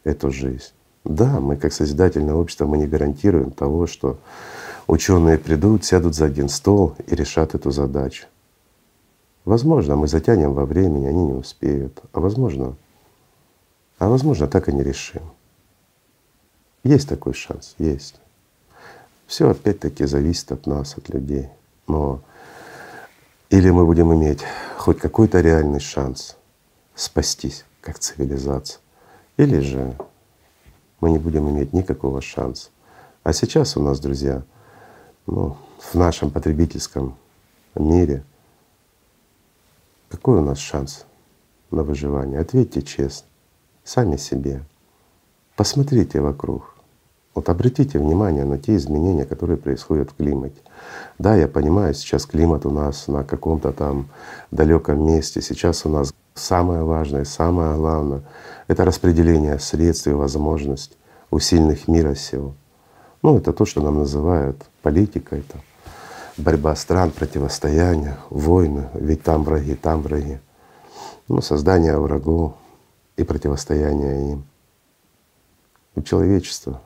эту 0.04 0.30
жизнь. 0.30 0.74
Да, 1.04 1.40
мы 1.40 1.56
как 1.56 1.72
созидательное 1.72 2.34
общество, 2.34 2.66
мы 2.66 2.76
не 2.76 2.86
гарантируем 2.86 3.50
того, 3.50 3.86
что 3.86 4.18
ученые 4.86 5.38
придут, 5.38 5.84
сядут 5.84 6.14
за 6.14 6.26
один 6.26 6.48
стол 6.48 6.94
и 7.06 7.14
решат 7.14 7.54
эту 7.54 7.70
задачу. 7.70 8.26
Возможно, 9.44 9.96
мы 9.96 10.08
затянем 10.08 10.54
во 10.54 10.66
времени, 10.66 11.06
они 11.06 11.26
не 11.26 11.32
успеют, 11.32 12.02
а 12.12 12.20
возможно, 12.20 12.76
а 13.98 14.08
возможно, 14.08 14.48
так 14.48 14.68
и 14.68 14.72
не 14.72 14.82
решим. 14.82 15.22
Есть 16.82 17.08
такой 17.08 17.32
шанс, 17.32 17.74
есть. 17.78 18.16
Все 19.26 19.50
опять-таки 19.50 20.04
зависит 20.06 20.52
от 20.52 20.66
нас, 20.66 20.96
от 20.96 21.08
людей. 21.08 21.48
Но 21.88 22.20
или 23.50 23.70
мы 23.70 23.86
будем 23.86 24.12
иметь 24.14 24.44
хоть 24.76 24.98
какой-то 24.98 25.40
реальный 25.40 25.80
шанс 25.80 26.36
спастись 26.94 27.64
как 27.80 27.98
цивилизация, 27.98 28.80
или 29.36 29.60
же 29.60 29.96
мы 31.00 31.10
не 31.10 31.18
будем 31.18 31.48
иметь 31.50 31.72
никакого 31.72 32.20
шанса. 32.20 32.70
А 33.22 33.32
сейчас 33.32 33.76
у 33.76 33.82
нас, 33.82 34.00
друзья, 34.00 34.42
ну, 35.26 35.56
в 35.78 35.94
нашем 35.94 36.30
потребительском 36.30 37.16
мире 37.74 38.24
какой 40.08 40.38
у 40.38 40.42
нас 40.42 40.58
шанс 40.58 41.04
на 41.70 41.82
выживание? 41.82 42.40
Ответьте 42.40 42.80
честно, 42.82 43.26
сами 43.84 44.16
себе. 44.16 44.62
Посмотрите 45.56 46.20
вокруг. 46.20 46.74
Вот 47.34 47.48
обратите 47.48 47.98
внимание 47.98 48.44
на 48.44 48.56
те 48.56 48.76
изменения, 48.76 49.26
которые 49.26 49.58
происходят 49.58 50.10
в 50.10 50.14
климате. 50.14 50.60
Да, 51.18 51.34
я 51.36 51.48
понимаю, 51.48 51.92
сейчас 51.92 52.24
климат 52.24 52.64
у 52.64 52.70
нас 52.70 53.08
на 53.08 53.24
каком-то 53.24 53.72
там 53.72 54.08
далеком 54.50 55.06
месте. 55.06 55.42
Сейчас 55.42 55.84
у 55.84 55.90
нас 55.90 56.14
самое 56.34 56.82
важное, 56.82 57.24
самое 57.24 57.76
главное— 57.76 58.22
это 58.68 58.84
распределение 58.84 59.58
средств 59.58 60.06
и 60.06 60.12
возможностей 60.12 60.96
у 61.30 61.38
сильных 61.38 61.88
мира 61.88 62.14
сил. 62.14 62.54
Ну, 63.26 63.38
это 63.38 63.52
то, 63.52 63.64
что 63.64 63.80
нам 63.82 63.98
называют 63.98 64.56
политикой, 64.82 65.40
это 65.40 65.58
борьба 66.36 66.76
стран, 66.76 67.10
противостояние, 67.10 68.18
войны, 68.30 68.88
ведь 68.94 69.24
там 69.24 69.42
враги, 69.42 69.74
там 69.74 70.02
враги. 70.02 70.38
Ну, 71.26 71.40
создание 71.40 71.98
врагов 71.98 72.54
и 73.16 73.24
противостояние 73.24 74.30
им. 74.30 74.44
У 75.96 76.02
человечества 76.02 76.80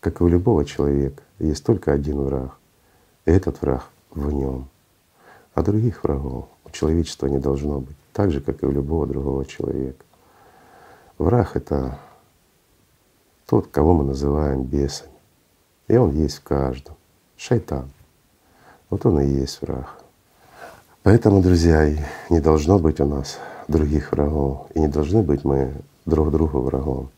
как 0.00 0.20
и 0.20 0.24
у 0.24 0.28
любого 0.28 0.66
человека, 0.66 1.22
есть 1.38 1.64
только 1.64 1.92
один 1.92 2.20
враг. 2.20 2.58
И 3.24 3.30
этот 3.30 3.62
враг 3.62 3.86
в 4.10 4.30
нем. 4.30 4.68
А 5.54 5.62
других 5.62 6.04
врагов 6.04 6.46
у 6.66 6.70
человечества 6.72 7.26
не 7.28 7.38
должно 7.38 7.80
быть, 7.80 7.96
так 8.12 8.32
же, 8.32 8.42
как 8.42 8.62
и 8.62 8.66
у 8.66 8.70
любого 8.70 9.06
другого 9.06 9.46
человека. 9.46 10.04
Враг— 11.16 11.52
это 11.56 11.98
тот, 13.46 13.68
кого 13.68 13.94
мы 13.94 14.04
называем 14.04 14.62
бесами. 14.62 15.15
И 15.88 15.96
он 15.96 16.12
есть 16.12 16.38
в 16.38 16.42
каждом. 16.42 16.94
Шайтан. 17.36 17.90
Вот 18.90 19.04
он 19.06 19.20
и 19.20 19.26
есть 19.26 19.60
враг. 19.62 19.98
Поэтому, 21.02 21.42
друзья, 21.42 21.88
не 22.30 22.40
должно 22.40 22.78
быть 22.78 23.00
у 23.00 23.06
нас 23.06 23.38
других 23.68 24.12
врагов. 24.12 24.66
И 24.74 24.80
не 24.80 24.88
должны 24.88 25.22
быть 25.22 25.44
мы 25.44 25.72
друг 26.04 26.30
другу 26.30 26.60
врагом. 26.60 27.10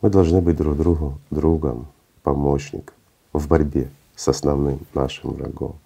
Мы 0.00 0.10
должны 0.10 0.40
быть 0.40 0.56
друг 0.56 0.76
другу 0.76 1.18
другом 1.30 1.88
помощник 2.22 2.92
в 3.32 3.48
борьбе 3.48 3.88
с 4.14 4.28
основным 4.28 4.80
нашим 4.94 5.30
врагом, 5.30 5.76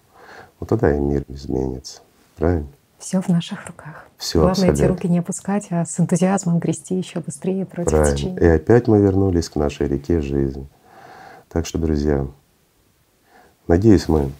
вот 0.59 0.69
тогда 0.69 0.95
и 0.95 0.99
мир 0.99 1.23
изменится. 1.27 2.01
Правильно? 2.35 2.67
Все 2.97 3.21
в 3.21 3.27
наших 3.27 3.67
руках. 3.67 4.07
Все 4.17 4.39
Главное 4.39 4.51
абсолютно. 4.69 4.81
эти 4.81 4.89
руки 4.89 5.07
не 5.09 5.19
опускать, 5.19 5.67
а 5.71 5.85
с 5.85 5.99
энтузиазмом 5.99 6.59
грести 6.59 6.95
еще 6.95 7.19
быстрее 7.19 7.65
против 7.65 7.91
Правильно. 7.91 8.15
течения. 8.15 8.39
И 8.39 8.45
опять 8.45 8.87
мы 8.87 8.99
вернулись 8.99 9.49
к 9.49 9.55
нашей 9.55 9.87
реке 9.87 10.21
жизни. 10.21 10.67
Так 11.53 11.67
что, 11.67 11.77
друзья, 11.77 12.25
надеюсь, 13.67 14.09
мы 14.09 14.31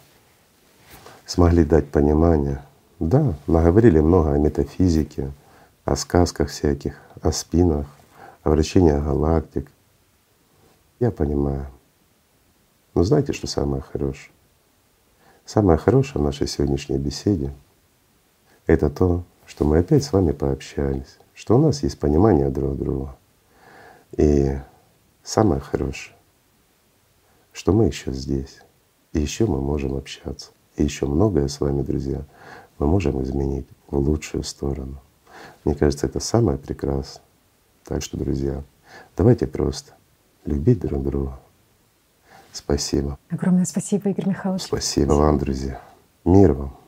смогли 1.27 1.63
дать 1.63 1.87
понимание. 1.87 2.63
Да, 2.99 3.35
наговорили 3.45 3.99
много 3.99 4.33
о 4.33 4.39
метафизике, 4.39 5.31
о 5.85 5.95
сказках 5.95 6.49
всяких, 6.49 6.99
о 7.21 7.31
спинах, 7.31 7.85
о 8.41 8.49
вращениях 8.49 9.03
галактик. 9.03 9.69
Я 10.99 11.11
понимаю. 11.11 11.67
Но 12.95 13.03
знаете, 13.03 13.31
что 13.31 13.45
самое 13.45 13.83
хорошее? 13.83 14.31
Самое 15.45 15.77
хорошее 15.77 16.19
в 16.19 16.25
нашей 16.25 16.47
сегодняшней 16.47 16.97
беседе— 16.97 17.53
это 18.65 18.89
то, 18.89 19.23
что 19.45 19.65
мы 19.65 19.77
опять 19.77 20.03
с 20.03 20.13
вами 20.13 20.31
пообщались, 20.31 21.19
что 21.35 21.57
у 21.57 21.59
нас 21.59 21.83
есть 21.83 21.99
понимание 21.99 22.49
друг 22.49 22.75
друга. 22.75 23.15
И 24.17 24.57
самое 25.21 25.61
хорошее, 25.61 26.12
что 27.53 27.71
мы 27.71 27.85
еще 27.85 28.11
здесь, 28.11 28.59
и 29.13 29.19
еще 29.19 29.45
мы 29.45 29.61
можем 29.61 29.95
общаться. 29.95 30.51
И 30.75 30.83
еще 30.83 31.05
многое 31.05 31.47
с 31.47 31.61
вами, 31.61 31.83
друзья, 31.83 32.25
мы 32.79 32.87
можем 32.87 33.21
изменить 33.23 33.67
в 33.87 33.97
лучшую 33.97 34.43
сторону. 34.43 34.99
Мне 35.63 35.75
кажется, 35.75 36.07
это 36.07 36.19
самое 36.19 36.57
прекрасное. 36.57 37.23
Так 37.85 38.01
что, 38.01 38.17
друзья, 38.17 38.63
давайте 39.15 39.45
просто 39.47 39.93
любить 40.45 40.79
друг 40.79 41.03
друга. 41.03 41.39
Спасибо. 42.51 43.17
Огромное 43.29 43.65
спасибо, 43.65 44.09
Игорь 44.09 44.29
Михайлович. 44.29 44.63
Спасибо 44.63 45.13
вам, 45.13 45.37
друзья. 45.37 45.81
Мир 46.25 46.53
вам. 46.53 46.82